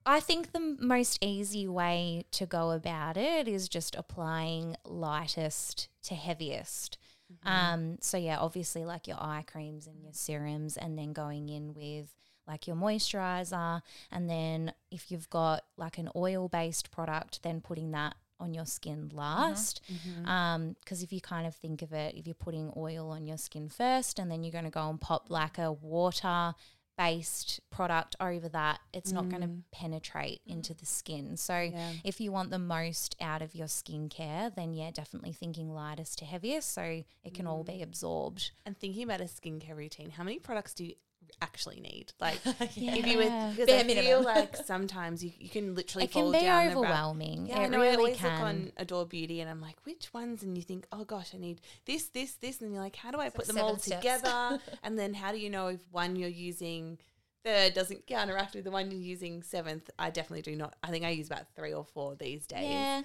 I 0.07 0.21
think 0.21 0.53
the 0.53 0.77
most 0.79 1.19
easy 1.21 1.67
way 1.67 2.25
to 2.31 2.47
go 2.47 2.71
about 2.71 3.17
it 3.17 3.49
is 3.49 3.69
just 3.69 3.97
applying 3.97 4.77
lightest 4.85 5.89
to 6.05 6.15
heaviest. 6.15 6.99
Mm-hmm. 7.33 7.49
Um, 7.49 7.99
so 8.01 8.17
yeah, 8.17 8.39
obviously 8.39 8.85
like 8.85 9.07
your 9.07 9.19
eye 9.21 9.45
creams 9.47 9.87
and 9.87 10.03
your 10.03 10.13
serums, 10.13 10.77
and 10.77 10.99
then 10.99 11.13
going 11.13 11.49
in 11.49 11.75
with 11.75 12.15
like 12.47 12.67
your 12.67 12.77
moisturizer, 12.77 13.83
and 14.11 14.31
then 14.31 14.73
if 14.91 15.11
you've 15.11 15.29
got 15.31 15.65
like 15.77 15.99
an 15.99 16.09
oil 16.17 16.49
based 16.49 16.91
product, 16.91 17.43
then 17.43 17.61
putting 17.61 17.91
that 17.93 18.15
on 18.41 18.55
your 18.55 18.67
skin 18.67 19.11
uh-huh. 19.13 19.21
last. 19.21 19.83
Mm-hmm. 19.93 20.29
Um, 20.29 20.77
because 20.81 21.03
if 21.03 21.13
you 21.13 21.21
kind 21.21 21.47
of 21.47 21.55
think 21.55 21.83
of 21.83 21.93
it, 21.93 22.15
if 22.17 22.27
you're 22.27 22.35
putting 22.35 22.73
oil 22.77 23.11
on 23.11 23.27
your 23.27 23.39
skin 23.39 23.69
first 23.69 24.19
and 24.19 24.31
then 24.31 24.45
you're 24.45 24.53
going 24.53 24.65
to 24.65 24.71
go 24.71 24.89
and 24.89 25.01
pop 25.01 25.29
like 25.29 25.59
a 25.59 25.73
water 25.73 26.55
based 26.99 27.61
product 27.71 28.17
over 28.21 28.49
that, 28.49 28.81
it's 28.93 29.13
not 29.13 29.29
going 29.29 29.41
to 29.41 29.49
mm. 29.49 29.63
penetrate 29.71 30.41
mm. 30.47 30.53
into 30.53 30.75
the 30.75 30.85
skin. 30.85 31.37
So 31.37 31.57
Yeah. 31.59 31.93
if 32.05 32.21
you 32.21 32.33
want 32.33 32.51
the 32.51 32.59
most 32.59 33.17
out 33.21 33.41
of 33.41 33.55
your 33.55 33.69
skincare, 33.69 34.55
then 34.55 34.75
yeah, 34.75 34.91
definitely 34.91 35.33
thinking 35.33 35.73
lightest 35.73 36.19
to 36.19 36.25
heaviest 36.25 36.73
so 36.73 37.05
it 37.23 37.35
can 37.35 37.47
all 37.47 37.63
be 37.63 37.75
mm. 37.75 37.83
absorbed. 37.85 38.51
And 38.67 38.77
thinking 38.77 39.05
about 39.05 39.21
a 39.21 39.25
skincare 39.25 39.77
routine, 39.77 40.11
how 40.11 40.25
many 40.25 40.39
products 40.41 40.75
do 40.75 40.85
you 40.85 40.95
actually 41.43 41.81
need? 41.81 42.13
Like, 42.21 42.39
if 42.47 42.77
you 42.77 43.17
were, 43.19 43.23
Yeah. 43.25 43.51
because 43.51 43.67
Bare 43.67 43.81
I 43.81 43.85
feel 43.85 43.95
minimum. 44.23 44.25
like 44.25 44.57
sometimes 44.65 45.23
you, 45.25 45.33
you 45.39 45.49
can 45.49 45.75
literally 45.75 46.05
It 46.05 46.13
can 46.13 46.31
be 46.33 46.41
down 46.41 46.67
the 46.67 46.73
overwhelming. 46.73 47.47
Yeah, 47.47 47.61
it 47.61 47.65
I 47.65 47.69
know. 47.69 47.79
really 47.81 47.93
I 47.93 47.97
always 47.97 48.17
can. 48.17 48.33
look 48.33 48.43
on 48.49 48.73
Adore 48.77 49.07
Beauty 49.07 49.41
and 49.41 49.49
I'm 49.51 49.61
like, 49.61 49.77
which 49.85 50.13
ones? 50.13 50.43
And 50.43 50.57
you 50.57 50.63
think, 50.63 50.87
oh 50.93 51.05
gosh, 51.05 51.31
I 51.35 51.39
need 51.39 51.61
this, 51.87 52.09
this, 52.09 52.35
this, 52.35 52.61
and 52.61 52.73
you're 52.73 52.83
like, 52.83 52.97
how 52.97 53.11
do 53.11 53.19
I 53.21 53.29
put 53.31 53.47
them 53.47 53.59
all 53.59 53.77
steps. 53.79 53.97
together? 54.03 54.61
and 54.83 54.99
then 54.99 55.15
how 55.15 55.33
do 55.33 55.39
you 55.39 55.51
know 55.51 55.69
if 55.69 55.81
one 55.91 56.17
you're 56.17 56.29
using 56.29 56.99
third 57.45 57.73
doesn't 57.75 58.07
counteract 58.07 58.55
with 58.55 58.65
the 58.65 58.71
one 58.71 58.91
you're 58.91 59.01
using 59.01 59.43
seventh? 59.43 59.89
I 59.99 60.11
definitely 60.11 60.43
do 60.43 60.57
not. 60.57 60.75
I 60.83 60.91
think 60.91 61.05
I 61.05 61.11
use 61.11 61.27
about 61.29 61.47
three 61.55 61.73
or 61.73 61.85
four 61.85 62.15
these 62.17 62.47
days. 62.47 62.69
Yeah. 62.71 63.03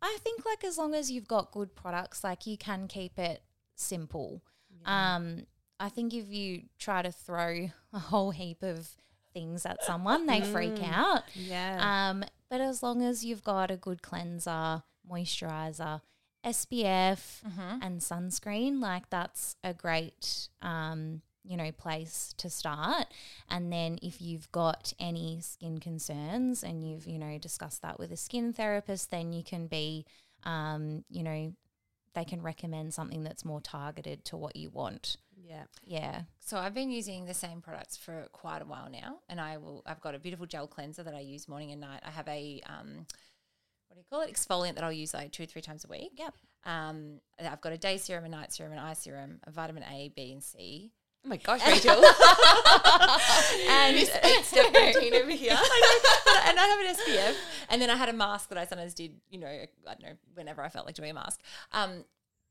I 0.00 0.16
think 0.22 0.44
like 0.44 0.62
as 0.64 0.78
long 0.78 0.94
as 0.94 1.10
you've 1.10 1.26
got 1.28 1.50
good 1.52 1.74
products, 1.74 2.22
like 2.22 2.46
you 2.46 2.56
can 2.56 2.86
keep 2.86 3.18
it 3.18 3.42
simple. 3.74 4.42
Um, 4.84 5.46
I 5.80 5.88
think 5.88 6.14
if 6.14 6.28
you 6.28 6.62
try 6.78 7.02
to 7.02 7.12
throw 7.12 7.70
a 7.92 7.98
whole 7.98 8.30
heap 8.30 8.62
of 8.62 8.88
things 9.32 9.64
at 9.66 9.82
someone, 9.84 10.26
they 10.26 10.40
freak 10.40 10.82
out. 10.82 11.22
Yeah. 11.34 12.10
Um, 12.10 12.24
but 12.50 12.60
as 12.60 12.82
long 12.82 13.02
as 13.02 13.24
you've 13.24 13.44
got 13.44 13.70
a 13.70 13.76
good 13.76 14.02
cleanser, 14.02 14.82
moisturizer, 15.10 16.00
SPF, 16.44 17.42
and 17.82 18.00
sunscreen, 18.00 18.80
like 18.80 19.10
that's 19.10 19.56
a 19.62 19.74
great, 19.74 20.48
um, 20.62 21.20
you 21.44 21.56
know, 21.56 21.70
place 21.72 22.32
to 22.38 22.48
start. 22.48 23.06
And 23.50 23.72
then 23.72 23.98
if 24.02 24.20
you've 24.22 24.50
got 24.52 24.92
any 24.98 25.40
skin 25.40 25.78
concerns 25.78 26.62
and 26.62 26.82
you've, 26.82 27.06
you 27.06 27.18
know, 27.18 27.38
discussed 27.38 27.82
that 27.82 27.98
with 27.98 28.12
a 28.12 28.16
skin 28.16 28.52
therapist, 28.52 29.10
then 29.10 29.32
you 29.32 29.42
can 29.42 29.66
be, 29.66 30.06
um, 30.44 31.04
you 31.10 31.22
know, 31.22 31.52
they 32.14 32.24
can 32.24 32.42
recommend 32.42 32.94
something 32.94 33.22
that's 33.22 33.44
more 33.44 33.60
targeted 33.60 34.24
to 34.26 34.36
what 34.36 34.56
you 34.56 34.70
want. 34.70 35.16
Yeah. 35.44 35.64
Yeah. 35.84 36.22
So 36.40 36.58
I've 36.58 36.74
been 36.74 36.90
using 36.90 37.26
the 37.26 37.34
same 37.34 37.60
products 37.60 37.96
for 37.96 38.26
quite 38.32 38.62
a 38.62 38.64
while 38.64 38.88
now, 38.90 39.18
and 39.28 39.40
I 39.40 39.56
will. 39.58 39.82
I've 39.86 40.00
got 40.00 40.14
a 40.14 40.18
beautiful 40.18 40.46
gel 40.46 40.66
cleanser 40.66 41.02
that 41.02 41.14
I 41.14 41.20
use 41.20 41.48
morning 41.48 41.72
and 41.72 41.80
night. 41.80 42.00
I 42.04 42.10
have 42.10 42.28
a 42.28 42.60
um, 42.66 43.06
what 43.88 43.94
do 43.94 44.00
you 44.00 44.04
call 44.10 44.20
it? 44.22 44.32
Exfoliant 44.32 44.74
that 44.74 44.84
I'll 44.84 44.92
use 44.92 45.14
like 45.14 45.32
two 45.32 45.44
or 45.44 45.46
three 45.46 45.62
times 45.62 45.84
a 45.84 45.88
week. 45.88 46.12
Yep. 46.16 46.34
Um, 46.64 47.20
I've 47.40 47.60
got 47.60 47.72
a 47.72 47.78
day 47.78 47.96
serum, 47.96 48.24
a 48.24 48.28
night 48.28 48.52
serum, 48.52 48.72
an 48.72 48.78
eye 48.78 48.92
serum, 48.94 49.40
a 49.44 49.50
vitamin 49.50 49.82
A, 49.84 50.12
B, 50.14 50.32
and 50.32 50.42
C. 50.42 50.92
Oh 51.24 51.28
my 51.30 51.36
gosh, 51.36 51.66
Rachel. 51.66 52.00
And 53.70 53.98
Step 54.44 54.66
routine 54.74 55.14
over 55.14 55.30
here. 55.30 55.56
But- 56.24 56.42
and 56.46 56.58
I 56.58 56.66
have 56.66 56.80
an 56.80 56.94
SPF, 56.96 57.34
and 57.70 57.82
then 57.82 57.90
I 57.90 57.96
had 57.96 58.08
a 58.08 58.12
mask 58.12 58.48
that 58.50 58.58
I 58.58 58.64
sometimes 58.66 58.94
did. 58.94 59.12
You 59.30 59.38
know, 59.38 59.46
I 59.46 59.66
don't 59.86 60.02
know 60.02 60.12
whenever 60.34 60.62
I 60.62 60.68
felt 60.68 60.86
like 60.86 60.94
doing 60.94 61.10
a 61.10 61.14
mask. 61.14 61.40
Um, 61.72 62.04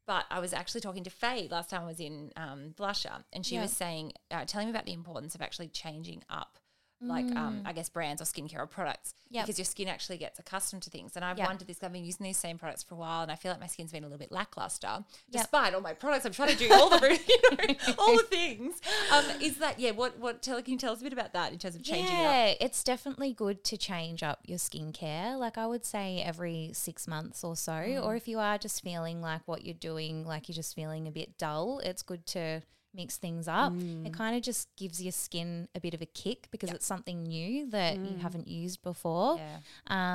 but 0.07 0.25
I 0.31 0.39
was 0.39 0.53
actually 0.53 0.81
talking 0.81 1.03
to 1.03 1.09
Faye 1.11 1.47
last 1.51 1.69
time 1.69 1.83
I 1.83 1.85
was 1.85 1.99
in 1.99 2.31
um, 2.35 2.73
Blusha, 2.75 3.23
and 3.33 3.45
she 3.45 3.55
Yeah. 3.55 3.63
was 3.63 3.71
saying, 3.71 4.13
uh, 4.31 4.45
telling 4.45 4.67
me 4.67 4.71
about 4.71 4.85
the 4.85 4.93
importance 4.93 5.35
of 5.35 5.41
actually 5.43 5.67
changing 5.67 6.23
up. 6.29 6.57
Like, 6.99 7.25
um, 7.35 7.61
I 7.63 7.73
guess 7.73 7.89
brands 7.89 8.23
or 8.23 8.25
skincare 8.25 8.57
or 8.59 8.65
products 8.65 9.13
Yep. 9.29 9.45
because 9.45 9.59
your 9.59 9.65
skin 9.65 9.87
actually 9.87 10.17
gets 10.17 10.39
accustomed 10.39 10.81
to 10.83 10.89
things. 10.89 11.15
And 11.15 11.23
I've 11.23 11.37
Yep. 11.37 11.47
wondered 11.47 11.67
this. 11.67 11.83
I've 11.83 11.93
been 11.93 12.03
using 12.03 12.23
these 12.23 12.37
same 12.37 12.57
products 12.57 12.81
for 12.81 12.95
a 12.95 12.97
while, 12.97 13.21
and 13.21 13.31
I 13.31 13.35
feel 13.35 13.51
like 13.51 13.59
my 13.61 13.67
skin's 13.67 13.91
been 13.91 14.03
a 14.03 14.07
little 14.07 14.17
bit 14.17 14.31
lackluster, 14.31 14.87
Yep. 14.87 15.05
despite 15.29 15.73
all 15.75 15.81
my 15.81 15.93
products. 15.93 16.25
I'm 16.25 16.31
trying 16.31 16.49
to 16.49 16.67
do 16.67 16.73
all 16.73 16.89
the, 16.89 17.19
you 17.27 17.41
know, 17.51 17.75
all 17.99 18.17
the 18.17 18.23
things. 18.23 18.81
Um, 19.11 19.25
is 19.41 19.57
that 19.57 19.79
yeah? 19.79 19.91
What 19.91 20.17
what? 20.17 20.41
Tell, 20.41 20.59
can 20.63 20.73
you 20.73 20.79
tell 20.79 20.93
us 20.93 21.01
a 21.01 21.03
bit 21.03 21.13
about 21.13 21.33
that 21.33 21.51
in 21.53 21.59
terms 21.59 21.75
of 21.75 21.83
changing 21.83 22.15
up? 22.15 22.21
yeah, 22.23 22.53
it's 22.59 22.83
definitely 22.83 23.31
good 23.33 23.63
to 23.65 23.77
change 23.77 24.23
up 24.23 24.39
your 24.45 24.57
skincare. 24.57 25.37
Like 25.37 25.57
I 25.59 25.67
would 25.67 25.85
say 25.85 26.23
every 26.23 26.71
six 26.73 27.07
months 27.07 27.43
or 27.43 27.55
so. 27.55 27.73
Mm. 27.73 28.03
Or 28.03 28.15
if 28.15 28.27
you 28.27 28.39
are 28.39 28.57
just 28.57 28.81
feeling 28.83 29.21
like 29.21 29.41
what 29.45 29.63
you're 29.65 29.75
doing, 29.75 30.25
like 30.25 30.47
you're 30.49 30.55
just 30.55 30.73
feeling 30.73 31.07
a 31.07 31.11
bit 31.11 31.37
dull, 31.37 31.79
it's 31.79 32.01
good 32.01 32.25
to 32.27 32.61
mix 32.97 33.15
things 33.17 33.47
up. 33.47 33.71
Mm. 33.71 34.05
It 34.07 34.13
kind 34.13 34.35
of 34.35 34.41
just 34.41 34.67
gives 34.75 35.01
your 35.01 35.13
skin 35.13 35.69
a 35.75 35.79
bit 35.79 35.93
of 35.93 36.01
a 36.01 36.05
kick 36.07 36.47
because 36.51 36.71
it's 36.71 36.85
something 36.85 37.23
new 37.23 37.69
that 37.69 37.95
you 37.97 38.17
haven't 38.21 38.47
used 38.49 38.81
before. 38.81 39.37
Yeah, 39.37 39.59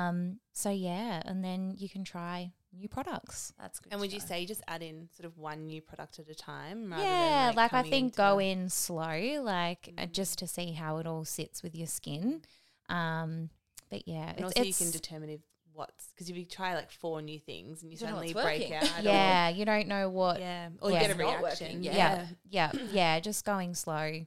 Um, 0.07 0.39
so 0.51 0.69
yeah, 0.69 1.23
and 1.25 1.43
then 1.43 1.73
you 1.79 1.89
can 1.89 2.03
try 2.03 2.51
new 2.75 2.87
products. 2.89 3.53
that's 3.59 3.79
good. 3.79 3.93
And 3.93 3.99
to 3.99 4.01
would 4.01 4.13
you 4.13 4.19
say 4.19 4.41
you 4.41 4.47
just 4.47 4.63
add 4.67 4.81
in 4.83 5.07
sort 5.15 5.25
of 5.25 5.37
one 5.37 5.65
new 5.65 5.81
product 5.81 6.19
at 6.19 6.27
a 6.29 6.35
time? 6.35 6.91
Rather 6.91 7.03
yeah, 7.03 7.47
than, 7.47 7.55
like, 7.55 7.73
I 7.73 7.83
think 7.83 8.05
into- 8.05 8.17
go 8.17 8.39
in 8.39 8.69
slow, 8.69 9.41
like 9.43 9.93
uh, 9.97 10.05
just 10.07 10.37
to 10.39 10.47
see 10.47 10.73
how 10.73 10.97
it 10.97 11.07
all 11.07 11.23
sits 11.25 11.63
with 11.63 11.75
your 11.75 11.87
skin. 11.87 12.41
Um, 12.89 13.49
but 13.89 14.07
yeah, 14.07 14.29
And 14.29 14.39
it's, 14.39 14.43
also, 14.43 14.59
you 14.63 14.69
it's- 14.69 14.79
can 14.79 14.91
determine 14.91 15.29
if 15.29 15.41
what's 15.73 16.07
because 16.13 16.29
if 16.29 16.35
you 16.37 16.45
try 16.45 16.75
like 16.75 16.91
four 16.91 17.21
new 17.21 17.39
things 17.39 17.81
and 17.81 17.91
you 17.91 17.95
You 17.95 18.05
suddenly 18.05 18.33
break 18.33 18.61
working. 18.69 18.73
out, 18.73 18.83
or- 18.99 19.03
yeah, 19.03 19.49
you 19.49 19.65
don't 19.65 19.87
know 19.87 20.09
what. 20.09 20.39
yeah, 20.39 20.69
or 20.81 20.91
Yeah. 20.91 21.01
you 21.01 21.07
get 21.07 21.15
a 21.15 21.19
reaction. 21.19 21.41
working, 21.41 21.83
Yeah, 21.83 22.27
yeah, 22.49 22.71
yeah, 22.91 23.19
Just 23.19 23.43
going 23.45 23.73
slow. 23.75 24.25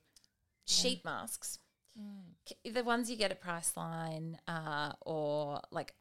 sheet 0.67 1.05
masks. 1.05 1.59
K- 2.45 2.71
The 2.71 2.85
ones 2.85 3.11
you 3.11 3.17
get 3.17 3.31
at 3.31 3.41
Priceline 3.43 4.37
uh, 4.47 4.93
or 5.01 5.61
like 5.71 5.95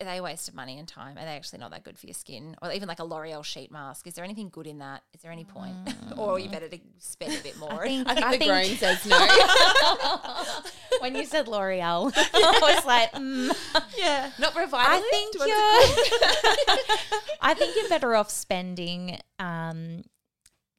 are 0.00 0.04
they 0.04 0.16
a 0.18 0.22
waste 0.22 0.48
of 0.48 0.54
money 0.54 0.78
and 0.78 0.86
time? 0.88 1.16
Are 1.16 1.24
they 1.24 1.36
actually 1.36 1.58
not 1.60 1.70
that 1.72 1.84
good 1.84 1.98
for 1.98 2.06
your 2.06 2.14
skin? 2.14 2.56
Or 2.62 2.70
even 2.72 2.88
like 2.88 2.98
a 2.98 3.04
L'Oreal 3.04 3.44
sheet 3.44 3.70
mask. 3.70 4.06
Is 4.06 4.14
there 4.14 4.24
anything 4.24 4.48
good 4.48 4.66
in 4.66 4.78
that? 4.78 5.02
Is 5.14 5.20
there 5.22 5.32
any 5.32 5.44
point? 5.44 5.74
or 6.16 6.32
are 6.32 6.38
you 6.38 6.48
better 6.50 6.68
to 6.68 6.78
spend 6.98 7.34
a 7.38 7.42
bit 7.42 7.56
more? 7.58 7.84
I 7.84 7.86
think, 7.88 8.08
I 8.08 8.14
think 8.14 8.26
I 8.26 8.36
the 8.38 8.44
groan 8.46 8.64
think 8.64 8.78
says 8.80 9.06
no. 9.06 9.26
when 11.00 11.14
you 11.14 11.24
said 11.24 11.48
L'Oreal, 11.48 12.12
I 12.16 12.74
was 12.76 12.84
like, 12.84 13.12
mm, 13.12 13.50
yeah. 13.96 14.30
Not 14.38 14.52
for 14.52 14.60
a 14.62 14.68
I 14.72 15.00
vitalist. 15.00 15.10
think 15.10 15.38
What's 15.38 15.52
it 15.52 16.68
called? 16.68 17.10
you're, 17.10 17.20
I 17.40 17.54
think 17.54 17.76
you're 17.76 17.88
better 17.88 18.14
off 18.14 18.30
spending 18.30 19.18
um, 19.38 20.02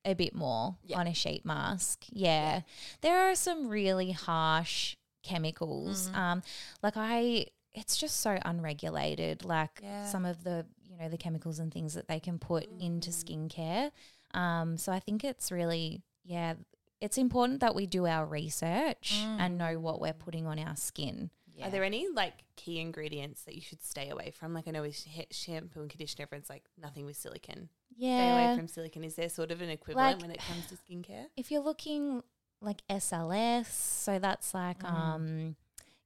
a 0.06 0.14
bit 0.14 0.34
more 0.36 0.76
Yeah. 0.84 1.00
on 1.00 1.08
a 1.08 1.14
sheet 1.14 1.46
mask. 1.46 2.06
Yeah. 2.12 2.62
there 3.02 3.30
are 3.30 3.36
some 3.36 3.68
really 3.70 4.12
harsh 4.12 4.96
chemicals. 5.24 6.10
Um, 6.14 6.42
like 6.82 6.94
I, 6.96 7.48
it's 7.74 7.98
just 7.98 8.20
so 8.22 8.38
unregulated. 8.46 9.44
Like 9.46 9.80
Yeah. 9.84 10.06
some 10.06 10.26
of 10.26 10.44
the, 10.44 10.66
you 10.84 10.98
know, 10.98 11.10
the 11.10 11.18
chemicals 11.18 11.60
and 11.60 11.74
things 11.74 11.94
that 11.94 12.08
they 12.08 12.20
can 12.20 12.40
put 12.40 12.68
into 12.80 13.12
skincare. 13.12 13.92
Um, 14.34 14.78
so 14.78 14.92
I 14.92 15.00
think 15.00 15.24
it's 15.24 15.52
really, 15.52 16.04
yeah, 16.24 16.56
it's 17.02 17.18
important 17.18 17.62
that 17.62 17.76
we 17.76 17.86
do 17.88 18.06
our 18.06 18.26
research 18.26 19.14
and 19.24 19.58
know 19.58 19.80
what 19.80 20.02
we're 20.02 20.14
putting 20.14 20.46
on 20.48 20.60
our 20.60 20.76
skin. 20.76 21.30
Yeah. 21.56 21.68
Are 21.68 21.72
there 21.72 21.84
any 21.84 22.08
like 22.10 22.34
key 22.56 22.80
ingredients 22.80 23.44
that 23.44 23.56
you 23.56 23.62
should 23.62 23.84
stay 23.84 24.10
away 24.10 24.32
from? 24.32 24.54
Like 24.54 24.68
I 24.68 24.72
know 24.72 24.82
with 24.82 24.96
sh- 24.96 25.26
shampoo 25.36 25.82
and 25.82 25.90
conditioner, 25.90 26.24
everyone's 26.24 26.50
like 26.50 26.64
nothing 26.82 27.06
with 27.06 27.18
silicon. 27.18 27.70
Yeah, 27.98 28.18
Stay 28.18 28.32
away 28.32 28.58
from 28.58 28.68
silicon. 28.68 29.04
Is 29.04 29.16
there 29.16 29.28
sort 29.30 29.52
of 29.52 29.62
an 29.62 29.70
equivalent 29.70 30.18
Like- 30.18 30.22
when 30.22 30.32
it 30.32 30.40
comes 30.40 30.68
to 30.68 30.76
skincare? 30.76 31.26
if 31.36 31.52
you're 31.52 31.62
looking 31.62 32.24
like 32.62 32.82
SLS, 32.90 33.68
so 33.68 34.20
that's 34.20 34.54
like 34.54 34.80
Mm. 34.80 34.92
um 34.94 35.56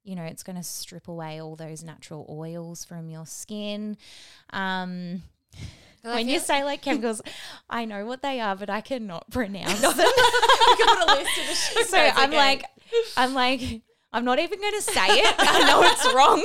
you 0.04 0.16
know, 0.16 0.24
it's 0.24 0.44
going 0.44 0.56
to 0.58 0.64
strip 0.64 1.08
away 1.08 1.42
all 1.42 1.56
those 1.56 1.84
natural 1.84 2.26
oils 2.30 2.84
from 2.86 3.10
your 3.10 3.26
skin. 3.26 3.98
Um 4.52 5.24
when 6.02 6.28
you 6.28 6.40
say 6.40 6.64
like 6.66 6.82
chemicals, 6.88 7.22
I 7.70 7.86
know 7.86 8.06
what 8.06 8.22
they 8.22 8.40
are, 8.42 8.56
but 8.56 8.70
I 8.70 8.82
cannot 8.82 9.30
pronounce 9.32 9.80
them. 9.80 9.94
you 9.98 10.76
can 10.78 10.98
put 10.98 11.10
a 11.10 11.16
list 11.16 11.38
in 11.38 11.48
the 11.48 11.84
so 11.88 11.98
I'm 11.98 12.30
okay. 12.30 12.38
like, 12.38 12.66
I'm 13.16 13.34
like, 13.34 13.82
I'm 14.12 14.26
not 14.26 14.38
even 14.40 14.60
going 14.60 14.74
to 14.74 14.82
say 14.82 15.08
it. 15.08 15.36
I 15.40 15.66
know 15.66 15.82
it's 15.84 16.14
wrong. 16.14 16.44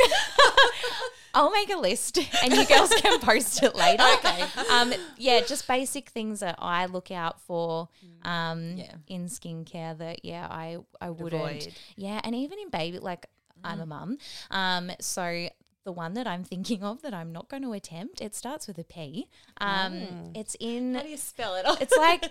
I'll 1.34 1.50
make 1.50 1.70
a 1.72 1.76
list, 1.76 2.18
and 2.42 2.52
you 2.54 2.64
girls 2.66 2.90
can 2.94 3.20
post 3.20 3.62
it 3.62 3.74
later. 3.76 4.02
Okay. 4.18 4.44
Um, 4.72 4.94
yeah, 5.18 5.40
just 5.40 5.68
basic 5.68 6.08
things 6.08 6.40
that 6.40 6.56
I 6.58 6.86
look 6.86 7.10
out 7.10 7.40
for. 7.42 7.88
Um, 8.22 8.76
Yeah. 8.76 8.92
in 9.08 9.26
skincare 9.26 9.96
that 9.98 10.24
yeah, 10.24 10.46
I 10.50 10.78
I 11.00 11.10
wouldn't. 11.10 11.34
avoid. 11.62 11.74
Yeah, 11.96 12.20
and 12.24 12.34
even 12.34 12.58
in 12.58 12.70
baby, 12.70 12.98
like 13.00 13.26
I'm 13.64 13.80
a 13.80 13.86
mum. 13.86 14.18
Um, 14.50 14.90
so 15.00 15.48
the 15.84 15.92
one 15.92 16.14
that 16.14 16.26
I'm 16.26 16.44
thinking 16.44 16.82
of 16.82 17.00
that 17.02 17.14
I'm 17.14 17.32
not 17.32 17.48
going 17.48 17.62
to 17.62 17.72
attempt, 17.72 18.20
it 18.20 18.34
starts 18.34 18.66
with 18.66 18.78
a 18.78 18.84
P. 18.84 19.28
Um, 19.60 20.32
it's 20.34 20.56
in. 20.60 20.94
How 20.94 21.02
do 21.02 21.08
you 21.08 21.16
spell 21.16 21.54
it? 21.54 21.64
It's 21.80 21.96
like 21.96 22.22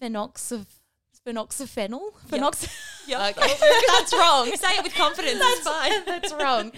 phenoxy 0.00 0.64
phenoxyphenol. 1.26 2.12
Phenox- 2.28 2.68
yeah. 3.06 3.32
That's 3.36 4.12
wrong. 4.14 4.46
Say 4.54 4.76
it 4.76 4.82
with 4.84 4.94
confidence. 4.94 5.38
it's 5.42 5.68
fine. 5.68 6.04
That's 6.06 6.32
wrong. 6.32 6.72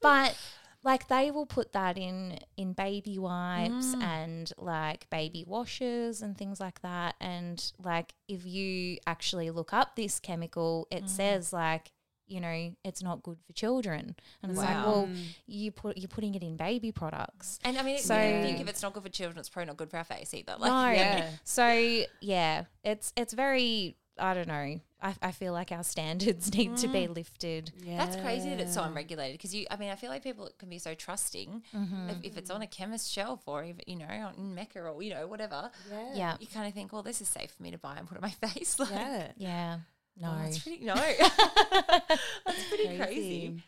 But 0.00 0.36
like 0.82 1.08
they 1.08 1.30
will 1.30 1.46
put 1.46 1.72
that 1.72 1.96
in 1.96 2.38
in 2.56 2.72
baby 2.74 3.18
wipes 3.18 3.94
Mm. 3.94 4.02
and 4.02 4.52
like 4.58 5.08
baby 5.10 5.44
washes 5.46 6.20
and 6.22 6.36
things 6.36 6.60
like 6.60 6.80
that. 6.82 7.14
And 7.20 7.72
like 7.82 8.14
if 8.28 8.44
you 8.46 8.98
actually 9.06 9.50
look 9.50 9.72
up 9.72 9.96
this 9.96 10.20
chemical, 10.20 10.86
Mm. 10.92 10.98
it 10.98 11.08
says 11.08 11.52
like 11.52 11.92
you 12.26 12.40
know, 12.40 12.74
it's 12.84 13.02
not 13.02 13.22
good 13.22 13.38
for 13.46 13.52
children. 13.52 14.14
And 14.42 14.50
it's 14.52 14.58
like, 14.60 14.84
well, 14.86 15.08
you 15.46 15.70
put 15.70 15.96
you're 15.98 16.08
putting 16.08 16.34
it 16.34 16.42
in 16.42 16.56
baby 16.56 16.92
products. 16.92 17.58
And 17.64 17.76
I 17.78 17.82
mean, 17.82 17.98
So- 17.98 18.14
so, 18.14 18.20
you 18.22 18.42
think 18.42 18.60
if 18.60 18.68
it's 18.68 18.82
not 18.82 18.92
good 18.94 19.02
for 19.02 19.08
children, 19.08 19.38
it's 19.38 19.48
probably 19.48 19.66
not 19.66 19.76
good 19.76 19.90
for 19.90 19.96
our 19.98 20.04
face 20.04 20.32
either. 20.34 20.56
Like, 20.58 20.70
no. 20.70 20.90
yeah. 20.90 21.30
So 21.44 22.04
yeah, 22.20 22.64
it's 22.82 23.12
it's 23.16 23.32
very 23.34 23.96
I 24.16 24.32
don't 24.32 24.46
know. 24.46 24.80
I, 25.02 25.14
I 25.20 25.32
feel 25.32 25.52
like 25.52 25.72
our 25.72 25.82
standards 25.94 26.54
need 26.54 26.76
to 26.78 26.86
Mm. 26.88 26.92
be 26.92 27.06
lifted. 27.08 27.72
That's 27.84 28.14
crazy 28.16 28.48
that 28.50 28.60
it's 28.60 28.74
so 28.74 28.82
unregulated 28.84 29.34
because 29.36 29.52
you. 29.54 29.66
I 29.70 29.76
mean, 29.76 29.90
I 29.90 29.96
feel 29.96 30.08
like 30.08 30.22
people 30.22 30.48
can 30.56 30.68
be 30.70 30.78
so 30.78 30.94
trusting 30.94 31.62
Mm-hmm. 31.74 32.10
if, 32.10 32.16
if 32.22 32.36
it's 32.38 32.48
on 32.50 32.62
a 32.62 32.66
chemist 32.68 33.10
shelf 33.10 33.40
or 33.46 33.64
if, 33.64 33.76
you 33.88 33.96
know 33.96 34.30
in 34.38 34.54
Mecca 34.54 34.80
or 34.80 35.02
you 35.02 35.10
know 35.12 35.26
whatever. 35.26 35.70
Yeah. 35.90 36.12
Yeah. 36.14 36.36
You 36.40 36.46
kind 36.46 36.68
of 36.68 36.74
think, 36.74 36.92
well, 36.92 37.02
this 37.02 37.20
is 37.20 37.28
safe 37.28 37.50
for 37.50 37.62
me 37.62 37.72
to 37.72 37.78
buy 37.78 37.96
and 37.96 38.06
put 38.08 38.16
on 38.16 38.22
my 38.22 38.30
face. 38.48 38.78
Like, 38.78 38.90
Yeah. 38.90 39.32
Yeah. 39.36 39.78
No. 40.20 40.30
oh, 40.32 40.42
that's 40.42 40.58
pretty. 40.58 40.84
No, 40.84 40.94
that's 42.46 42.68
pretty 42.68 42.96
crazy. 42.96 42.98
Crazy. 42.98 43.62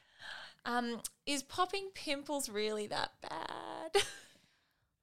Um, 0.65 1.01
is 1.27 1.43
popping 1.43 1.89
pimples 1.95 2.49
really 2.49 2.87
that 2.89 3.11
bad? 3.23 4.03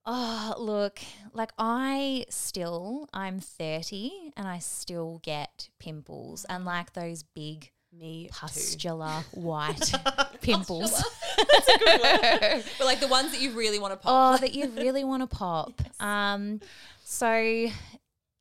Oh, 0.06 0.56
look, 0.58 1.00
like 1.32 1.54
I 1.58 2.26
still, 2.28 3.08
I'm 3.14 3.40
30 3.40 4.34
and 4.36 4.46
I 4.46 4.60
still 4.60 5.22
get 5.24 5.70
pimples 5.80 6.46
and 6.50 6.66
like 6.66 6.92
those 6.92 7.24
big 7.24 7.72
Me 7.98 8.26
too. 8.26 8.34
pustular 8.34 9.24
white 9.32 9.94
pimples. 10.42 10.92
That's 11.38 11.70
a 11.70 11.78
good 11.80 12.02
word. 12.02 12.64
But 12.78 12.84
like 12.86 13.00
the 13.00 13.08
ones 13.08 13.32
that 13.32 13.40
you 13.40 13.52
really 13.52 13.80
want 13.80 13.94
to 13.94 13.98
pop. 13.98 14.34
Oh, 14.36 14.38
that 14.42 14.54
you 14.54 14.68
really 14.72 15.06
want 15.06 15.22
to 15.24 15.34
pop. 15.34 15.82
Um, 16.02 16.60
so 17.06 17.68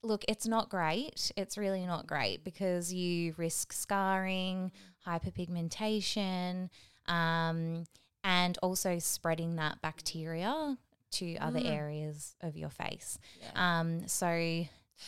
look, 0.02 0.24
it's 0.28 0.46
not 0.46 0.68
great. 0.68 1.30
It's 1.36 1.56
really 1.56 1.86
not 1.86 2.06
great 2.06 2.44
because 2.44 2.92
you 2.92 3.34
risk 3.36 3.72
scarring, 3.72 4.72
hyperpigmentation, 5.06 6.70
um, 7.06 7.84
and 8.24 8.58
also 8.62 8.98
spreading 8.98 9.56
that 9.56 9.80
bacteria 9.82 10.76
to 11.12 11.36
other 11.36 11.60
areas 11.62 12.34
of 12.40 12.56
your 12.56 12.70
face. 12.70 13.18
Yeah. 13.40 13.80
Um, 13.80 14.08
so 14.08 14.28
yeah, 14.28 14.64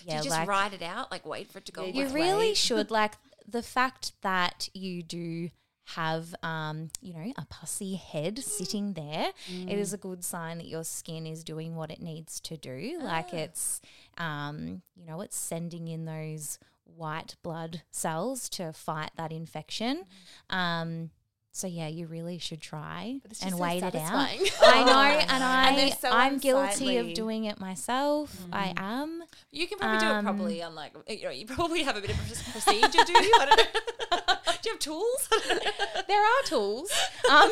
you 0.07 0.15
just 0.17 0.31
like 0.31 0.49
ride 0.49 0.75
it 0.75 0.83
out, 0.83 1.11
like 1.11 1.27
wait 1.27 1.51
for 1.51 1.59
it 1.59 1.67
to 1.67 1.73
go. 1.73 1.85
Yeah, 1.85 2.07
you 2.07 2.09
really 2.09 2.55
should 2.55 2.91
like 2.91 3.15
the 3.47 3.63
fact 3.63 4.13
that 4.23 4.69
you 4.75 5.03
do 5.03 5.51
have 5.89 6.35
um 6.43 6.89
you 7.03 7.13
know 7.13 7.33
a 7.37 7.45
pussy 7.47 7.95
head 7.95 8.39
sitting 8.39 8.95
there 8.95 9.31
it 9.69 9.79
is 9.79 9.93
a 9.93 9.99
good 9.99 10.25
sign 10.25 10.59
that 10.59 10.67
your 10.67 10.83
skin 10.85 11.27
is 11.27 11.45
doing 11.45 11.77
what 11.77 11.91
it 11.91 12.01
needs 12.01 12.41
to 12.41 12.57
do. 12.57 12.99
Like 13.03 13.33
it's 13.35 13.81
um 14.19 14.83
you 14.97 15.05
know 15.07 15.21
it's 15.21 15.37
sending 15.37 15.89
in 15.89 16.05
those 16.07 16.59
white 16.97 17.37
blood 17.43 17.83
cells 17.91 18.49
to 18.51 18.73
fight 18.73 19.11
that 19.17 19.33
infection. 19.33 20.05
Um 20.49 21.11
so 21.57 21.69
yeah 21.69 21.87
you 21.87 22.09
really 22.09 22.37
should 22.37 22.61
try 22.61 23.21
and 23.23 23.29
just 23.29 23.49
so 23.49 23.57
wait 23.57 23.81
it 23.85 23.95
out. 23.95 24.13
I 24.63 24.85
know, 24.85 25.25
and 25.29 25.45
I 25.45 25.77
they're 25.77 25.93
so 25.93 26.11
I'm 26.11 26.39
guilty 26.39 26.97
of 26.97 27.15
doing 27.15 27.45
it 27.45 27.61
myself. 27.61 28.37
I 28.53 28.75
am. 28.77 29.23
You 29.53 29.69
can 29.69 29.79
probably 29.79 29.99
do 30.01 30.07
it 30.07 30.09
Um, 30.11 30.25
properly, 30.25 30.61
unlike 30.61 30.95
you 31.09 31.23
know, 31.23 31.31
you 31.31 31.47
probably 31.47 31.85
have 31.85 31.97
a 31.97 32.01
bit 32.01 32.11
of 32.11 32.17
a 32.17 32.51
procedure, 32.51 33.05
do 33.07 33.13
you? 33.13 33.33
I 33.41 33.47
don't 33.47 33.57
know. 33.57 34.35
do 34.63 34.69
you 34.69 34.73
have 34.73 34.79
tools? 34.81 35.29
there 36.09 36.21
are 36.21 36.43
tools. 36.45 36.91
Um, 37.31 37.51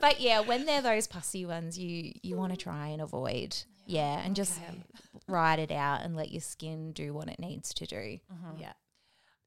but 0.00 0.20
yeah, 0.20 0.40
when 0.40 0.66
they're 0.66 0.82
those 0.82 1.06
pussy 1.06 1.46
ones, 1.46 1.78
you 1.78 2.12
you 2.22 2.36
want 2.36 2.52
to 2.52 2.58
try 2.58 2.88
and 2.88 3.00
avoid. 3.00 3.56
Yeah, 3.86 4.20
and 4.22 4.36
just 4.36 4.60
ride 5.26 5.58
it 5.58 5.70
out 5.72 6.02
and 6.02 6.14
let 6.16 6.32
your 6.32 6.40
skin 6.42 6.92
do 6.92 7.14
what 7.14 7.28
it 7.28 7.38
needs 7.38 7.72
to 7.74 7.86
do. 7.86 8.18
yeah. 8.58 8.72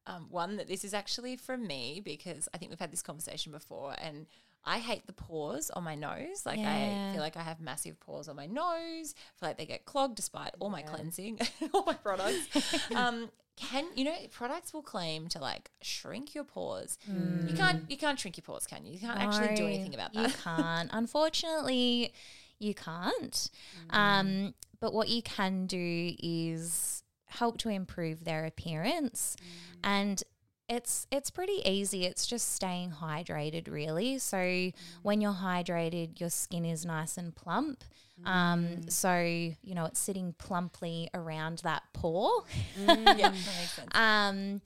Um, 0.10 0.28
one 0.30 0.57
that 0.57 0.68
this 0.68 0.84
is 0.84 0.93
actually 0.93 1.36
from 1.36 1.68
me 1.68 2.01
because 2.03 2.49
I 2.53 2.57
think 2.57 2.72
we've 2.72 2.80
had 2.80 2.91
this 2.91 3.03
conversation 3.03 3.51
before, 3.51 3.95
and 4.01 4.26
I 4.66 4.80
hate 4.80 5.05
the 5.05 5.14
pores 5.14 5.70
on 5.70 5.84
my 5.84 5.95
nose. 5.95 6.45
Like 6.45 6.60
Yeah. 6.60 7.10
I 7.10 7.14
feel 7.14 7.22
like 7.22 7.38
I 7.38 7.43
have 7.43 7.62
massive 7.62 7.99
pores 7.99 8.28
on 8.28 8.36
my 8.36 8.47
nose. 8.47 9.14
I 9.16 9.39
feel 9.39 9.49
like 9.49 9.57
they 9.57 9.66
get 9.66 9.86
clogged 9.86 10.16
despite 10.16 10.51
all 10.60 10.70
my 10.70 10.82
cleansing, 10.82 11.39
all 11.74 11.84
my 11.86 11.93
products. 11.93 12.91
um, 12.95 13.30
can 13.55 13.86
you 13.95 14.05
know 14.05 14.16
products 14.32 14.74
will 14.74 14.82
claim 14.82 15.28
to 15.30 15.39
like 15.39 15.70
shrink 15.82 16.34
your 16.34 16.43
pores? 16.43 16.97
You 17.07 17.53
can't 17.55 17.84
you 17.89 17.97
can't 17.97 18.20
shrink 18.20 18.38
your 18.38 18.43
pores, 18.43 18.66
can 18.66 18.86
you? 18.86 18.93
You 18.93 18.99
can't 18.99 19.20
actually 19.20 19.55
do 19.55 19.66
anything 19.66 19.93
about 19.93 20.14
that. 20.14 20.30
You 20.30 20.34
can't. 20.43 20.89
Unfortunately, 20.91 22.14
you 22.57 22.74
can't. 22.74 23.51
Um, 23.91 24.53
but 24.80 24.93
what 24.93 25.10
you 25.10 25.22
can 25.22 25.68
do 25.68 26.16
is 26.20 27.03
help 27.30 27.58
to 27.60 27.70
improve 27.70 28.26
their 28.26 28.46
appearance, 28.46 29.36
and 29.84 30.22
it's 30.68 31.08
it's 31.12 31.30
pretty 31.30 31.62
easy. 31.66 32.06
It's 32.06 32.28
just 32.28 32.54
staying 32.54 32.92
hydrated, 33.02 33.70
really. 33.70 34.20
So 34.20 34.72
when 35.02 35.22
you're 35.22 35.34
hydrated, 35.34 36.20
your 36.20 36.30
skin 36.30 36.66
is 36.66 36.86
nice 36.86 37.18
and 37.18 37.36
plump. 37.36 37.84
Um, 38.26 38.90
so 38.90 39.18
you 39.18 39.76
know 39.76 39.86
it's 39.86 40.00
sitting 40.00 40.36
plumply 40.38 41.10
around 41.14 41.60
that 41.60 41.84
pore. 41.94 42.44
yeah, 42.78 43.34
that. 43.34 43.96
Um, 43.96 44.62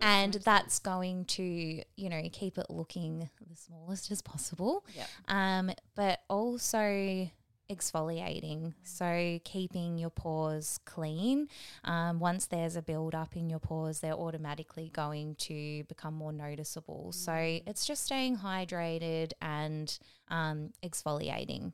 and 0.00 0.34
that's 0.34 0.78
going 0.80 1.24
to, 1.24 1.42
you 1.42 2.08
know, 2.08 2.22
keep 2.32 2.58
it 2.58 2.66
looking 2.68 3.30
the 3.48 3.56
smallest 3.56 4.10
as 4.10 4.22
possible. 4.22 4.84
Yep. 4.94 5.08
Um, 5.28 5.70
but 5.94 6.20
also 6.28 7.30
exfoliating. 7.70 8.74
So 8.82 9.40
keeping 9.44 9.98
your 9.98 10.10
pores 10.10 10.78
clean. 10.84 11.48
Um, 11.84 12.20
once 12.20 12.46
there's 12.46 12.76
a 12.76 12.82
build 12.82 13.14
up 13.14 13.36
in 13.36 13.48
your 13.48 13.58
pores, 13.58 14.00
they're 14.00 14.12
automatically 14.12 14.90
going 14.92 15.36
to 15.36 15.84
become 15.84 16.14
more 16.14 16.32
noticeable. 16.32 17.12
So 17.12 17.32
it's 17.66 17.86
just 17.86 18.04
staying 18.04 18.38
hydrated 18.38 19.32
and 19.40 19.96
um, 20.28 20.70
exfoliating. 20.82 21.72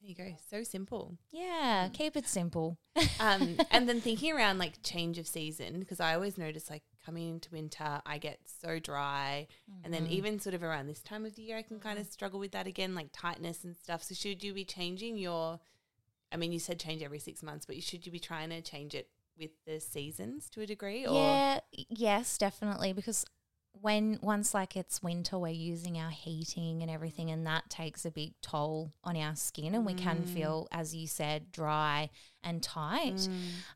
There 0.00 0.10
you 0.10 0.14
go. 0.14 0.36
So 0.50 0.62
simple. 0.62 1.16
Yeah, 1.32 1.88
keep 1.92 2.16
it 2.16 2.28
simple. 2.28 2.78
Um, 3.18 3.56
and 3.70 3.88
then 3.88 4.00
thinking 4.00 4.32
around 4.32 4.58
like 4.58 4.82
change 4.82 5.18
of 5.18 5.26
season, 5.26 5.80
because 5.80 6.00
I 6.00 6.14
always 6.14 6.38
notice 6.38 6.70
like 6.70 6.82
coming 7.06 7.28
into 7.28 7.50
winter, 7.52 8.02
I 8.04 8.18
get 8.18 8.40
so 8.60 8.80
dry. 8.80 9.46
And 9.84 9.94
then 9.94 10.04
mm-hmm. 10.04 10.12
even 10.12 10.40
sort 10.40 10.54
of 10.54 10.64
around 10.64 10.88
this 10.88 11.02
time 11.02 11.24
of 11.24 11.36
the 11.36 11.42
year, 11.42 11.56
I 11.56 11.62
can 11.62 11.78
kind 11.78 11.98
of 11.98 12.06
mm. 12.06 12.12
struggle 12.12 12.40
with 12.40 12.50
that 12.52 12.66
again, 12.66 12.94
like 12.94 13.10
tightness 13.12 13.62
and 13.62 13.76
stuff. 13.76 14.02
So 14.02 14.14
should 14.14 14.42
you 14.42 14.52
be 14.52 14.64
changing 14.64 15.16
your, 15.16 15.60
I 16.32 16.36
mean, 16.36 16.52
you 16.52 16.58
said 16.58 16.80
change 16.80 17.02
every 17.02 17.20
six 17.20 17.42
months, 17.42 17.64
but 17.64 17.80
should 17.82 18.04
you 18.04 18.10
be 18.10 18.18
trying 18.18 18.50
to 18.50 18.60
change 18.60 18.94
it 18.94 19.08
with 19.38 19.50
the 19.66 19.78
seasons 19.80 20.50
to 20.50 20.62
a 20.62 20.66
degree? 20.66 21.06
Or 21.06 21.14
Yeah, 21.14 21.60
yes, 21.72 22.36
definitely. 22.36 22.92
Because 22.92 23.24
when 23.80 24.18
once 24.22 24.54
like 24.54 24.76
it's 24.76 25.02
winter, 25.02 25.38
we're 25.38 25.48
using 25.48 25.98
our 25.98 26.10
heating 26.10 26.82
and 26.82 26.90
everything, 26.90 27.30
and 27.30 27.46
that 27.46 27.68
takes 27.70 28.04
a 28.04 28.10
big 28.10 28.32
toll 28.42 28.92
on 29.04 29.16
our 29.16 29.36
skin, 29.36 29.74
and 29.74 29.84
we 29.86 29.94
can 29.94 30.22
feel, 30.24 30.68
as 30.72 30.94
you 30.94 31.06
said, 31.06 31.52
dry 31.52 32.10
and 32.42 32.62
tight. 32.62 33.28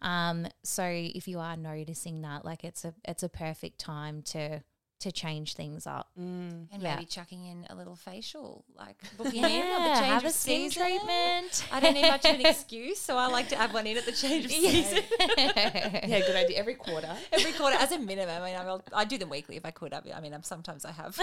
Um, 0.02 0.46
so 0.62 0.84
if 0.84 1.26
you 1.28 1.38
are 1.38 1.56
noticing 1.56 2.22
that, 2.22 2.44
like 2.44 2.64
it's 2.64 2.84
a 2.84 2.94
it's 3.04 3.22
a 3.22 3.28
perfect 3.28 3.78
time 3.78 4.22
to 4.22 4.62
to 5.00 5.10
change 5.10 5.54
things 5.54 5.86
up. 5.86 6.08
Mm. 6.18 6.68
And 6.72 6.82
Yeah. 6.82 6.94
maybe 6.94 7.06
chucking 7.06 7.44
in 7.46 7.66
a 7.70 7.74
little 7.74 7.96
facial, 7.96 8.64
like 8.78 8.96
booking 9.18 9.44
in 9.44 9.50
Yeah, 9.50 9.76
at 9.80 9.94
the 9.94 10.00
change 10.00 10.12
have 10.12 10.24
of 10.24 10.30
a 10.30 10.32
skin 10.32 10.70
season. 10.70 10.82
treatment. 10.86 11.64
I 11.72 11.80
don't 11.80 11.94
need 11.94 12.02
much 12.08 12.24
of 12.24 12.34
an 12.34 12.46
excuse, 12.46 12.98
so 12.98 13.16
I 13.16 13.26
like 13.26 13.48
to 13.48 13.56
add 13.56 13.72
one 13.72 13.86
in 13.86 13.96
at 13.96 14.04
the 14.06 14.12
change 14.12 14.44
of 14.46 14.50
season. 14.52 15.02
Yeah, 15.36 16.20
good 16.20 16.36
idea. 16.36 16.58
Every 16.58 16.74
quarter. 16.74 17.14
Every 17.32 17.52
quarter, 17.52 17.76
as 17.78 17.92
a 17.92 17.98
minimum. 17.98 18.42
I 18.42 18.46
mean, 18.46 18.56
I'll, 18.56 18.82
I 18.94 19.04
do 19.04 19.18
them 19.18 19.30
weekly 19.30 19.56
if 19.56 19.64
I 19.64 19.70
could. 19.70 19.92
I 19.94 20.00
mean, 20.02 20.12
I 20.14 20.20
mean, 20.20 20.34
I'm, 20.34 20.42
sometimes 20.42 20.84
I 20.84 20.92
have. 20.92 21.16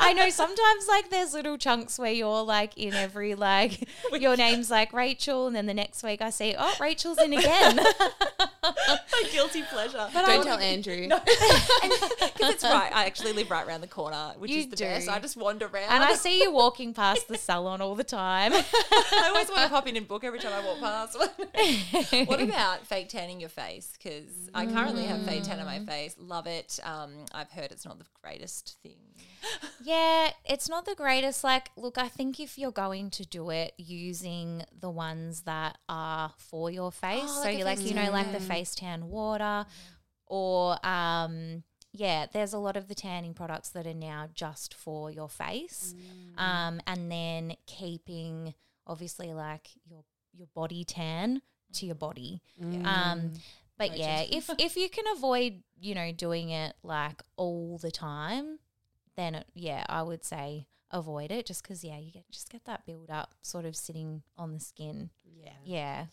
I 0.00 0.12
know 0.16 0.28
sometimes 0.30 0.86
like 0.88 1.10
there's 1.10 1.32
little 1.32 1.56
chunks 1.56 1.98
where 1.98 2.12
you're 2.12 2.42
like 2.42 2.76
in 2.76 2.94
every 2.94 3.34
like 3.34 3.88
your 4.12 4.36
name's 4.36 4.70
like 4.70 4.92
Rachel 4.92 5.46
and 5.46 5.54
then 5.56 5.66
the 5.66 5.74
next 5.74 6.02
week 6.02 6.20
I 6.22 6.30
see 6.30 6.54
oh 6.58 6.74
Rachel's 6.80 7.18
in 7.18 7.32
again. 7.32 7.78
a 9.24 9.32
guilty 9.32 9.62
pleasure. 9.62 10.08
But 10.12 10.26
Don't 10.26 10.44
tell 10.44 10.58
Andrew. 10.58 11.08
because 11.08 11.20
it's 12.40 12.64
right. 12.64 12.90
I 12.94 13.06
actually 13.06 13.32
live 13.32 13.50
right 13.50 13.66
around 13.66 13.80
the 13.80 13.86
corner, 13.88 14.34
which 14.38 14.50
You 14.50 14.58
is 14.60 14.68
the 14.68 14.76
do. 14.76 14.84
best. 14.84 15.08
I 15.08 15.18
just 15.20 15.36
wander 15.36 15.66
around. 15.66 15.90
and 15.90 16.02
I 16.04 16.14
see 16.14 16.42
you 16.42 16.52
walking 16.52 16.94
past 16.94 17.28
the 17.28 17.36
salon 17.38 17.80
all 17.80 17.94
the 17.94 18.04
time. 18.04 18.52
I 18.54 19.24
always 19.28 19.48
want 19.48 19.62
to 19.62 19.68
pop 19.68 19.86
in 19.86 19.96
and 19.96 20.06
book 20.08 20.24
every 20.24 20.38
time 20.38 20.52
I 20.52 20.64
walk 20.64 20.80
past. 20.80 21.18
what 22.28 22.40
about 22.40 22.86
fake 22.86 23.08
tanning 23.08 23.40
your 23.40 23.48
face? 23.48 23.92
Because 24.00 24.30
I 24.54 24.66
currently 24.66 25.04
have 25.04 25.24
fake 25.24 25.44
tan 25.44 25.60
on 25.60 25.66
my 25.66 25.80
face. 25.80 26.16
Love 26.18 26.46
it. 26.46 26.78
Um, 26.82 27.24
I've 27.32 27.50
heard 27.50 27.70
it's 27.72 27.84
not 27.84 27.98
the 27.98 28.06
greatest 28.22 28.76
thing. 28.82 28.96
Yeah, 29.82 30.30
it's 30.46 30.70
not 30.70 30.86
the 30.86 30.94
greatest. 30.94 31.44
Like, 31.44 31.70
look, 31.76 31.98
I 31.98 32.08
think 32.08 32.40
if 32.40 32.56
you're 32.56 32.70
going 32.72 33.10
to 33.10 33.26
do 33.26 33.50
it 33.50 33.74
using 33.76 34.64
the 34.80 34.88
ones 34.88 35.42
that 35.42 35.76
are 35.88 36.32
for 36.38 36.70
your 36.70 36.90
face, 36.90 37.20
Oh, 37.26 37.42
so 37.42 37.48
like 37.48 37.54
a 37.54 37.58
you 37.58 37.64
like 37.64 37.78
face 37.78 37.88
you 37.88 37.94
know 37.94 38.10
like 38.10 38.26
the 38.32 38.38
yeah. 38.40 38.48
Face 38.74 38.80
tan 38.80 39.08
water, 39.08 39.66
or 40.26 40.76
um, 40.86 41.62
yeah, 41.92 42.26
there's 42.32 42.52
a 42.52 42.58
lot 42.58 42.76
of 42.76 42.88
the 42.88 42.94
tanning 42.94 43.34
products 43.34 43.68
that 43.70 43.86
are 43.86 43.94
now 43.94 44.28
just 44.34 44.74
for 44.74 45.10
your 45.10 45.28
face, 45.28 45.94
um, 46.38 46.80
and 46.86 47.10
then 47.10 47.56
keeping 47.66 48.54
obviously 48.86 49.32
like 49.32 49.70
your 49.84 50.04
your 50.32 50.48
body 50.54 50.84
tan 50.84 51.42
to 51.74 51.86
your 51.86 51.94
body. 51.94 52.42
Um, 52.84 53.32
but 53.78 53.96
yeah, 53.96 54.22
if 54.28 54.50
if 54.58 54.76
you 54.76 54.88
can 54.88 55.04
avoid, 55.16 55.62
you 55.80 55.94
know, 55.94 56.12
doing 56.12 56.50
it 56.50 56.74
like 56.82 57.22
all 57.36 57.78
the 57.78 57.90
time, 57.90 58.58
then 59.16 59.34
it, 59.36 59.46
yeah, 59.54 59.84
I 59.88 60.02
would 60.02 60.24
say 60.24 60.66
avoid 60.90 61.32
it 61.32 61.46
just 61.46 61.62
because 61.62 61.82
yeah, 61.84 61.98
you 61.98 62.12
get 62.12 62.30
just 62.30 62.50
get 62.50 62.64
that 62.66 62.86
build 62.86 63.10
up 63.10 63.34
sort 63.42 63.64
of 63.64 63.76
sitting 63.76 64.22
on 64.36 64.52
the 64.54 64.60
skin. 64.60 65.10
Yeah. 65.24 65.50
Yeah, 65.64 66.06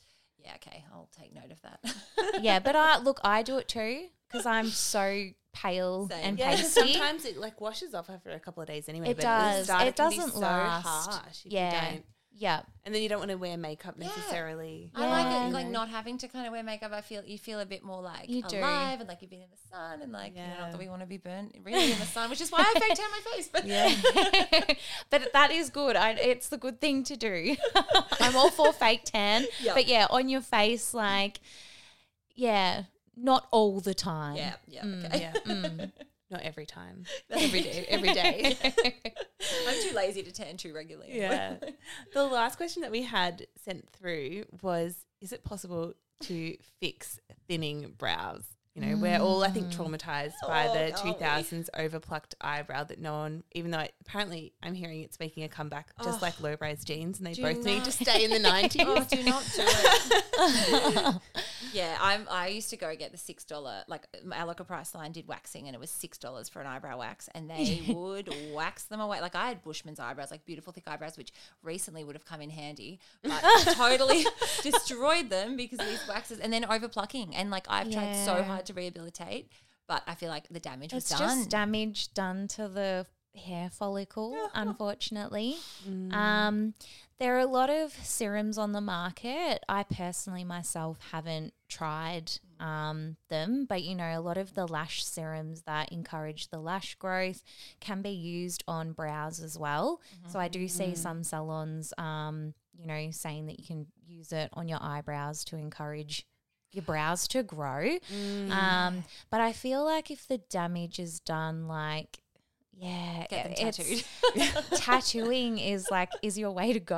Yeah, 0.43 0.53
okay, 0.55 0.83
I'll 0.93 1.09
take 1.17 1.33
note 1.33 1.51
of 1.51 1.61
that. 1.61 1.79
yeah. 2.41 2.59
But 2.59 2.75
I 2.75 2.97
look, 2.99 3.19
I 3.23 3.43
do 3.43 3.57
it 3.57 3.67
too 3.67 4.07
because 4.27 4.45
I'm 4.45 4.67
so 4.69 5.27
pale 5.53 6.07
Same. 6.07 6.19
and 6.23 6.39
Yeah, 6.39 6.55
pasty. 6.55 6.93
sometimes 6.93 7.25
it 7.25 7.37
like 7.37 7.59
washes 7.61 7.93
off 7.93 8.09
after 8.09 8.29
a 8.31 8.39
couple 8.39 8.61
of 8.61 8.67
days 8.67 8.87
anyway. 8.89 9.09
It 9.09 9.17
but 9.17 9.25
at 9.25 9.51
the 9.51 9.57
does. 9.57 9.65
start, 9.65 9.87
It 9.87 9.95
can 9.95 10.09
be 10.09 10.15
doesn't 10.17 10.33
so 10.33 10.39
last. 10.39 10.85
harsh 11.11 11.45
if 11.45 11.51
Yeah. 11.51 11.93
You 12.33 12.39
yeah, 12.39 12.61
And 12.85 12.95
then 12.95 13.01
you 13.03 13.09
don't 13.09 13.19
want 13.19 13.29
to 13.31 13.37
wear 13.37 13.55
makeup 13.57 13.95
Yeah. 13.97 14.07
necessarily. 14.07 14.89
I 14.95 15.05
like 15.07 15.47
it, 15.49 15.53
like 15.53 15.67
not 15.67 15.89
having 15.89 16.17
to 16.19 16.27
kind 16.27 16.47
of 16.47 16.51
wear 16.53 16.63
makeup. 16.63 16.91
I 16.93 17.01
feel 17.01 17.23
you 17.25 17.37
feel 17.37 17.59
a 17.59 17.65
bit 17.65 17.83
more 17.83 18.01
like 18.01 18.29
You 18.29 18.41
do. 18.41 18.57
alive 18.59 18.99
and 18.99 19.07
like 19.07 19.21
you've 19.21 19.29
been 19.29 19.41
in 19.41 19.49
the 19.51 19.75
sun 19.75 20.01
and 20.01 20.11
like 20.11 20.31
you 20.33 20.39
know, 20.41 20.47
Yeah. 20.47 20.59
not 20.61 20.71
that 20.71 20.79
we 20.79 20.87
want 20.89 21.01
to 21.01 21.05
be 21.07 21.17
burnt 21.17 21.55
really 21.63 21.91
in 21.91 21.99
the 21.99 22.05
sun, 22.05 22.29
which 22.29 22.41
is 22.41 22.51
why 22.51 22.59
I 22.61 22.79
fake 22.79 22.95
tan 22.95 23.09
my 23.11 23.31
face. 23.35 23.49
But 23.51 23.65
Yeah. 23.65 24.73
but 25.09 25.33
that 25.33 25.51
is 25.51 25.69
good. 25.69 25.95
I, 25.95 26.11
it's 26.11 26.47
the 26.49 26.57
good 26.57 26.79
thing 26.81 27.03
to 27.03 27.15
do. 27.17 27.55
I'm 28.19 28.35
all 28.35 28.49
for 28.49 28.71
fake 28.73 29.03
tan, 29.05 29.45
Yep. 29.61 29.75
but 29.75 29.87
yeah, 29.87 30.07
on 30.09 30.27
your 30.29 30.41
face, 30.41 30.93
like, 30.93 31.39
yeah, 32.35 32.83
not 33.15 33.47
all 33.51 33.79
the 33.81 33.93
time. 33.93 34.37
yeah, 34.37 34.55
yeah, 34.67 34.83
Mm, 34.83 35.05
okay. 35.05 35.19
Yeah. 35.21 35.33
Mm. 35.45 35.91
Not 36.31 36.41
every 36.43 36.65
time. 36.65 37.03
Every 37.29 37.61
day. 37.61 37.85
Every 37.89 38.13
day. 38.13 38.57
I'm 38.63 39.83
too 39.83 39.93
lazy 39.93 40.23
to 40.23 40.31
tan 40.31 40.55
too 40.55 40.73
regularly. 40.73 41.17
Yeah. 41.17 41.55
the 42.13 42.23
last 42.23 42.55
question 42.55 42.83
that 42.83 42.91
we 42.91 43.03
had 43.03 43.47
sent 43.65 43.89
through 43.89 44.45
was 44.61 45.05
Is 45.19 45.33
it 45.33 45.43
possible 45.43 45.93
to 46.21 46.55
fix 46.79 47.19
thinning 47.49 47.93
brows? 47.97 48.45
You 48.73 48.81
know, 48.81 48.95
we're 48.95 49.19
all, 49.19 49.43
I 49.43 49.49
think, 49.49 49.67
mm. 49.67 49.75
traumatized 49.75 50.31
oh, 50.43 50.47
by 50.47 50.67
Oh, 50.67 50.73
the 50.73 50.93
aren't 50.93 51.03
we? 51.03 51.11
2000s 51.11 51.67
overplucked 51.77 52.35
eyebrow 52.39 52.85
that 52.85 52.99
no 53.01 53.11
one, 53.13 53.43
even 53.51 53.69
though 53.71 53.79
it, 53.79 53.93
apparently 53.99 54.53
I'm 54.63 54.73
hearing 54.73 55.01
it's 55.01 55.19
making 55.19 55.43
a 55.43 55.49
comeback, 55.49 55.89
just 56.01 56.21
like 56.21 56.39
low 56.39 56.55
rise 56.61 56.85
jeans, 56.85 57.17
and 57.17 57.27
they 57.27 57.33
Do 57.33 57.41
both 57.41 57.65
need 57.65 57.83
to 57.83 57.91
stay 57.91 58.23
in 58.23 58.31
the 58.31 58.39
90s. 58.39 58.85
Oh, 58.91 59.05
do 59.09 59.23
not 59.23 59.43
do 59.55 59.61
it. 59.63 61.21
yeah, 61.73 61.97
I'm. 62.01 62.27
I 62.29 62.47
used 62.47 62.69
to 62.71 62.77
go 62.77 62.95
get 62.95 63.11
the 63.11 63.17
six 63.17 63.43
dollar 63.43 63.83
like 63.87 64.07
our 64.33 64.45
local 64.45 64.65
Priceline 64.65 65.11
did 65.13 65.27
waxing, 65.27 65.67
and 65.67 65.75
it 65.75 65.79
was 65.79 65.89
six 65.89 66.17
dollars 66.17 66.49
for 66.49 66.61
an 66.61 66.67
eyebrow 66.67 66.97
wax, 66.97 67.29
and 67.35 67.49
they 67.49 67.83
would 67.93 68.33
wax 68.53 68.83
them 68.83 68.99
away. 68.99 69.21
Like 69.21 69.35
I 69.35 69.47
had 69.47 69.63
Bushman's 69.63 69.99
eyebrows, 69.99 70.31
like 70.31 70.45
beautiful 70.45 70.73
thick 70.73 70.83
eyebrows, 70.87 71.17
which 71.17 71.31
recently 71.63 72.03
would 72.03 72.15
have 72.15 72.25
come 72.25 72.41
in 72.41 72.49
handy, 72.49 72.99
but 73.23 73.41
totally 73.73 74.25
destroyed 74.63 75.29
them 75.29 75.55
because 75.55 75.79
of 75.79 75.87
these 75.87 76.05
waxes, 76.07 76.39
and 76.39 76.51
then 76.51 76.65
over 76.65 76.87
plucking, 76.87 77.35
and 77.35 77.51
like 77.51 77.65
I've 77.69 77.91
tried 77.91 78.15
so 78.25 78.37
Yeah. 78.37 78.60
Hard 78.61 78.65
to 78.67 78.73
rehabilitate, 78.73 79.51
but 79.87 80.03
I 80.07 80.15
feel 80.15 80.29
like 80.29 80.47
the 80.49 80.59
damage 80.59 80.93
was 80.93 81.03
It's 81.03 81.17
done. 81.19 81.37
just 81.39 81.49
damage 81.49 82.13
done 82.13 82.47
to 82.49 82.67
the 82.67 83.05
hair 83.35 83.69
follicle, 83.69 84.37
unfortunately. 84.53 85.55
Mm. 85.87 86.13
Um, 86.13 86.73
there 87.17 87.35
are 87.35 87.39
a 87.39 87.45
lot 87.45 87.69
of 87.69 87.91
serums 87.91 88.57
on 88.57 88.71
the 88.71 88.81
market. 88.81 89.63
I 89.69 89.83
personally 89.83 90.43
myself 90.43 90.99
haven't 91.11 91.53
tried 91.69 92.31
um, 92.59 93.15
them, 93.29 93.65
but 93.67 93.83
you 93.83 93.95
know, 93.95 94.17
a 94.17 94.19
lot 94.21 94.37
of 94.37 94.53
the 94.53 94.67
lash 94.67 95.05
serums 95.05 95.61
that 95.63 95.91
encourage 95.91 96.49
the 96.49 96.59
lash 96.59 96.95
growth 96.95 97.41
can 97.79 98.01
be 98.01 98.09
used 98.09 98.63
on 98.67 98.91
brows 98.91 99.39
as 99.39 99.57
well. 99.57 100.01
So 100.27 100.39
I 100.39 100.47
do 100.47 100.67
see 100.67 100.93
some 100.95 101.23
salons, 101.23 101.93
um, 101.97 102.53
you 102.77 102.85
know, 102.85 103.11
saying 103.11 103.45
that 103.47 103.59
you 103.59 103.65
can 103.65 103.87
use 104.05 104.31
it 104.31 104.49
on 104.53 104.67
your 104.67 104.79
eyebrows 104.81 105.43
to 105.45 105.57
encourage 105.57 106.25
your 106.73 106.83
brows 106.83 107.27
to 107.29 107.43
grow. 107.43 107.97
Um, 108.49 109.03
but 109.29 109.41
I 109.41 109.51
feel 109.53 109.83
like 109.83 110.09
if 110.11 110.27
the 110.27 110.37
damage 110.37 110.99
is 110.99 111.19
done, 111.19 111.67
like, 111.67 112.19
yeah, 112.77 113.27
Get 113.29 113.43
them 113.45 113.53
tattooed. 113.73 114.03
tattooing 114.75 115.59
is 115.59 115.87
like 115.91 116.09
is 116.23 116.37
your 116.37 116.49
way 116.51 116.73
to 116.73 116.79
go. 116.79 116.95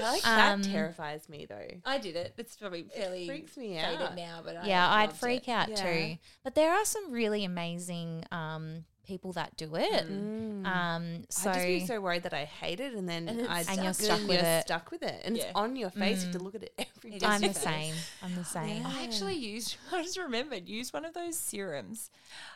Like, 0.00 0.26
Um, 0.26 0.62
that 0.62 0.70
terrifies 0.70 1.28
me, 1.28 1.44
though. 1.46 1.68
I 1.84 1.98
did 1.98 2.16
it. 2.16 2.32
It's 2.38 2.56
probably 2.56 2.84
fairly 2.84 3.26
freaks 3.26 3.56
me 3.56 3.78
out. 3.78 4.16
now, 4.16 4.40
but 4.42 4.64
yeah, 4.64 4.88
I 4.88 5.02
I'd 5.02 5.12
freak 5.12 5.46
it. 5.48 5.52
out 5.52 5.68
Yeah. 5.68 5.76
too. 5.82 6.18
But 6.44 6.54
there 6.54 6.72
are 6.72 6.84
some 6.84 7.12
really 7.12 7.44
amazing 7.44 8.24
um, 8.32 8.84
people 9.08 9.32
that 9.32 9.56
do 9.56 9.74
it. 9.74 10.06
Mm. 10.08 10.64
Um, 10.66 11.24
so 11.30 11.50
I'd 11.50 11.54
just 11.54 11.66
be 11.66 11.86
so 11.86 12.00
worried 12.00 12.22
that 12.24 12.34
I 12.34 12.44
hate 12.44 12.78
it, 12.78 12.92
and 12.94 13.08
then 13.08 13.28
And 13.28 13.48
I 13.48 13.62
stuck. 13.62 13.74
And 13.74 13.84
you're 13.84 13.92
stuck 13.94 14.20
with 14.28 14.40
you're 14.42 14.44
it. 14.58 14.62
Stuck 14.66 14.90
with 14.92 15.02
it, 15.02 15.22
and 15.24 15.36
Yeah. 15.36 15.44
it's 15.44 15.52
on 15.56 15.74
your 15.74 15.90
face. 15.90 16.18
You 16.20 16.26
have 16.30 16.36
to 16.38 16.44
look 16.44 16.54
at 16.54 16.62
it 16.62 16.74
every 16.78 17.14
It 17.16 17.20
day. 17.20 17.26
I'm 17.26 17.40
the 17.40 17.54
same. 17.54 17.94
I'm 18.22 18.34
the 18.36 18.44
same. 18.44 18.86
I 18.86 19.02
actually 19.02 19.34
used, 19.34 19.76
I 19.92 20.02
just 20.02 20.18
remembered, 20.18 20.68
used 20.68 20.92
one 20.92 21.04
of 21.04 21.14
those 21.14 21.36
serums. 21.36 22.10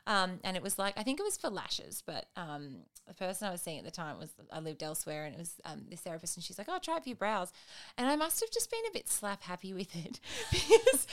Um, 0.06 0.38
and 0.44 0.56
it 0.56 0.62
was 0.62 0.78
like, 0.78 0.94
I 0.98 1.02
think 1.02 1.18
it 1.18 1.24
was 1.24 1.36
for 1.36 1.48
lashes, 1.48 2.02
but 2.06 2.26
um, 2.36 2.82
the 3.08 3.14
person 3.14 3.48
I 3.48 3.50
was 3.50 3.62
seeing 3.62 3.78
at 3.78 3.84
the 3.84 3.90
time 3.90 4.18
was, 4.18 4.30
I 4.52 4.60
lived 4.60 4.82
elsewhere 4.82 5.24
and 5.24 5.34
it 5.34 5.38
was 5.38 5.54
um, 5.64 5.82
this 5.88 6.00
therapist 6.00 6.36
and 6.36 6.44
she's 6.44 6.58
like, 6.58 6.68
oh, 6.70 6.78
try 6.82 6.96
it 6.98 7.02
for 7.04 7.08
your 7.08 7.16
brows. 7.16 7.52
And 7.96 8.08
I 8.08 8.16
must 8.16 8.40
have 8.40 8.50
just 8.50 8.70
been 8.70 8.80
a 8.90 8.92
bit 8.92 9.08
slap 9.08 9.42
happy 9.42 9.72
with 9.72 9.94
it 9.96 10.20
because 10.50 11.06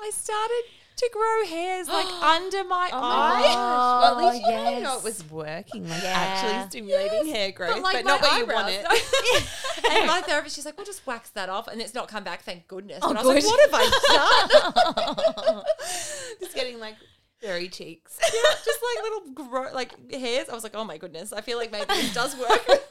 I 0.00 0.10
started 0.14 0.62
to 0.96 1.10
grow 1.12 1.46
hairs 1.46 1.88
like 1.88 2.06
under 2.22 2.64
my 2.64 2.88
Oh 2.92 3.00
my 3.00 3.08
eye. 3.08 3.42
gosh. 3.42 3.54
Well, 3.54 4.04
at 4.28 4.32
least 4.32 4.46
you 4.46 4.52
yes. 4.52 4.82
Know 4.86 4.98
it 4.98 5.04
was 5.04 5.30
working, 5.30 5.88
like 5.88 6.04
actually 6.04 6.68
stimulating 6.68 7.26
hair 7.34 7.52
growth, 7.52 7.74
but, 7.74 7.82
like 7.82 8.04
not 8.04 8.20
my 8.20 8.28
where 8.28 8.38
you 8.38 8.46
want 8.46 8.68
it. 8.70 8.84
and 9.90 10.06
my 10.06 10.22
therapist, 10.22 10.56
she's 10.56 10.64
like, 10.64 10.76
"Well, 10.76 10.86
just 10.86 11.06
wax 11.06 11.30
that 11.30 11.48
off," 11.48 11.68
and 11.68 11.80
it's 11.80 11.94
not 11.94 12.08
come 12.08 12.24
back. 12.24 12.42
Thank 12.42 12.68
goodness. 12.68 13.00
Oh, 13.02 13.10
and 13.10 13.18
I 13.18 13.22
was 13.22 13.44
good. 13.44 13.72
like, 13.72 13.72
"What 13.72 13.82
have 13.82 14.84
I 15.24 15.42
done?" 15.42 15.64
Just 16.40 16.54
getting 16.54 16.78
like 16.78 16.96
furry 17.40 17.68
cheeks. 17.68 18.18
Yeah, 18.22 18.54
just 18.64 18.80
like 18.82 19.04
little 19.04 19.48
gro- 19.48 19.74
like 19.74 20.12
hairs. 20.12 20.48
I 20.48 20.54
was 20.54 20.62
like, 20.62 20.74
"Oh 20.74 20.84
my 20.84 20.98
goodness!" 20.98 21.32
I 21.32 21.40
feel 21.40 21.58
like 21.58 21.70
maybe 21.72 21.86
this 21.86 22.14
does 22.14 22.36
work. 22.36 22.62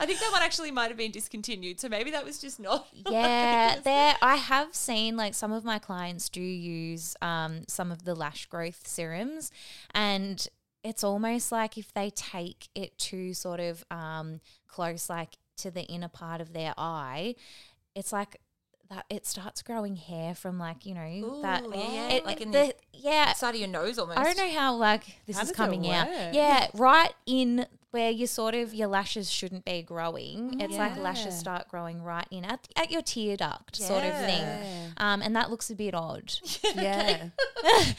I 0.00 0.06
think 0.06 0.18
that 0.18 0.30
one 0.32 0.42
actually 0.42 0.70
might 0.70 0.88
have 0.88 0.96
been 0.96 1.10
discontinued, 1.10 1.80
so 1.80 1.88
maybe 1.88 2.10
that 2.10 2.24
was 2.24 2.40
just 2.40 2.58
not. 2.58 2.88
Yeah, 3.08 3.78
there. 3.82 4.16
I 4.20 4.36
have 4.36 4.74
seen 4.74 5.16
like 5.16 5.34
some 5.34 5.52
of 5.52 5.64
my 5.64 5.78
clients 5.78 6.28
do 6.28 6.40
use 6.40 7.16
um, 7.22 7.62
some 7.68 7.92
of 7.92 8.04
the 8.04 8.14
lash 8.14 8.46
growth 8.46 8.86
serums, 8.86 9.50
and 9.94 10.46
it's 10.84 11.04
almost 11.04 11.52
like 11.52 11.78
if 11.78 11.92
they 11.92 12.10
take 12.10 12.68
it 12.74 12.98
too 12.98 13.34
sort 13.34 13.60
of 13.60 13.84
um, 13.90 14.40
close, 14.66 15.08
like 15.08 15.38
to 15.58 15.70
the 15.70 15.82
inner 15.82 16.08
part 16.08 16.40
of 16.40 16.52
their 16.52 16.74
eye, 16.76 17.34
it's 17.94 18.12
like 18.12 18.40
that. 18.90 19.04
It 19.08 19.26
starts 19.26 19.62
growing 19.62 19.96
hair 19.96 20.34
from 20.34 20.58
like 20.58 20.84
you 20.84 20.94
know 20.94 21.42
that. 21.42 21.64
Ooh, 21.64 21.72
yeah, 21.74 21.92
yeah, 21.92 22.08
It, 22.08 22.26
like 22.26 22.40
in 22.40 22.50
the, 22.50 22.58
the 22.58 22.74
yeah, 22.92 23.32
side 23.32 23.54
of 23.54 23.60
your 23.60 23.68
nose 23.68 23.98
almost. 23.98 24.18
I 24.18 24.24
don't 24.24 24.36
know 24.36 24.50
how 24.50 24.74
like 24.74 25.04
this 25.26 25.36
How 25.36 25.42
is 25.42 25.52
coming 25.52 25.88
out. 25.90 26.08
Yeah, 26.34 26.68
right 26.74 27.12
in 27.26 27.66
where 27.92 28.10
you 28.10 28.26
sort 28.26 28.54
of 28.54 28.72
your 28.72 28.88
lashes 28.88 29.30
shouldn't 29.30 29.66
be 29.66 29.82
growing. 29.82 30.58
It's 30.60 30.76
like 30.76 30.96
lashes 30.96 31.38
start 31.38 31.68
growing 31.68 32.02
right 32.02 32.26
in 32.30 32.44
at, 32.44 32.66
at 32.74 32.90
your 32.90 33.02
tear 33.02 33.36
duct 33.36 33.76
sort 33.76 34.02
of 34.02 34.14
thing. 34.18 34.92
Um, 34.96 35.20
and 35.20 35.36
that 35.36 35.50
looks 35.50 35.70
a 35.70 35.74
bit 35.74 35.94
odd. 35.94 36.32
Yeah. 36.74 37.08
and 37.20 37.32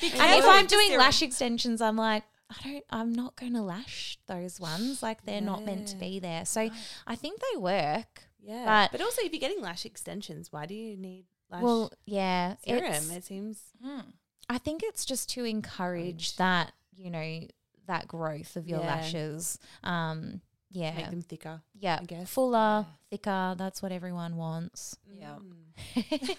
if 0.03 0.45
I'm 0.45 0.65
doing 0.65 0.97
lash 0.97 1.21
extensions, 1.21 1.79
I'm 1.79 1.95
like, 1.95 2.23
I 2.59 2.63
don't. 2.69 2.83
I'm 2.89 3.13
not 3.13 3.35
going 3.35 3.53
to 3.53 3.61
lash 3.61 4.17
those 4.27 4.59
ones. 4.59 5.01
Like 5.03 5.25
they're 5.25 5.41
not 5.41 5.63
meant 5.65 5.87
to 5.89 5.95
be 5.95 6.19
there. 6.19 6.45
So 6.45 6.69
I 7.07 7.15
think 7.15 7.39
they 7.51 7.57
work. 7.57 8.23
Yeah. 8.41 8.65
But- 8.65 8.91
But, 8.91 9.01
also, 9.01 9.21
if 9.23 9.31
you're 9.31 9.39
getting 9.39 9.61
lash 9.61 9.85
extensions, 9.85 10.51
why 10.51 10.65
do 10.65 10.73
you 10.73 10.97
need 10.97 11.25
lash 11.49 11.61
well, 11.63 11.91
yeah, 12.05 12.55
serum? 12.65 13.11
It 13.11 13.23
seems. 13.23 13.61
Hmm. 13.83 14.01
I 14.49 14.57
think 14.57 14.81
it's 14.83 15.05
just 15.05 15.29
to 15.29 15.45
encourage 15.45 16.35
that 16.35 16.73
you 16.95 17.09
know 17.09 17.47
that 17.87 18.07
growth 18.07 18.55
of 18.55 18.67
your 18.67 18.79
Yeah. 18.79 18.87
lashes. 18.87 19.57
Um, 19.83 20.41
yeah, 20.73 20.93
Make 20.95 21.09
them 21.11 21.21
thicker. 21.21 21.61
yeah, 21.79 21.99
I 22.01 22.05
guess. 22.05 22.29
fuller, 22.29 22.85
thicker. 23.09 23.55
That's 23.57 23.81
what 23.81 23.91
everyone 23.93 24.35
wants. 24.35 24.97
Yeah. 25.07 25.35
Mm. 25.39 26.35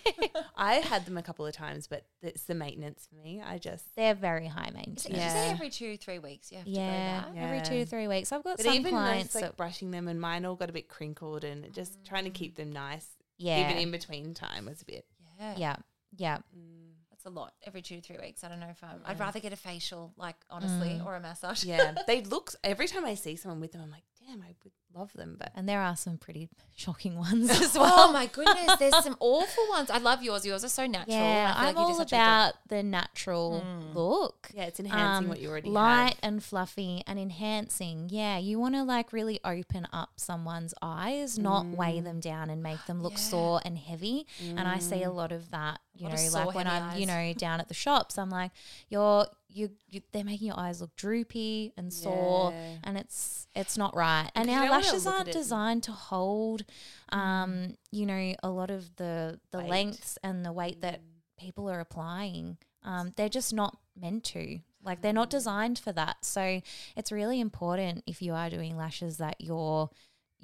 I 0.57 0.74
had 0.74 1.07
them 1.07 1.16
a 1.16 1.22
couple 1.22 1.47
of 1.47 1.55
times, 1.55 1.87
but 1.87 2.05
it's 2.22 2.45
the 2.45 2.55
maintenance 2.55 3.07
for 3.09 3.16
me. 3.16 3.43
I 3.45 3.59
just. 3.59 3.85
They're 3.97 4.14
very 4.14 4.47
high 4.47 4.66
Did 4.66 4.74
maintenance. 4.74 5.09
you 5.09 5.14
say 5.14 5.47
Yeah. 5.47 5.53
every 5.53 5.70
two, 5.70 5.97
three 5.97 6.18
weeks 6.18 6.53
you 6.53 6.59
have 6.59 6.66
Yeah, 6.66 7.22
to 7.22 7.28
go 7.30 7.35
back? 7.35 7.43
every 7.45 7.61
two 7.62 7.85
three 7.85 8.09
weeks. 8.09 8.32
I've 8.32 8.45
got 8.45 8.57
But 8.59 8.66
some 8.66 8.74
even 8.74 8.91
clients 8.93 9.35
nice, 9.35 9.43
like 9.43 9.51
that, 9.53 9.57
brushing 9.57 9.91
them, 9.91 10.09
and 10.09 10.20
mine 10.20 10.45
all 10.45 10.57
got 10.57 10.70
a 10.70 10.72
bit 10.72 10.89
crinkled, 10.89 11.45
and 11.45 11.64
it 11.64 11.72
just 11.72 12.05
trying 12.05 12.24
to 12.24 12.30
keep 12.30 12.57
them 12.57 12.72
nice. 12.72 13.07
yeah, 13.39 13.64
Even 13.68 13.82
in 13.82 13.91
between 13.91 14.35
time 14.35 14.66
was 14.66 14.82
a 14.82 14.85
bit. 14.85 15.07
Yeah. 15.39 15.55
yeah, 15.57 15.76
yeah. 16.16 16.37
Mm. 16.57 16.70
That's 17.11 17.26
a 17.26 17.30
lot. 17.30 17.55
Every 17.64 17.82
two, 17.82 18.01
three 18.01 18.18
weeks. 18.20 18.45
I 18.45 18.49
don't 18.49 18.61
know 18.61 18.68
if 18.70 18.82
I'm, 18.85 19.01
I'd 19.05 19.18
rather 19.18 19.41
get 19.41 19.53
a 19.53 19.57
facial, 19.57 20.12
like 20.16 20.37
honestly, 20.51 20.91
mm. 21.01 21.07
or 21.07 21.16
a 21.16 21.20
massage. 21.20 21.64
Yeah, 21.64 21.95
they 22.07 22.22
look. 22.22 22.53
Every 22.62 22.87
time 22.87 23.05
I 23.05 23.14
see 23.14 23.35
someone 23.37 23.61
with 23.61 23.72
them, 23.72 23.80
I'm 23.82 23.91
like, 23.91 24.03
damn, 24.27 24.43
I 24.43 24.55
would 24.62 24.72
love 24.95 25.12
them, 25.14 25.37
but 25.39 25.51
And 25.55 25.68
there 25.68 25.81
are 25.81 25.97
some 25.97 26.18
pretty 26.18 26.49
shocking 26.77 27.16
ones 27.16 27.51
as 27.62 27.75
well. 27.75 27.93
Oh 27.93 27.97
well. 27.97 28.12
my 28.12 28.27
goodness, 28.27 28.77
there's 28.79 29.03
some 29.03 29.16
awful 29.20 29.68
ones. 29.70 29.91
I 29.91 29.99
love 29.99 30.22
yours. 30.22 30.45
Yours 30.47 30.64
are 30.64 30.68
so 30.68 30.87
natural. 30.87 31.16
yeah, 31.16 31.53
I'm 31.57 31.66
like 31.66 31.77
all 31.77 31.89
just 31.89 31.99
have 31.99 32.09
to 32.09 32.14
do- 32.14 32.16
about 32.16 32.68
the 32.68 32.83
natural 32.83 33.62
mm. 33.64 33.95
look. 33.95 34.51
yeah, 34.55 34.64
it's 34.64 34.81
enhancing 34.81 35.25
um, 35.25 35.29
what 35.29 35.41
you 35.41 35.49
already 35.49 35.68
have. 35.68 35.75
light 35.75 36.09
have. 36.09 36.18
and 36.22 36.43
fluffy 36.43 37.03
and 37.07 37.18
enhancing. 37.18 38.09
Yeah, 38.11 38.39
you 38.39 38.59
want 38.59 38.75
to 38.75 38.83
like 38.83 39.12
really 39.12 39.41
open 39.45 39.87
up 39.93 40.12
someone's 40.16 40.75
eyes, 40.81 41.39
not 41.39 41.66
weigh 41.66 41.99
mm. 41.99 42.05
them 42.05 42.20
down 42.20 42.51
and 42.51 42.62
make 42.62 42.85
them 42.87 43.03
look 43.03 43.12
Yeah. 43.12 43.18
sore 43.18 43.61
and 43.64 43.79
heavy. 43.79 44.27
And 44.41 44.61
I 44.61 44.79
see 44.79 45.03
a 45.03 45.09
mm. 45.09 45.14
lot 45.14 45.33
of 45.33 45.51
that 45.51 45.81
you 45.97 46.09
know, 46.09 46.14
like 46.32 46.55
when 46.55 46.66
I'm, 46.66 46.99
you 46.99 47.07
know, 47.07 47.32
down 47.34 47.61
at 47.61 47.68
the 47.68 47.74
shops, 47.74 48.18
I'm 48.18 48.30
like, 48.30 48.51
you're 48.88 49.26
you, 49.49 49.70
you 49.88 50.01
they're 50.12 50.24
making 50.24 50.49
your 50.49 50.59
eyes 50.59 50.80
look 50.80 50.95
droopy 50.97 51.72
and 51.76 51.92
sore, 51.92 52.51
Yeah. 52.53 52.76
and 52.84 52.99
it's 52.99 53.47
it's 53.55 53.78
not 53.78 53.95
right. 53.95 54.28
And 54.34 54.51
our 54.51 54.68
lashes 54.68 55.07
aren't 55.07 55.28
Mm. 55.28 55.32
designed 55.32 55.82
to 55.84 55.92
hold, 55.92 56.64
um, 57.11 57.76
you 57.92 58.07
know, 58.07 58.34
a 58.42 58.51
lot 58.51 58.70
of 58.70 58.97
the 58.97 59.38
the 59.51 59.59
Weight. 59.59 59.68
lengths 59.68 60.18
and 60.22 60.45
the 60.45 60.53
weight 60.53 60.80
that 60.80 61.01
Mm. 61.01 61.05
people 61.38 61.70
are 61.70 61.80
applying. 61.80 62.59
Um, 62.82 63.12
they're 63.16 63.28
just 63.28 63.53
not 63.55 63.78
meant 63.97 64.24
to. 64.24 64.61
Like 64.82 65.01
they're 65.01 65.12
not 65.14 65.30
designed 65.30 65.78
for 65.78 65.92
that. 65.92 66.24
So 66.24 66.61
it's 66.97 67.11
really 67.12 67.40
important 67.40 68.03
if 68.07 68.20
you 68.20 68.34
are 68.34 68.51
doing 68.51 68.76
lashes 68.76 69.16
that 69.18 69.36
you're 69.40 69.88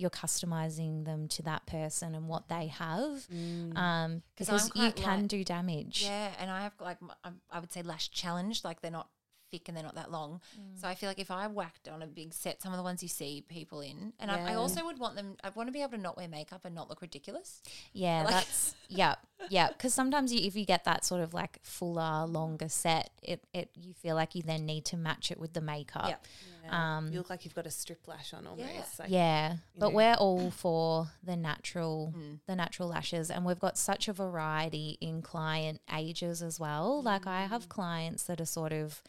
you're 0.01 0.11
customizing 0.11 1.05
them 1.05 1.28
to 1.28 1.42
that 1.42 1.66
person 1.66 2.14
and 2.14 2.26
what 2.28 2.48
they 2.48 2.68
have, 2.68 3.26
Mm. 3.28 3.76
um, 3.76 4.22
'Cause 4.36 4.46
because 4.46 4.70
you 4.74 4.92
can 4.92 5.20
light- 5.20 5.28
do 5.28 5.44
damage. 5.44 6.03
Yeah, 6.03 6.32
and 6.38 6.51
I 6.51 6.62
have 6.62 6.72
like 6.80 6.98
I 7.51 7.61
would 7.61 7.72
say 7.72 7.82
lash 7.82 8.11
challenged, 8.11 8.64
like 8.64 8.80
they're 8.80 8.90
not 8.90 9.11
thick 9.51 9.66
and 9.68 9.76
they're 9.76 9.82
not 9.84 9.96
that 9.96 10.12
long. 10.12 10.40
So 10.76 10.86
I 10.86 10.94
feel 10.94 11.11
like 11.11 11.18
if 11.18 11.30
I 11.30 11.46
whacked 11.48 11.88
on 11.88 12.03
a 12.03 12.07
big 12.07 12.32
set, 12.32 12.62
some 12.62 12.72
of 12.72 12.76
the 12.76 12.84
ones 12.84 13.03
you 13.03 13.09
see 13.09 13.42
people 13.42 13.80
in, 13.80 14.12
and 14.20 14.30
I, 14.30 14.53
I 14.53 14.55
also 14.55 14.84
would 14.84 14.98
want 15.01 15.16
them. 15.16 15.36
I 15.42 15.48
want 15.51 15.66
to 15.66 15.72
be 15.72 15.82
able 15.82 15.92
to 15.92 15.98
not 15.98 16.16
wear 16.16 16.28
makeup 16.28 16.64
and 16.64 16.72
not 16.74 16.88
look 16.88 17.03
ridiculous. 17.03 17.61
Yeah, 17.92 18.22
Like- 18.22 18.30
that's 18.30 18.74
yeah, 18.88 19.16
yeah. 19.49 19.68
Because 19.68 19.95
sometimes 19.95 20.32
you, 20.32 20.47
if 20.47 20.55
you 20.55 20.64
get 20.64 20.84
that 20.84 21.05
sort 21.05 21.20
of 21.22 21.32
like 21.34 21.59
fuller, 21.62 22.26
longer 22.26 22.68
set, 22.68 23.11
it 23.22 23.43
it 23.55 23.70
you 23.74 23.95
feel 23.95 24.14
like 24.14 24.34
you 24.34 24.43
then 24.43 24.66
need 24.66 24.84
to 24.86 24.97
match 24.97 25.30
it 25.30 25.38
with 25.41 25.53
the 25.55 25.61
makeup. 25.61 26.09
Yeah. 26.09 26.16
Yeah. 26.64 26.97
Um, 26.99 27.11
you 27.11 27.18
look 27.18 27.30
like 27.30 27.45
you've 27.47 27.55
got 27.55 27.66
a 27.66 27.70
strip 27.70 28.07
lash 28.07 28.34
on 28.34 28.47
almost. 28.47 28.99
Like, 28.99 29.09
yeah, 29.09 29.57
but 29.78 29.91
know. 29.91 29.97
we're 29.97 30.14
all 30.14 30.51
for 30.51 31.09
the 31.24 31.34
natural, 31.34 32.12
Mm. 32.14 32.38
the 32.47 32.55
natural 32.55 32.88
lashes, 32.88 33.30
and 33.30 33.45
we've 33.47 33.59
got 33.59 33.78
such 33.78 34.09
a 34.09 34.12
variety 34.12 34.99
in 35.01 35.22
client 35.22 35.80
ages 35.93 36.43
as 36.43 36.61
well. 36.61 37.03
Like 37.03 37.26
I 37.26 37.47
have 37.47 37.64
Mm. 37.64 37.68
clients 37.70 38.24
that 38.24 38.41
are 38.43 38.47
sort 38.47 38.72
of 38.74 39.03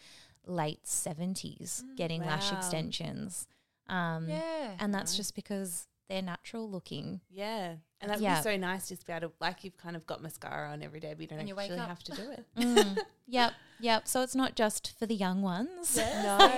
late 0.48 0.88
seventies 0.88 1.84
getting 1.98 2.22
lash 2.22 2.52
extensions, 2.54 3.48
um, 3.88 4.28
Yeah, 4.30 4.76
and 4.80 4.94
that's 4.94 5.16
just 5.18 5.36
because 5.36 5.88
they're 6.12 6.22
natural 6.22 6.70
looking. 6.70 7.22
Yeah. 7.30 7.76
And 8.02 8.10
that 8.10 8.18
would 8.18 8.24
Yeah. 8.24 8.38
be 8.40 8.44
so 8.44 8.58
nice 8.58 8.90
just 8.90 9.02
to 9.02 9.08
be 9.08 9.14
able 9.14 9.30
to, 9.30 9.34
like, 9.40 9.64
you've 9.64 9.78
kind 9.78 9.96
of 9.96 10.06
got 10.06 10.22
mascara 10.22 10.70
on 10.72 10.82
every 10.84 11.00
day, 11.00 11.14
but 11.14 11.22
you 11.22 11.28
don't 11.28 11.40
And 11.40 11.48
you 11.48 11.58
actually 11.58 11.80
up. 11.80 11.88
have 11.88 12.04
to 12.04 12.12
do 12.12 12.32
it. 12.32 12.46
Mm. 12.58 12.98
yep, 13.28 13.54
yep. 13.80 14.08
So 14.08 14.22
it's 14.22 14.36
not 14.36 14.56
just 14.56 14.98
for 15.00 15.06
the 15.06 15.16
young 15.16 15.42
ones. 15.42 15.96
No, 15.98 16.38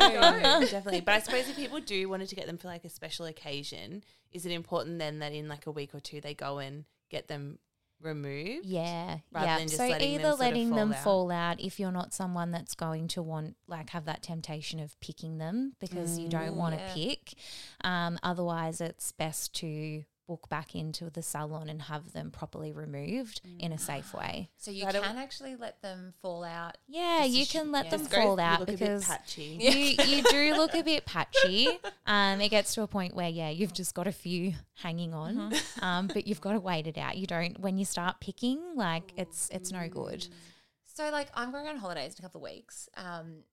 definitely. 0.61 1.01
But 1.01 1.15
I 1.15 1.19
suppose 1.19 1.47
if 1.49 1.55
people 1.55 1.79
do 1.79 2.09
wanted 2.09 2.29
to 2.29 2.35
get 2.35 2.47
them 2.47 2.57
for 2.57 2.67
like 2.67 2.83
a 2.85 2.89
special 2.89 3.25
occasion, 3.25 4.03
is 4.31 4.45
it 4.45 4.51
important 4.51 4.97
then 4.99 5.19
that 5.19 5.33
in 5.33 5.47
like 5.47 5.67
a 5.67 5.71
week 5.71 5.93
or 5.93 5.99
two 5.99 6.19
they 6.21 6.33
go 6.33 6.57
and 6.59 6.85
get 7.09 7.27
them 7.27 7.59
removed? 8.03 8.65
Yeah, 8.65 9.19
Rather 9.31 9.45
yeah. 9.45 9.57
than 9.59 9.67
just 9.67 9.77
so 9.77 9.87
letting 9.87 10.11
them 10.13 10.19
either 10.21 10.29
of 10.33 10.39
letting 10.39 10.69
them 10.71 10.89
fall 10.93 10.97
out. 10.97 11.03
fall 11.03 11.31
out 11.31 11.59
if 11.61 11.79
you're 11.79 11.91
not 11.91 12.13
someone 12.13 12.51
that's 12.51 12.75
going 12.75 13.07
to 13.09 13.21
want 13.21 13.55
like 13.67 13.89
have 13.91 14.05
that 14.05 14.21
temptation 14.21 14.79
of 14.79 14.99
picking 14.99 15.37
them 15.37 15.73
because 15.79 16.17
you 16.19 16.27
don't 16.27 16.53
Mm. 16.53 16.57
want 16.57 16.75
to 16.75 16.81
Yeah. 16.81 16.93
pick. 16.93 17.33
Um, 17.83 18.19
otherwise, 18.23 18.81
it's 18.81 19.11
best 19.11 19.53
to 19.55 20.03
book 20.28 20.47
back 20.49 20.74
into 20.76 21.09
the 21.09 21.21
salon 21.21 21.67
and 21.69 21.82
have 21.84 22.13
them 22.13 22.32
properly 22.32 22.71
removed 22.71 23.41
in 23.59 23.71
a 23.74 23.78
safe 23.78 24.13
way. 24.13 24.49
so 24.57 24.71
you 24.71 24.86
I 24.86 24.91
don't- 24.91 25.03
can 25.03 25.17
actually 25.17 25.55
let 25.55 25.82
them 25.82 26.13
fall 26.21 26.43
out. 26.43 26.78
Yeah, 26.88 27.19
Just 27.24 27.32
to 27.34 27.39
you 27.39 27.45
sh- 27.45 27.51
can 27.51 27.71
let 27.71 27.86
yeah. 27.86 27.91
them 27.91 27.99
Just 28.01 28.13
fall 28.13 28.36
you 28.36 28.41
out 28.41 28.65
because 28.65 29.05
patchy. 29.05 29.57
you 29.59 30.05
you 30.15 30.24
do 30.30 30.55
look 30.55 30.74
a 30.76 30.82
bit 30.84 31.05
patchy. 31.05 31.67
Um, 32.05 32.39
it 32.41 32.49
gets 32.49 32.74
to 32.76 32.84
a 32.84 32.88
point 32.88 33.15
where 33.15 33.30
yeah, 33.30 33.49
you've 33.49 33.74
just 33.74 33.93
got 33.93 34.07
a 34.07 34.11
few 34.11 34.53
hanging 34.76 35.13
on, 35.13 35.36
Mm-hmm. 35.51 35.84
um, 35.84 36.07
but 36.07 36.26
you've 36.28 36.41
got 36.41 36.53
to 36.53 36.59
wait 36.59 36.88
it 36.88 36.97
out. 36.97 37.17
You 37.17 37.28
don't 37.28 37.59
when 37.59 37.78
you 37.78 37.86
start 37.86 38.19
picking 38.21 38.61
like 38.76 39.11
it's 39.17 39.49
it's 39.51 39.71
no 39.71 39.88
good. 39.89 40.28
So 40.86 41.09
like 41.11 41.28
I'm 41.34 41.51
going 41.51 41.67
on 41.67 41.78
holidays 41.78 42.15
in 42.17 42.24
a 42.24 42.28
couple 42.28 42.39
of 42.45 42.49
weeks. 42.51 42.88
Um, 42.95 43.43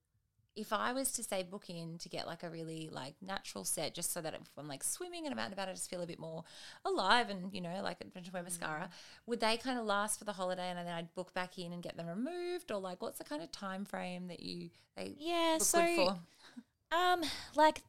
if 0.55 0.73
I 0.73 0.93
was 0.93 1.11
to 1.13 1.23
say 1.23 1.43
book 1.43 1.69
in 1.69 1.97
to 1.99 2.09
get 2.09 2.27
like 2.27 2.43
a 2.43 2.49
really 2.49 2.89
like 2.91 3.15
natural 3.21 3.63
set, 3.63 3.93
just 3.93 4.11
so 4.13 4.21
that 4.21 4.33
if 4.33 4.41
I'm 4.57 4.67
like 4.67 4.83
swimming 4.83 5.25
and 5.25 5.33
I'm 5.33 5.39
out 5.39 5.45
and 5.45 5.53
about, 5.53 5.69
I 5.69 5.73
just 5.73 5.89
feel 5.89 6.01
a 6.01 6.07
bit 6.07 6.19
more 6.19 6.43
alive 6.85 7.29
and 7.29 7.53
you 7.53 7.61
know 7.61 7.81
like 7.83 7.97
I 8.01 8.05
don't 8.13 8.33
wear 8.33 8.43
mascara. 8.43 8.89
Would 9.25 9.39
they 9.39 9.57
kind 9.57 9.79
of 9.79 9.85
last 9.85 10.19
for 10.19 10.25
the 10.25 10.33
holiday 10.33 10.69
and 10.69 10.77
then 10.77 10.87
I'd 10.87 11.13
book 11.15 11.33
back 11.33 11.57
in 11.57 11.71
and 11.73 11.81
get 11.81 11.97
them 11.97 12.07
removed, 12.07 12.71
or 12.71 12.79
like 12.79 13.01
what's 13.01 13.17
the 13.17 13.23
kind 13.23 13.41
of 13.41 13.51
time 13.51 13.85
frame 13.85 14.27
that 14.27 14.41
you 14.41 14.69
they 14.95 15.15
Yeah, 15.17 15.57
look 15.57 15.67
so 15.67 15.79
good 15.79 15.89
for? 15.95 16.19
Um, 16.91 17.23
like 17.55 17.83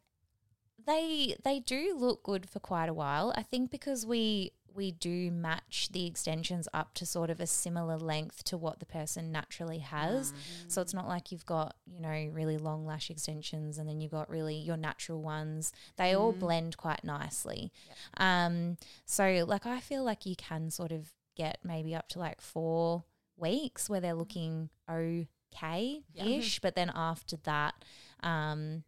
they 0.84 1.36
they 1.44 1.60
do 1.60 1.96
look 1.96 2.22
good 2.22 2.48
for 2.48 2.60
quite 2.60 2.88
a 2.88 2.94
while. 2.94 3.32
I 3.36 3.42
think 3.42 3.70
because 3.70 4.06
we 4.06 4.52
we 4.75 4.93
do 4.93 5.31
match 5.31 5.89
the 5.93 6.07
extensions 6.07 6.68
up 6.73 6.95
to 6.95 7.07
sort 7.07 7.31
of 7.31 7.41
a 7.41 7.47
similar 7.47 7.97
length 7.99 8.45
to 8.45 8.57
what 8.57 8.81
the 8.81 8.87
person 8.87 9.31
naturally 9.33 9.79
has. 9.79 10.33
So 10.68 10.81
it's 10.83 10.95
not 10.95 11.09
like 11.09 11.31
you've 11.33 11.47
got, 11.47 11.77
you 11.87 12.01
know, 12.01 12.31
really 12.33 12.59
long 12.59 12.87
lash 12.87 13.11
extensions 13.11 13.79
and 13.79 13.89
then 13.89 14.01
you've 14.01 14.12
got 14.12 14.31
really 14.31 14.57
your 14.57 14.77
natural 14.77 15.23
ones. 15.23 15.73
They 15.97 16.14
all 16.14 16.33
blend 16.33 16.77
quite 16.77 17.05
nicely. 17.05 17.73
Um 18.16 18.77
so 19.05 19.45
like 19.47 19.66
I 19.66 19.81
feel 19.81 20.05
like 20.05 20.27
you 20.27 20.37
can 20.37 20.70
sort 20.70 20.93
of 20.93 21.12
get 21.37 21.59
maybe 21.64 21.95
up 21.95 22.09
to 22.11 22.18
like 22.18 22.41
4 22.41 23.05
weeks 23.37 23.89
where 23.89 24.01
they're 24.01 24.14
looking 24.14 24.68
okay-ish, 24.91 26.61
but 26.61 26.75
then 26.75 26.91
after 26.95 27.37
that 27.45 27.75
um 28.23 28.85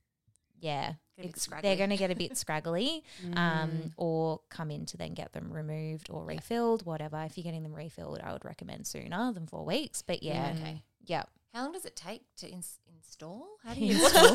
yeah, 0.61 0.95
Get 1.17 1.25
a 1.25 1.27
bit 1.29 1.31
it's- 1.31 1.43
scraggly. 1.43 1.69
they're 1.69 1.77
going 1.77 1.91
to 1.91 1.97
get 1.97 2.11
a 2.11 2.15
bit 2.17 2.37
scraggly, 2.43 3.05
um, 3.37 3.93
or 3.97 4.41
come 4.49 4.71
in 4.71 4.85
to 4.87 4.97
then 4.97 5.15
get 5.15 5.33
them 5.33 5.53
removed 5.53 6.09
or 6.11 6.25
refilled, 6.25 6.85
whatever. 6.85 7.23
If 7.25 7.37
you're 7.39 7.45
getting 7.45 7.63
them 7.63 7.75
refilled, 7.75 8.21
I 8.23 8.33
would 8.33 8.45
recommend 8.45 8.87
sooner 8.87 9.33
than 9.33 9.47
four 9.47 9.65
weeks. 9.65 10.03
But 10.03 10.23
yeah, 10.23 10.55
Okay. 10.59 10.83
yeah. 11.05 11.23
How 11.53 11.63
long 11.63 11.73
does 11.73 11.85
it 11.85 11.95
take 11.95 12.23
to 12.39 12.49
ins- 12.49 12.81
install? 12.97 13.47
How 13.65 13.75
do 13.75 13.81
you 13.85 13.95
install? 13.95 14.35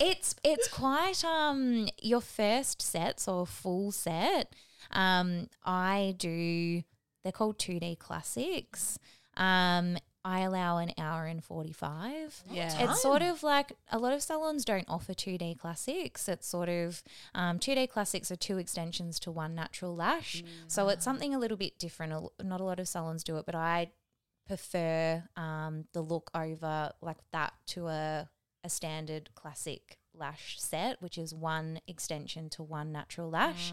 it's 0.00 0.34
it's 0.44 0.68
quite 0.68 1.24
um 1.24 1.88
your 2.00 2.20
first 2.20 2.80
sets 2.80 3.28
or 3.28 3.46
full 3.46 3.92
set. 3.92 4.54
Um, 4.90 5.48
I 5.64 6.14
do. 6.16 6.82
They're 7.22 7.32
called 7.32 7.58
two 7.58 7.78
D 7.80 7.96
classics. 7.96 8.98
Um, 9.36 9.98
I 10.28 10.40
allow 10.40 10.76
an 10.76 10.92
hour 10.98 11.24
and 11.24 11.42
forty 11.42 11.72
five. 11.72 12.42
Yeah. 12.50 12.84
It's 12.84 13.00
sort 13.00 13.22
of 13.22 13.42
like 13.42 13.72
a 13.90 13.98
lot 13.98 14.12
of 14.12 14.22
salons 14.22 14.64
don't 14.64 14.84
offer 14.86 15.14
two 15.14 15.38
D 15.38 15.54
classics. 15.54 16.28
It's 16.28 16.46
sort 16.46 16.68
of 16.68 17.02
um, 17.34 17.58
two 17.58 17.74
D 17.74 17.86
classics 17.86 18.30
are 18.30 18.36
two 18.36 18.58
extensions 18.58 19.18
to 19.20 19.30
one 19.30 19.54
natural 19.54 19.96
lash. 19.96 20.44
So 20.66 20.88
it's 20.88 21.04
something 21.04 21.34
a 21.34 21.38
little 21.38 21.56
bit 21.56 21.78
different. 21.78 22.12
Not 22.42 22.60
a 22.60 22.64
lot 22.64 22.78
of 22.78 22.88
salons 22.88 23.24
do 23.24 23.38
it, 23.38 23.46
but 23.46 23.54
I 23.54 23.90
prefer 24.46 25.24
um, 25.36 25.84
the 25.92 26.02
look 26.02 26.30
over 26.34 26.92
like 27.00 27.18
that 27.32 27.54
to 27.68 27.88
a, 27.88 28.28
a 28.64 28.68
standard 28.68 29.30
classic 29.34 29.97
lash 30.18 30.60
set, 30.60 31.00
which 31.00 31.18
is 31.18 31.34
one 31.34 31.80
extension 31.86 32.48
to 32.50 32.62
one 32.62 32.92
natural 32.92 33.30
lash. 33.30 33.72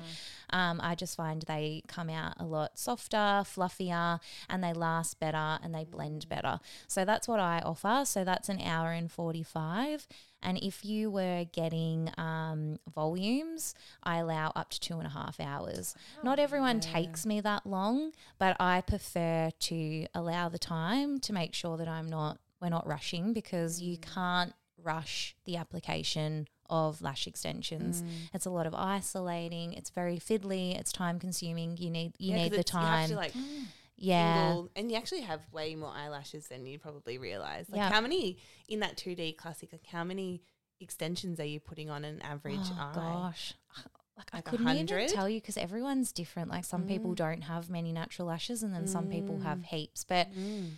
Um, 0.49 0.79
I 0.81 0.95
just 0.95 1.15
find 1.17 1.41
they 1.43 1.83
come 1.87 2.09
out 2.09 2.35
a 2.39 2.45
lot 2.45 2.77
softer, 2.77 3.43
fluffier, 3.43 4.19
and 4.49 4.63
they 4.63 4.73
last 4.73 5.19
better 5.19 5.59
and 5.63 5.73
they 5.73 5.83
blend 5.83 6.27
better. 6.29 6.59
So 6.87 7.05
that's 7.05 7.27
what 7.27 7.39
I 7.39 7.59
offer. 7.59 8.03
So 8.05 8.23
that's 8.23 8.49
an 8.49 8.61
hour 8.61 8.91
and 8.91 9.11
45. 9.11 10.07
And 10.41 10.59
if 10.59 10.85
you 10.85 11.09
were 11.09 11.45
getting 11.51 12.11
um, 12.17 12.77
volumes, 12.93 13.73
I 14.03 14.17
allow 14.17 14.51
up 14.55 14.69
to 14.69 14.79
two 14.79 14.97
and 14.97 15.07
a 15.07 15.09
half 15.09 15.39
hours. 15.39 15.95
Not 16.23 16.37
everyone 16.37 16.79
takes 16.79 17.25
me 17.25 17.41
that 17.41 17.65
long, 17.65 18.11
but 18.37 18.55
I 18.59 18.81
prefer 18.81 19.49
to 19.59 20.05
allow 20.13 20.49
the 20.49 20.59
time 20.59 21.19
to 21.21 21.33
make 21.33 21.55
sure 21.55 21.77
that 21.77 21.87
I'm 21.87 22.07
not, 22.07 22.37
we're 22.61 22.69
not 22.69 22.85
rushing 22.85 23.33
because 23.33 23.81
you 23.81 23.97
can't 23.97 24.53
rush 24.85 25.35
the 25.45 25.57
application 25.57 26.47
of 26.69 27.01
lash 27.01 27.27
extensions. 27.27 28.03
It's 28.33 28.45
a 28.45 28.49
lot 28.49 28.65
of 28.67 28.73
isolating. 28.73 29.73
It's 29.73 29.89
very 29.89 30.17
fiddly. 30.17 30.77
It's 30.79 30.91
time 30.91 31.19
consuming. 31.19 31.77
You 31.77 31.89
need 31.91 32.13
you 32.17 32.31
Yeah, 32.31 32.35
'cause 32.37 32.43
need 32.43 32.51
the 32.53 32.59
it's- 32.59 32.73
You 32.73 32.79
have 32.79 32.99
time. 32.99 33.09
to 33.09 33.15
like 33.15 33.33
yeah. 33.97 34.47
single, 34.47 34.69
and 34.75 34.91
you 34.91 34.97
actually 34.97 35.21
have 35.21 35.41
way 35.51 35.75
more 35.75 35.89
eyelashes 35.91 36.47
than 36.47 36.65
you 36.65 36.79
probably 36.79 37.17
realize. 37.17 37.69
Like 37.69 37.77
Yeah. 37.77 37.89
how 37.91 38.01
many 38.01 38.37
in 38.67 38.79
that 38.79 38.97
2D 38.97 39.33
classic? 39.37 39.71
Like 39.71 39.85
how 39.87 40.03
many 40.03 40.41
extensions 40.79 41.39
are 41.39 41.45
you 41.45 41.59
putting 41.59 41.89
on 41.89 42.03
an 42.05 42.21
average 42.21 42.57
oh 42.61 42.77
eye? 42.79 42.91
gosh. 42.95 43.53
Like, 44.17 44.29
I 44.31 44.37
Like 44.37 44.47
a 44.47 44.49
couldn't 44.51 44.69
even 44.69 45.07
tell 45.09 45.27
you 45.27 45.41
because 45.41 45.57
everyone's 45.57 46.13
different. 46.13 46.49
Like 46.49 46.63
some 46.63 46.87
people 46.87 47.11
Mm. 47.11 47.15
don't 47.17 47.41
have 47.41 47.69
many 47.69 47.91
natural 47.91 48.29
lashes, 48.29 48.63
and 48.63 48.73
then 48.73 48.87
some 48.87 49.09
people 49.09 49.41
have 49.41 49.57
Mm. 49.57 49.65
heaps, 49.65 50.05
but 50.05 50.31
Mm. 50.31 50.75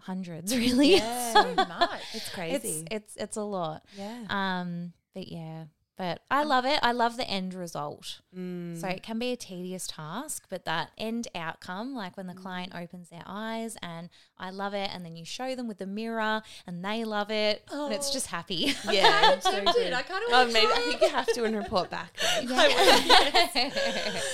Hundreds 0.00 0.56
really. 0.56 0.96
Yeah. 0.96 1.32
so 1.32 1.54
much? 1.54 2.00
It's 2.14 2.14
it's 2.16 2.28
crazy. 2.34 2.86
it's 2.90 3.16
it's 3.16 3.36
a 3.36 3.42
lot. 3.42 3.84
yeah. 3.96 4.24
Um, 4.28 4.92
but 5.14 5.28
yeah, 5.28 5.64
but 6.00 6.22
I 6.30 6.44
love 6.44 6.64
it. 6.64 6.80
I 6.82 6.92
love 6.92 7.18
the 7.18 7.28
end 7.28 7.52
result. 7.52 8.20
Mm. 8.34 8.80
So 8.80 8.88
it 8.88 9.02
can 9.02 9.18
be 9.18 9.32
a 9.32 9.36
tedious 9.36 9.86
task, 9.86 10.46
but 10.48 10.64
that 10.64 10.92
end 10.96 11.28
outcome, 11.34 11.94
like 11.94 12.16
when 12.16 12.26
the 12.26 12.32
client 12.32 12.72
opens 12.74 13.10
their 13.10 13.20
eyes 13.26 13.76
and 13.82 14.08
I 14.38 14.48
love 14.48 14.72
it, 14.72 14.88
and 14.94 15.04
then 15.04 15.14
you 15.14 15.26
show 15.26 15.54
them 15.54 15.68
with 15.68 15.76
the 15.76 15.86
mirror 15.86 16.40
and 16.66 16.82
they 16.82 17.04
love 17.04 17.30
it, 17.30 17.64
and 17.70 17.92
it's 17.92 18.08
Oh. 18.08 18.12
just 18.14 18.28
happy. 18.28 18.74
Yeah, 18.90 19.38
so 19.40 19.50
tempted. 19.50 19.74
good. 19.74 19.92
I 19.92 20.00
kinda 20.02 20.22
Oh, 20.28 20.38
wanna 20.38 20.52
maybe 20.54 20.72
I 20.72 20.76
think 20.88 21.02
you 21.02 21.08
have 21.10 21.26
to 21.34 21.44
and 21.44 21.54
report 21.54 21.90
back. 21.90 22.16
though. 22.16 22.54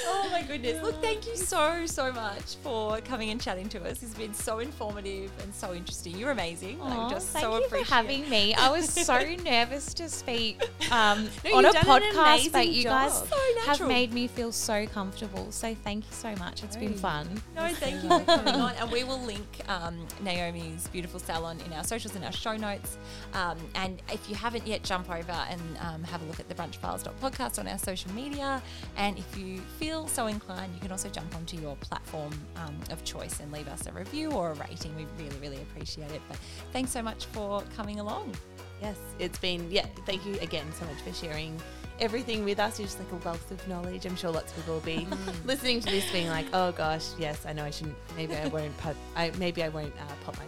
Oh 0.08 0.28
my 0.30 0.42
goodness. 0.42 0.80
Look, 0.84 1.00
thank 1.02 1.26
you 1.26 1.36
so, 1.36 1.84
so 1.86 2.12
much 2.12 2.56
for 2.62 3.00
coming 3.00 3.30
and 3.30 3.40
chatting 3.40 3.68
to 3.70 3.78
us. 3.88 4.02
It's 4.04 4.14
been 4.14 4.34
so 4.34 4.58
informative 4.60 5.30
and 5.42 5.52
so 5.54 5.74
interesting. 5.74 6.16
You're 6.16 6.30
amazing. 6.30 6.80
Aw, 6.80 7.06
I 7.08 7.10
just 7.10 7.28
thank 7.30 7.42
so 7.44 7.58
you 7.58 7.64
appreciate 7.64 7.86
for 7.88 7.94
having 7.94 8.28
me. 8.30 8.54
I 8.54 8.70
was 8.70 8.88
so 8.88 9.18
nervous 9.44 9.92
to 9.94 10.08
speak 10.08 10.62
um, 10.92 11.28
No, 11.44 11.55
on 11.56 11.64
a 11.64 11.68
you've 11.68 11.74
done 11.82 12.02
an 12.02 12.14
podcast, 12.14 12.52
but 12.52 12.68
you 12.68 12.84
guys. 12.84 13.18
So 13.18 13.36
have 13.66 13.86
made 13.88 14.12
me 14.12 14.28
feel 14.28 14.52
so 14.52 14.86
comfortable. 14.86 15.50
So 15.50 15.74
thank 15.74 16.04
you 16.04 16.12
so 16.12 16.34
much. 16.36 16.62
It's 16.62 16.76
been 16.76 16.94
fun. 16.94 17.28
No, 17.54 17.68
thank 17.68 18.02
you 18.02 18.08
for 18.08 18.24
coming 18.24 18.54
on. 18.54 18.74
And 18.74 18.90
we 18.90 19.04
will 19.04 19.20
link 19.20 19.46
um, 19.68 20.06
Naomi's 20.22 20.88
beautiful 20.88 21.18
salon 21.18 21.58
in 21.66 21.72
our 21.72 21.82
socials 21.84 22.14
and 22.14 22.24
our 22.24 22.32
show 22.32 22.56
notes. 22.56 22.98
Um, 23.34 23.58
and 23.74 24.00
if 24.12 24.28
you 24.28 24.36
haven't 24.36 24.66
yet, 24.66 24.82
jump 24.82 25.10
over 25.10 25.32
and 25.32 25.60
um, 25.80 26.04
have 26.04 26.22
a 26.22 26.24
look 26.26 26.38
at 26.38 26.48
the 26.48 26.54
brunchfiles.podcast 26.54 27.58
on 27.58 27.66
our 27.66 27.78
social 27.78 28.12
media. 28.12 28.62
And 28.96 29.18
if 29.18 29.36
you 29.36 29.60
feel 29.78 30.06
so 30.06 30.26
inclined, 30.26 30.74
you 30.74 30.80
can 30.80 30.92
also 30.92 31.08
jump 31.08 31.34
onto 31.34 31.56
your 31.56 31.76
platform 31.76 32.32
um, 32.56 32.76
of 32.90 33.02
choice 33.04 33.40
and 33.40 33.50
leave 33.50 33.68
us 33.68 33.86
a 33.86 33.92
review 33.92 34.30
or 34.30 34.52
a 34.52 34.54
rating. 34.54 34.94
We 34.96 35.06
really, 35.18 35.38
really 35.38 35.62
appreciate 35.62 36.10
it. 36.12 36.20
But 36.28 36.38
thanks 36.72 36.90
so 36.92 37.02
much 37.02 37.26
for 37.26 37.62
coming 37.76 37.98
along. 38.00 38.34
Yes, 38.80 38.96
it's 39.18 39.38
been, 39.38 39.70
yeah, 39.70 39.86
thank 40.04 40.24
you 40.26 40.38
again 40.40 40.66
so 40.72 40.84
much 40.84 41.00
for 41.02 41.12
sharing 41.12 41.60
everything 41.98 42.44
with 42.44 42.60
us. 42.60 42.78
You're 42.78 42.86
just 42.86 42.98
like 42.98 43.10
a 43.12 43.16
wealth 43.16 43.50
of 43.50 43.66
knowledge. 43.68 44.04
I'm 44.04 44.16
sure 44.16 44.30
lots 44.30 44.52
of 44.52 44.58
people 44.58 44.74
will 44.74 44.80
be 44.80 45.06
listening 45.44 45.80
to 45.80 45.90
this 45.90 46.10
being 46.12 46.28
like, 46.28 46.46
oh 46.52 46.72
gosh, 46.72 47.06
yes, 47.18 47.46
I 47.46 47.52
know 47.52 47.64
I 47.64 47.70
shouldn't, 47.70 47.96
maybe 48.16 48.34
I 48.36 48.48
won't 48.48 48.76
pop, 48.78 48.96
I, 49.14 49.32
maybe 49.38 49.62
I 49.62 49.68
won't 49.68 49.94
uh, 49.96 50.12
pop 50.24 50.36
my. 50.36 50.44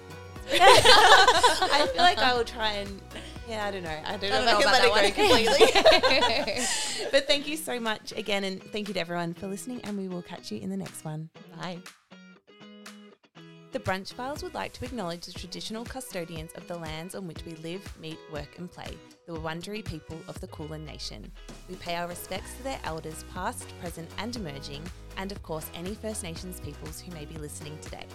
I 0.50 1.86
feel 1.92 2.02
like 2.02 2.18
I 2.18 2.34
will 2.34 2.44
try 2.44 2.72
and, 2.72 3.00
yeah, 3.48 3.66
I 3.66 3.70
don't 3.70 3.82
know. 3.82 4.00
I 4.04 4.16
don't 4.16 4.30
know 4.30 4.44
don't 4.44 4.60
if 4.60 4.66
I 4.66 4.80
can 4.80 4.88
about 4.88 4.92
let 4.94 5.14
that 5.14 5.16
it 5.16 5.16
go 5.16 6.56
completely. 6.56 7.08
but 7.12 7.26
thank 7.26 7.46
you 7.46 7.56
so 7.56 7.78
much 7.78 8.12
again. 8.16 8.44
And 8.44 8.62
thank 8.62 8.88
you 8.88 8.94
to 8.94 9.00
everyone 9.00 9.34
for 9.34 9.46
listening. 9.46 9.80
And 9.84 9.98
we 9.98 10.08
will 10.08 10.22
catch 10.22 10.50
you 10.50 10.58
in 10.60 10.70
the 10.70 10.76
next 10.76 11.04
one. 11.04 11.28
Bye. 11.60 11.80
The 13.70 13.80
Brunch 13.80 14.14
Files 14.14 14.42
would 14.42 14.54
like 14.54 14.72
to 14.72 14.86
acknowledge 14.86 15.26
the 15.26 15.32
traditional 15.32 15.84
custodians 15.84 16.52
of 16.54 16.66
the 16.66 16.78
lands 16.78 17.14
on 17.14 17.26
which 17.28 17.44
we 17.44 17.52
live, 17.56 17.82
meet, 18.00 18.18
work, 18.32 18.56
and 18.56 18.70
play, 18.70 18.96
the 19.26 19.34
Wurundjeri 19.34 19.84
people 19.84 20.18
of 20.26 20.40
the 20.40 20.46
Kulin 20.46 20.86
Nation. 20.86 21.30
We 21.68 21.74
pay 21.74 21.96
our 21.96 22.08
respects 22.08 22.54
to 22.54 22.62
their 22.62 22.80
elders, 22.84 23.26
past, 23.34 23.68
present, 23.78 24.08
and 24.16 24.34
emerging, 24.34 24.82
and 25.18 25.30
of 25.30 25.42
course, 25.42 25.70
any 25.74 25.94
First 25.94 26.22
Nations 26.22 26.60
peoples 26.60 26.98
who 26.98 27.12
may 27.12 27.26
be 27.26 27.36
listening 27.36 27.78
today. 27.82 28.06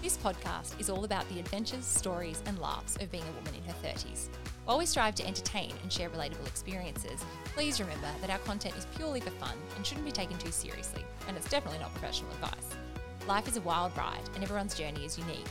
This 0.00 0.16
podcast 0.16 0.80
is 0.80 0.88
all 0.88 1.04
about 1.04 1.28
the 1.28 1.38
adventures, 1.38 1.84
stories, 1.84 2.42
and 2.46 2.58
laughs 2.58 2.96
of 2.96 3.12
being 3.12 3.24
a 3.24 3.36
woman 3.36 3.54
in 3.54 3.64
her 3.64 3.74
30s. 3.86 4.28
While 4.64 4.78
we 4.78 4.86
strive 4.86 5.16
to 5.16 5.26
entertain 5.26 5.74
and 5.82 5.92
share 5.92 6.08
relatable 6.08 6.46
experiences, 6.46 7.22
please 7.54 7.78
remember 7.78 8.08
that 8.22 8.30
our 8.30 8.38
content 8.38 8.74
is 8.78 8.86
purely 8.96 9.20
for 9.20 9.30
fun 9.32 9.56
and 9.76 9.84
shouldn't 9.84 10.06
be 10.06 10.12
taken 10.12 10.38
too 10.38 10.50
seriously, 10.50 11.04
and 11.26 11.36
it's 11.36 11.50
definitely 11.50 11.80
not 11.80 11.92
professional 11.92 12.30
advice. 12.32 12.87
Life 13.28 13.46
is 13.46 13.58
a 13.58 13.60
wild 13.60 13.94
ride, 13.94 14.22
and 14.34 14.42
everyone's 14.42 14.74
journey 14.74 15.04
is 15.04 15.18
unique. 15.18 15.44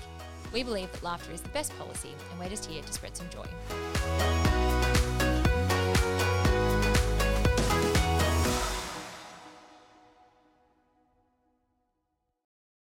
We 0.51 0.63
believe 0.63 0.91
that 0.93 1.03
laughter 1.03 1.32
is 1.32 1.41
the 1.41 1.49
best 1.49 1.78
policy, 1.78 2.09
and 2.32 2.39
we're 2.39 2.49
just 2.49 2.65
here 2.65 2.82
to 2.82 2.91
spread 2.91 3.15
some 3.15 3.30
joy. 3.30 4.46